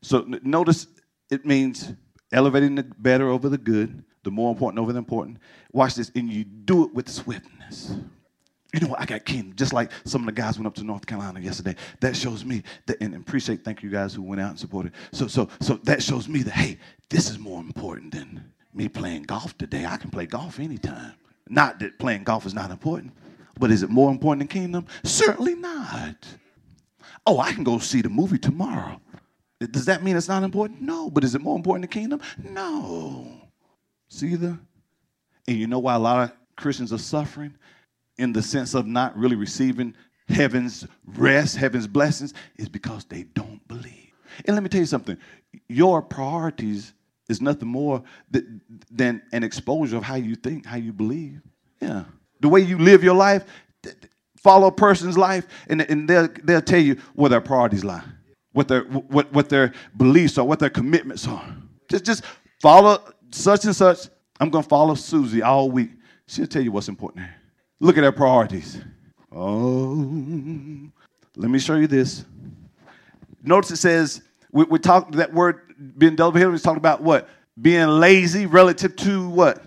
So 0.01 0.27
notice 0.43 0.87
it 1.31 1.45
means 1.45 1.93
elevating 2.33 2.75
the 2.75 2.83
better 2.83 3.29
over 3.29 3.49
the 3.49 3.59
good, 3.59 4.05
the 4.23 4.31
more 4.31 4.51
important 4.51 4.81
over 4.81 4.93
the 4.93 4.99
important. 4.99 5.39
Watch 5.73 5.95
this, 5.95 6.11
and 6.15 6.31
you 6.31 6.45
do 6.45 6.85
it 6.85 6.95
with 6.95 7.09
swiftness. 7.09 7.97
You 8.73 8.81
know 8.81 8.89
what? 8.89 9.01
I 9.01 9.07
got 9.07 9.25
keen, 9.25 9.55
just 9.55 9.73
like 9.73 9.93
some 10.05 10.23
of 10.23 10.27
the 10.27 10.33
guys 10.33 10.59
went 10.59 10.67
up 10.67 10.75
to 10.75 10.85
North 10.85 11.07
Carolina 11.07 11.39
yesterday. 11.39 11.77
That 12.01 12.17
shows 12.17 12.45
me 12.45 12.65
that, 12.87 13.01
and 13.01 13.15
appreciate, 13.15 13.65
thank 13.65 13.85
you 13.85 13.91
guys 13.91 14.15
who 14.15 14.23
went 14.23 14.41
out 14.41 14.51
and 14.51 14.59
supported. 14.59 14.93
So, 15.13 15.29
so, 15.29 15.49
so 15.61 15.75
that 15.85 16.03
shows 16.03 16.29
me 16.29 16.43
that 16.43 16.55
hey, 16.55 16.79
this 17.09 17.31
is 17.31 17.39
more 17.39 17.61
important 17.61 18.13
than 18.13 18.53
me 18.73 18.89
playing 18.89 19.23
golf 19.25 19.57
today. 19.57 19.87
I 19.87 19.97
can 19.97 20.11
play 20.11 20.27
golf 20.27 20.59
anytime. 20.59 21.15
Not 21.49 21.79
that 21.79 21.99
playing 22.01 22.25
golf 22.25 22.47
is 22.47 22.55
not 22.55 22.73
important, 22.73 23.13
but 23.61 23.71
is 23.71 23.85
it 23.85 23.91
more 23.91 24.11
important 24.11 24.41
than 24.41 24.63
kingdom? 24.63 24.87
Certainly 25.05 25.55
not. 25.55 26.27
Oh, 27.27 27.39
I 27.39 27.53
can 27.53 27.65
go 27.65 27.79
see 27.79 28.03
the 28.03 28.09
movie 28.09 28.39
tomorrow. 28.39 29.01
Does 29.61 29.87
that 29.87 30.03
mean 30.03 30.17
it's 30.17 30.29
not 30.29 30.43
important? 30.43 30.83
No. 30.83 31.11
But 31.11 31.25
is 31.25 31.35
it 31.35 31.41
more 31.41 31.57
important 31.57 31.91
than 31.91 32.03
kingdom? 32.03 32.21
No. 32.39 33.27
See 34.09 34.35
the? 34.35 34.59
And 35.47 35.57
you 35.57 35.67
know 35.67 35.79
why 35.79 35.95
a 35.95 35.99
lot 35.99 36.25
of 36.25 36.37
Christians 36.57 36.93
are 36.93 36.99
suffering? 36.99 37.55
In 38.19 38.33
the 38.33 38.43
sense 38.43 38.75
of 38.75 38.87
not 38.87 39.17
really 39.17 39.37
receiving 39.37 39.95
heaven's 40.29 40.87
rest, 41.05 41.57
heaven's 41.57 41.87
blessings, 41.87 42.33
is 42.57 42.69
because 42.69 43.05
they 43.05 43.25
don't 43.35 43.67
believe. 43.67 44.13
And 44.45 44.55
let 44.57 44.63
me 44.63 44.69
tell 44.69 44.81
you 44.81 44.87
something 44.87 45.17
your 45.69 46.03
priorities 46.03 46.93
is 47.29 47.41
nothing 47.41 47.69
more 47.69 48.03
than 48.91 49.23
an 49.33 49.43
exposure 49.43 49.97
of 49.97 50.03
how 50.03 50.17
you 50.17 50.35
think, 50.35 50.67
how 50.67 50.77
you 50.77 50.93
believe. 50.93 51.41
Yeah. 51.81 52.05
The 52.41 52.49
way 52.49 52.61
you 52.61 52.79
live 52.79 53.03
your 53.03 53.15
life, 53.15 53.45
follow 54.37 54.67
a 54.69 54.73
person's 54.73 55.17
life, 55.17 55.47
and, 55.69 55.81
and 55.83 56.09
they'll, 56.09 56.29
they'll 56.43 56.61
tell 56.61 56.81
you 56.81 56.97
where 57.15 57.31
their 57.31 57.41
priorities 57.41 57.85
lie, 57.85 58.03
what 58.55 58.69
their, 58.69 58.85
what, 58.85 59.31
what 59.33 59.49
their 59.49 59.73
beliefs 59.97 60.39
are, 60.39 60.45
what 60.45 60.61
their 60.61 60.71
commitments 60.71 61.29
are. 61.29 61.45
Just, 61.91 62.05
just 62.05 62.25
follow 62.63 63.05
such 63.31 63.67
and 63.67 63.77
such. 63.77 64.09
I'm 64.41 64.49
going 64.49 64.63
to 64.63 64.69
follow 64.69 64.95
Susie 64.95 65.43
all 65.43 65.71
week. 65.71 65.91
She'll 66.27 66.47
tell 66.47 66.63
you 66.63 66.73
what's 66.73 66.89
important. 66.89 67.27
Look 67.81 67.99
at 67.99 68.01
their 68.01 68.13
priorities. 68.13 68.81
Oh, 69.31 69.93
let 71.37 71.51
me 71.51 71.59
show 71.59 71.75
you 71.75 71.89
this. 71.89 72.25
Notice 73.43 73.73
it 73.73 73.77
says, 73.77 74.23
we, 74.53 74.65
we 74.65 74.79
talked 74.79 75.13
that 75.17 75.35
word 75.35 75.75
being 75.99 76.15
double 76.15 76.39
headed 76.39 76.55
is 76.55 76.63
talking 76.63 76.79
about 76.79 77.03
what? 77.03 77.29
Being 77.61 77.89
lazy 77.89 78.47
relative 78.47 78.95
to 78.97 79.29
what? 79.29 79.63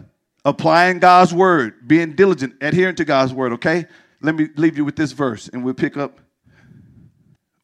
Applying 0.45 0.99
God's 0.99 1.33
word, 1.33 1.87
being 1.87 2.13
diligent, 2.13 2.55
adhering 2.61 2.95
to 2.95 3.05
God's 3.05 3.33
word, 3.33 3.51
okay? 3.53 3.85
Let 4.21 4.35
me 4.35 4.47
leave 4.55 4.77
you 4.77 4.85
with 4.85 4.95
this 4.95 5.11
verse 5.11 5.49
and 5.49 5.63
we'll 5.63 5.73
pick 5.73 5.97
up 5.97 6.19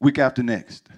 week 0.01 0.19
after 0.19 0.43
next. 0.43 0.89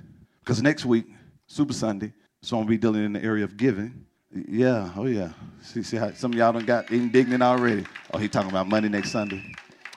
Because 0.45 0.61
next 0.61 0.85
week, 0.85 1.05
Super 1.47 1.73
Sunday, 1.73 2.13
So 2.43 2.55
I'm 2.57 2.63
gonna 2.63 2.69
be 2.69 2.77
dealing 2.77 3.03
in 3.03 3.13
the 3.13 3.23
area 3.23 3.43
of 3.43 3.57
giving. 3.57 4.05
Yeah, 4.47 4.91
oh 4.95 5.07
yeah. 5.07 5.31
See, 5.63 5.81
see 5.81 5.97
how 5.97 6.11
some 6.13 6.33
of 6.33 6.37
y'all 6.37 6.53
done 6.53 6.65
got 6.65 6.91
indignant 6.91 7.41
already. 7.41 7.83
Oh, 8.13 8.19
he 8.19 8.27
talking 8.27 8.51
about 8.51 8.67
money 8.67 8.87
next 8.87 9.11
Sunday. 9.11 9.43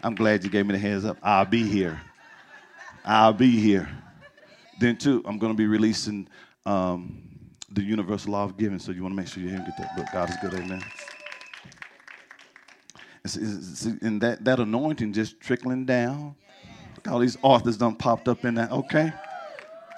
I'm 0.03 0.15
glad 0.15 0.45
you 0.45 0.49
gave 0.49 0.65
me 0.65 0.73
the 0.73 0.79
heads 0.79 1.05
up. 1.05 1.19
I'll 1.23 1.45
be 1.45 1.65
here. 1.65 2.01
I'll 3.05 3.35
be 3.35 3.51
here. 3.51 3.91
Then 4.81 4.97
too, 4.97 5.23
I'm 5.27 5.39
gonna 5.39 5.53
be 5.53 5.67
releasing 5.67 6.27
um, 6.65 7.29
the 7.71 7.83
universal 7.83 8.33
law 8.33 8.45
of 8.45 8.57
giving. 8.57 8.79
So 8.79 8.93
you 8.93 9.03
want 9.03 9.13
to 9.13 9.17
make 9.17 9.29
sure 9.29 9.43
you 9.43 9.51
get 9.51 9.77
that 9.77 9.97
book. 9.97 10.07
God 10.15 10.31
is 10.31 10.37
good, 10.41 10.55
amen. 10.55 10.83
And 14.01 14.23
that, 14.23 14.45
that 14.47 14.61
anointing 14.61 15.13
just 15.13 15.41
trickling 15.41 15.85
down. 15.85 16.37
Look, 16.97 17.09
all 17.09 17.19
these 17.19 17.37
authors 17.43 17.77
done 17.77 17.97
popped 17.97 18.29
up 18.29 18.47
in 18.47 18.55
that. 18.55 18.73
Okay. 18.73 19.13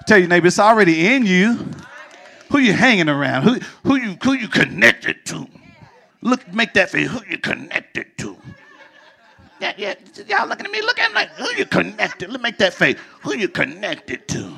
Tell 0.06 0.18
your 0.18 0.28
neighbor, 0.28 0.46
it's 0.46 0.58
already 0.58 1.06
in 1.06 1.24
you. 1.26 1.68
Who 2.50 2.58
you 2.58 2.72
hanging 2.72 3.08
around? 3.08 3.42
Who, 3.44 3.58
who 3.84 3.96
you 3.96 4.16
who 4.22 4.32
you 4.32 4.48
connected 4.48 5.24
to? 5.26 5.46
Look, 6.20 6.52
make 6.52 6.74
that 6.74 6.90
face. 6.90 7.08
Who 7.08 7.20
you 7.30 7.38
connected 7.38 8.18
to? 8.18 8.36
Yeah, 9.60 9.72
yeah. 9.76 9.94
Y'all 10.26 10.48
looking 10.48 10.66
at 10.66 10.72
me, 10.72 10.80
looking 10.82 11.04
at 11.04 11.10
me 11.10 11.14
like, 11.14 11.30
who 11.30 11.48
you 11.56 11.66
connected? 11.66 12.30
Let 12.30 12.40
me 12.40 12.42
make 12.42 12.58
that 12.58 12.74
face. 12.74 12.96
Who 13.22 13.36
you 13.36 13.48
connected 13.48 14.26
to? 14.28 14.52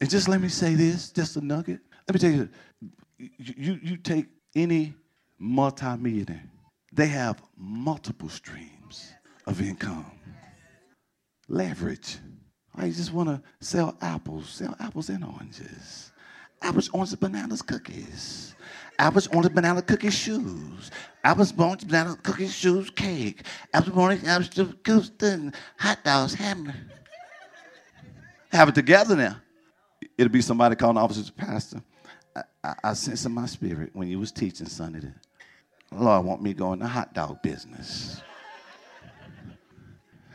And 0.00 0.08
just 0.08 0.28
let 0.28 0.40
me 0.40 0.48
say 0.48 0.74
this, 0.74 1.10
just 1.10 1.36
a 1.36 1.40
nugget. 1.40 1.80
Let 2.06 2.14
me 2.14 2.20
tell 2.20 2.30
you, 2.30 2.48
you, 3.18 3.80
you 3.82 3.96
take 3.96 4.26
any 4.54 4.94
multimillionaire, 5.38 6.44
they 6.92 7.06
have 7.06 7.42
multiple 7.56 8.28
streams 8.28 9.12
of 9.46 9.60
income. 9.60 10.06
Leverage. 11.48 12.18
I 12.74 12.90
just 12.90 13.12
want 13.12 13.28
to 13.28 13.42
sell 13.60 13.96
apples, 14.00 14.48
sell 14.48 14.76
apples 14.78 15.08
and 15.08 15.24
oranges. 15.24 16.12
Apples, 16.62 16.88
oranges, 16.92 17.16
bananas, 17.16 17.62
cookies. 17.62 18.54
Apples, 18.98 19.26
oranges, 19.28 19.52
banana, 19.52 19.82
cookies, 19.82 20.14
shoes. 20.14 20.90
Apples, 21.24 21.52
oranges, 21.58 21.88
banana, 21.88 22.16
cookies, 22.22 22.54
shoes, 22.54 22.90
cake. 22.90 23.42
Apples, 23.72 23.96
oranges, 23.96 24.28
apples, 24.28 24.74
goose, 24.82 25.10
hot 25.78 26.04
dogs, 26.04 26.34
hammer. 26.34 26.74
Have 28.50 28.68
it 28.68 28.74
together 28.74 29.16
now. 29.16 29.36
It'll 30.16 30.32
be 30.32 30.40
somebody 30.40 30.76
calling 30.76 30.96
the 30.96 31.00
officers, 31.00 31.30
Pastor. 31.30 31.82
I, 32.34 32.42
I, 32.62 32.74
I 32.84 32.92
sense 32.94 33.24
in 33.24 33.32
my 33.32 33.46
spirit 33.46 33.90
when 33.92 34.08
you 34.08 34.18
was 34.18 34.32
teaching 34.32 34.66
Sunday 34.66 35.00
that 35.00 35.14
Lord 35.92 36.24
want 36.24 36.42
me 36.42 36.54
going 36.54 36.80
the 36.80 36.86
hot 36.86 37.14
dog 37.14 37.42
business. 37.42 38.20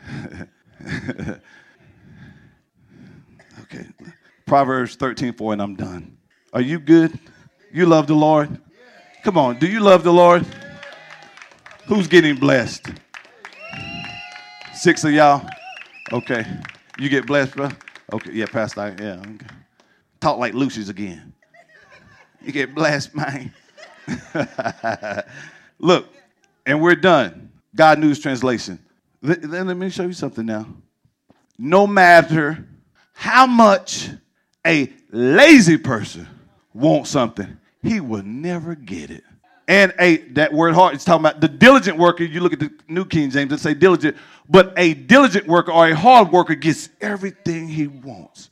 okay. 3.62 3.86
Proverbs 4.46 4.96
13, 4.96 5.32
4, 5.32 5.52
and 5.54 5.62
I'm 5.62 5.74
done. 5.74 6.16
Are 6.52 6.60
you 6.60 6.78
good? 6.78 7.18
You 7.72 7.86
love 7.86 8.06
the 8.06 8.14
Lord? 8.14 8.60
Come 9.22 9.38
on. 9.38 9.58
Do 9.58 9.66
you 9.66 9.80
love 9.80 10.04
the 10.04 10.12
Lord? 10.12 10.46
Who's 11.86 12.06
getting 12.06 12.36
blessed? 12.36 12.88
Six 14.74 15.04
of 15.04 15.12
y'all? 15.12 15.48
Okay. 16.12 16.46
You 16.98 17.08
get 17.08 17.26
blessed, 17.26 17.56
bro? 17.56 17.70
Okay. 18.12 18.32
Yeah, 18.32 18.46
Pastor. 18.46 18.94
Yeah. 19.00 19.20
Okay. 19.20 19.46
Talk 20.20 20.38
like 20.38 20.54
Lucius 20.54 20.88
again. 20.88 21.32
You 22.42 22.52
get 22.52 22.74
blessed, 22.74 23.14
man. 23.14 23.52
Look, 25.78 26.06
and 26.66 26.80
we're 26.80 26.94
done. 26.94 27.50
Good 27.74 27.98
News 27.98 28.20
Translation. 28.20 28.78
Let, 29.24 29.42
let 29.42 29.76
me 29.76 29.88
show 29.88 30.02
you 30.02 30.12
something 30.12 30.44
now. 30.44 30.66
No 31.56 31.86
matter 31.86 32.68
how 33.14 33.46
much 33.46 34.10
a 34.66 34.92
lazy 35.10 35.78
person 35.78 36.28
wants 36.74 37.08
something, 37.08 37.56
he 37.82 38.00
will 38.00 38.22
never 38.22 38.74
get 38.74 39.10
it. 39.10 39.24
And 39.66 39.94
a 39.98 40.18
that 40.32 40.52
word 40.52 40.74
hard 40.74 40.94
is 40.94 41.04
talking 41.04 41.24
about 41.24 41.40
the 41.40 41.48
diligent 41.48 41.96
worker. 41.96 42.22
You 42.22 42.40
look 42.40 42.52
at 42.52 42.60
the 42.60 42.70
New 42.86 43.06
King 43.06 43.30
James, 43.30 43.50
and 43.50 43.58
say 43.58 43.72
diligent, 43.72 44.14
but 44.46 44.74
a 44.76 44.92
diligent 44.92 45.46
worker 45.46 45.72
or 45.72 45.88
a 45.88 45.96
hard 45.96 46.30
worker 46.30 46.54
gets 46.54 46.90
everything 47.00 47.66
he 47.66 47.86
wants. 47.86 48.50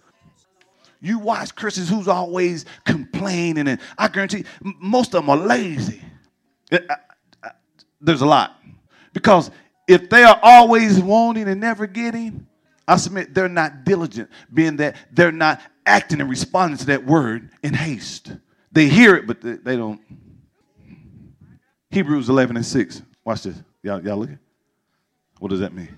You 1.02 1.18
watch 1.18 1.54
Christians 1.54 1.90
who's 1.90 2.08
always 2.08 2.64
complaining, 2.86 3.68
and 3.68 3.78
I 3.98 4.08
guarantee 4.08 4.46
most 4.62 5.08
of 5.14 5.26
them 5.26 5.28
are 5.28 5.36
lazy. 5.36 6.00
There's 8.00 8.22
a 8.22 8.26
lot. 8.26 8.58
Because 9.12 9.50
if 9.86 10.08
they 10.08 10.22
are 10.22 10.38
always 10.42 11.00
wanting 11.00 11.48
and 11.48 11.60
never 11.60 11.86
getting, 11.86 12.46
I 12.86 12.96
submit 12.96 13.34
they're 13.34 13.48
not 13.48 13.84
diligent, 13.84 14.30
being 14.52 14.76
that 14.76 14.96
they're 15.12 15.32
not 15.32 15.60
acting 15.86 16.20
and 16.20 16.28
responding 16.28 16.78
to 16.78 16.86
that 16.86 17.04
word 17.04 17.50
in 17.62 17.74
haste. 17.74 18.32
They 18.72 18.88
hear 18.88 19.16
it, 19.16 19.26
but 19.26 19.40
they, 19.40 19.76
don't. 19.76 20.00
Hebrews 21.90 22.28
11 22.28 22.56
and 22.56 22.64
6. 22.64 23.02
Watch 23.24 23.42
this. 23.42 23.56
Y'all, 23.82 24.02
y'all 24.02 24.16
looking? 24.16 24.38
What 25.38 25.50
does 25.50 25.60
that 25.60 25.74
mean? 25.74 25.94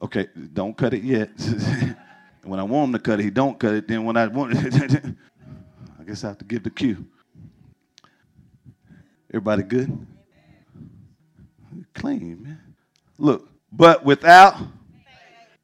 Okay, 0.00 0.28
don't 0.52 0.76
cut 0.76 0.94
it 0.94 1.04
yet. 1.04 1.30
when 2.42 2.58
I 2.58 2.64
want 2.64 2.88
him 2.88 2.92
to 2.94 2.98
cut 2.98 3.20
it, 3.20 3.24
he 3.24 3.30
don't 3.30 3.58
cut 3.58 3.74
it. 3.74 3.86
Then 3.86 4.04
when 4.04 4.16
I 4.16 4.26
want 4.26 4.54
it, 4.56 5.04
I 6.00 6.04
guess 6.04 6.24
I 6.24 6.28
have 6.28 6.38
to 6.38 6.44
give 6.44 6.64
the 6.64 6.70
cue. 6.70 7.04
Everybody 9.30 9.62
good? 9.62 10.06
Clean, 11.94 12.42
man. 12.42 12.74
Look, 13.18 13.48
but 13.70 14.04
without 14.04 14.56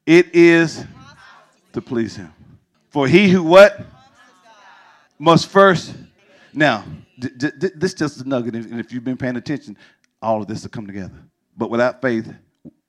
it 0.06 0.34
is 0.34 0.84
to 1.72 1.80
please 1.80 2.16
him. 2.16 2.32
For 2.90 3.06
he 3.06 3.28
who 3.28 3.42
what? 3.42 3.80
Must 5.18 5.46
first. 5.46 5.94
Now, 6.52 6.84
d- 7.18 7.28
d- 7.36 7.70
this 7.74 7.92
is 7.92 7.98
just 7.98 8.20
a 8.20 8.28
nugget, 8.28 8.54
and 8.54 8.80
if 8.80 8.92
you've 8.92 9.04
been 9.04 9.16
paying 9.16 9.36
attention, 9.36 9.76
all 10.22 10.40
of 10.40 10.48
this 10.48 10.62
will 10.62 10.70
come 10.70 10.86
together. 10.86 11.14
But 11.56 11.70
without 11.70 12.00
faith, 12.00 12.32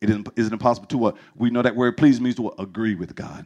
it 0.01 0.09
isn't, 0.09 0.29
is 0.35 0.51
impossible 0.51 0.87
to 0.87 0.97
what? 0.97 1.17
We 1.35 1.49
know 1.49 1.61
that 1.61 1.75
word 1.75 1.97
please 1.97 2.21
means 2.21 2.35
to 2.35 2.43
what? 2.43 2.55
Agree 2.59 2.95
with 2.95 3.15
God. 3.15 3.45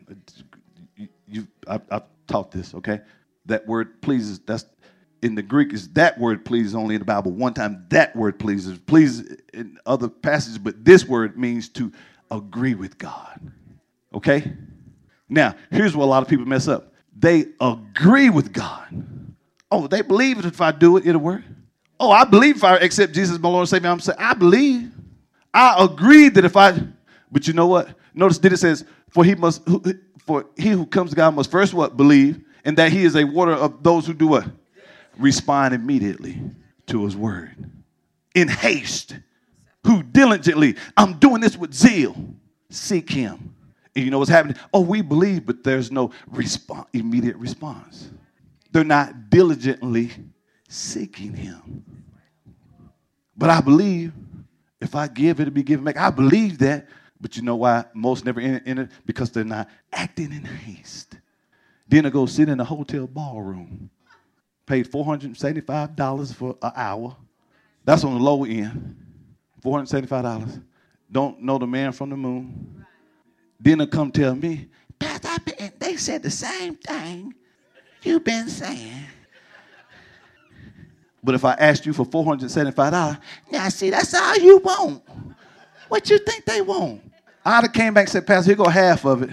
You, 0.95 1.07
you, 1.27 1.47
I, 1.67 1.79
I've 1.89 2.03
taught 2.27 2.51
this, 2.51 2.73
okay? 2.75 3.01
That 3.45 3.65
word 3.65 4.01
pleases, 4.01 4.39
that's 4.39 4.65
in 5.23 5.35
the 5.35 5.41
Greek 5.41 5.73
is 5.73 5.87
that 5.89 6.19
word 6.19 6.43
please 6.43 6.75
only 6.75 6.95
in 6.95 6.99
the 6.99 7.05
Bible. 7.05 7.31
One 7.31 7.53
time 7.53 7.85
that 7.89 8.15
word 8.15 8.37
pleases, 8.37 8.77
please 8.77 9.37
in 9.53 9.77
other 9.85 10.09
passages, 10.09 10.57
but 10.57 10.83
this 10.83 11.05
word 11.07 11.37
means 11.37 11.69
to 11.69 11.91
agree 12.29 12.75
with 12.75 12.97
God. 12.97 13.39
Okay? 14.13 14.51
Now, 15.29 15.55
here's 15.71 15.95
where 15.95 16.05
a 16.05 16.09
lot 16.09 16.21
of 16.21 16.29
people 16.29 16.45
mess 16.45 16.67
up. 16.67 16.93
They 17.17 17.45
agree 17.61 18.29
with 18.29 18.51
God. 18.51 19.05
Oh, 19.71 19.87
they 19.87 20.01
believe 20.01 20.43
if 20.45 20.61
I 20.61 20.71
do 20.71 20.97
it, 20.97 21.07
it'll 21.07 21.21
work. 21.21 21.41
Oh, 21.99 22.11
I 22.11 22.25
believe 22.25 22.57
if 22.57 22.63
I 22.63 22.77
accept 22.77 23.13
Jesus 23.13 23.39
my 23.39 23.49
Lord 23.49 23.61
and 23.61 23.69
Savior, 23.69 23.89
I'm 23.89 23.99
saying, 23.99 24.19
I 24.19 24.33
believe. 24.33 24.91
I 25.53 25.83
agree 25.83 26.29
that 26.29 26.43
if 26.43 26.57
I, 26.57 26.79
but 27.31 27.47
you 27.47 27.53
know 27.53 27.67
what? 27.67 27.87
Notice 28.13 28.39
that 28.39 28.51
it 28.51 28.57
says, 28.57 28.85
for 29.09 29.23
he 29.23 29.35
must, 29.35 29.61
for 30.25 30.47
he 30.57 30.69
who 30.69 30.85
comes 30.85 31.11
to 31.11 31.15
God 31.15 31.35
must 31.35 31.49
first 31.49 31.73
what? 31.73 31.95
Believe, 31.95 32.43
and 32.65 32.77
that 32.77 32.91
he 32.91 33.05
is 33.05 33.15
a 33.15 33.23
water 33.23 33.53
of 33.53 33.83
those 33.83 34.05
who 34.05 34.13
do 34.13 34.27
what? 34.27 34.47
Respond 35.17 35.73
immediately 35.73 36.39
to 36.87 37.05
his 37.05 37.15
word. 37.15 37.71
In 38.35 38.47
haste, 38.47 39.17
who 39.85 40.01
diligently, 40.01 40.75
I'm 40.97 41.19
doing 41.19 41.41
this 41.41 41.57
with 41.57 41.73
zeal, 41.73 42.15
seek 42.69 43.09
him. 43.09 43.55
And 43.95 44.03
you 44.03 44.11
know 44.11 44.19
what's 44.19 44.31
happening? 44.31 44.57
Oh, 44.73 44.81
we 44.81 45.01
believe, 45.01 45.45
but 45.45 45.63
there's 45.63 45.91
no 45.91 46.11
response, 46.27 46.87
immediate 46.93 47.35
response. 47.35 48.09
They're 48.71 48.83
not 48.83 49.29
diligently 49.29 50.11
seeking 50.67 51.33
him. 51.33 51.85
But 53.37 53.51
I 53.51 53.61
believe 53.61 54.13
if 54.81 54.95
I 54.95 55.07
give, 55.07 55.39
it'll 55.39 55.53
be 55.53 55.63
given 55.63 55.85
back. 55.85 55.97
I 55.97 56.09
believe 56.09 56.57
that. 56.59 56.87
But 57.21 57.37
you 57.37 57.43
know 57.43 57.55
why 57.55 57.85
most 57.93 58.25
never 58.25 58.41
enter? 58.41 58.89
Because 59.05 59.31
they're 59.31 59.45
not 59.45 59.69
acting 59.93 60.33
in 60.33 60.43
haste. 60.43 61.15
Then 61.87 62.03
they 62.03 62.09
go 62.09 62.25
sit 62.25 62.49
in 62.49 62.59
a 62.59 62.65
hotel 62.65 63.07
ballroom, 63.07 63.89
paid 64.65 64.89
$475 64.89 66.33
for 66.35 66.57
an 66.61 66.71
hour. 66.75 67.15
That's 67.83 68.03
on 68.03 68.13
the 68.13 68.19
low 68.19 68.45
end. 68.45 68.95
$475. 69.63 70.61
Don't 71.11 71.41
know 71.41 71.57
the 71.57 71.67
man 71.67 71.91
from 71.91 72.09
the 72.09 72.17
moon. 72.17 72.85
Then 73.59 73.77
they 73.79 73.87
come 73.87 74.11
tell 74.11 74.35
me, 74.35 74.67
Pastor, 74.99 75.29
they 75.79 75.95
said 75.95 76.23
the 76.23 76.29
same 76.29 76.75
thing 76.75 77.33
you've 78.01 78.23
been 78.23 78.49
saying. 78.49 79.05
But 81.23 81.35
if 81.35 81.45
I 81.45 81.53
asked 81.53 81.85
you 81.85 81.93
for 81.93 82.05
$475, 82.05 83.19
now 83.51 83.69
see, 83.69 83.89
that's 83.89 84.13
all 84.13 84.37
you 84.37 84.57
want. 84.57 85.03
What 85.87 86.09
you 86.09 86.17
think 86.17 86.45
they 86.45 86.61
want? 86.61 87.01
I'd 87.45 87.63
have 87.63 87.73
came 87.73 87.93
back 87.93 88.03
and 88.03 88.09
said, 88.09 88.27
Pastor, 88.27 88.49
here 88.49 88.57
go 88.57 88.67
half 88.69 89.05
of 89.05 89.23
it. 89.23 89.29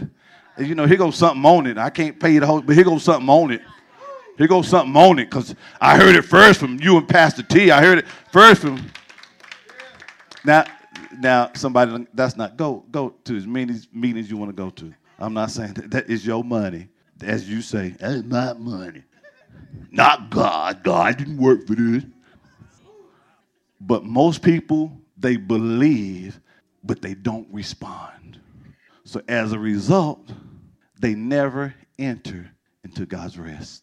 You 0.58 0.74
know, 0.74 0.86
here 0.86 0.96
goes 0.96 1.16
something 1.16 1.44
on 1.44 1.66
it. 1.66 1.78
I 1.78 1.90
can't 1.90 2.18
pay 2.20 2.32
you 2.34 2.40
the 2.40 2.46
whole, 2.46 2.60
but 2.60 2.74
here 2.74 2.84
goes 2.84 3.02
something 3.02 3.28
on 3.28 3.52
it. 3.52 3.62
Here 4.40 4.48
goes 4.48 4.68
something 4.68 4.96
on 4.96 5.18
it, 5.18 5.26
because 5.26 5.54
I 5.82 5.98
heard 5.98 6.16
it 6.16 6.22
first 6.22 6.60
from 6.60 6.80
you 6.80 6.96
and 6.96 7.06
Pastor 7.06 7.42
T. 7.42 7.70
I 7.70 7.82
heard 7.82 7.98
it 7.98 8.08
first 8.32 8.62
from. 8.62 8.90
Now, 10.46 10.64
now 11.18 11.50
somebody 11.54 12.06
that's 12.14 12.38
not 12.38 12.56
go 12.56 12.82
go 12.90 13.10
to 13.24 13.36
as 13.36 13.46
many 13.46 13.74
meetings 13.92 14.30
you 14.30 14.38
want 14.38 14.48
to 14.48 14.56
go 14.56 14.70
to. 14.70 14.94
I'm 15.18 15.34
not 15.34 15.50
saying 15.50 15.74
that, 15.74 15.90
that 15.90 16.08
is 16.08 16.24
your 16.24 16.42
money. 16.42 16.88
As 17.20 17.50
you 17.50 17.60
say, 17.60 17.90
that's 18.00 18.22
my 18.22 18.54
money. 18.54 19.02
Not 19.90 20.30
God. 20.30 20.82
God 20.84 21.18
didn't 21.18 21.36
work 21.36 21.66
for 21.66 21.74
this. 21.74 22.04
But 23.78 24.04
most 24.04 24.40
people, 24.40 24.90
they 25.18 25.36
believe, 25.36 26.40
but 26.82 27.02
they 27.02 27.12
don't 27.12 27.46
respond. 27.52 28.40
So 29.04 29.20
as 29.28 29.52
a 29.52 29.58
result, 29.58 30.32
they 30.98 31.14
never 31.14 31.74
enter 31.98 32.50
into 32.84 33.04
God's 33.04 33.38
rest. 33.38 33.82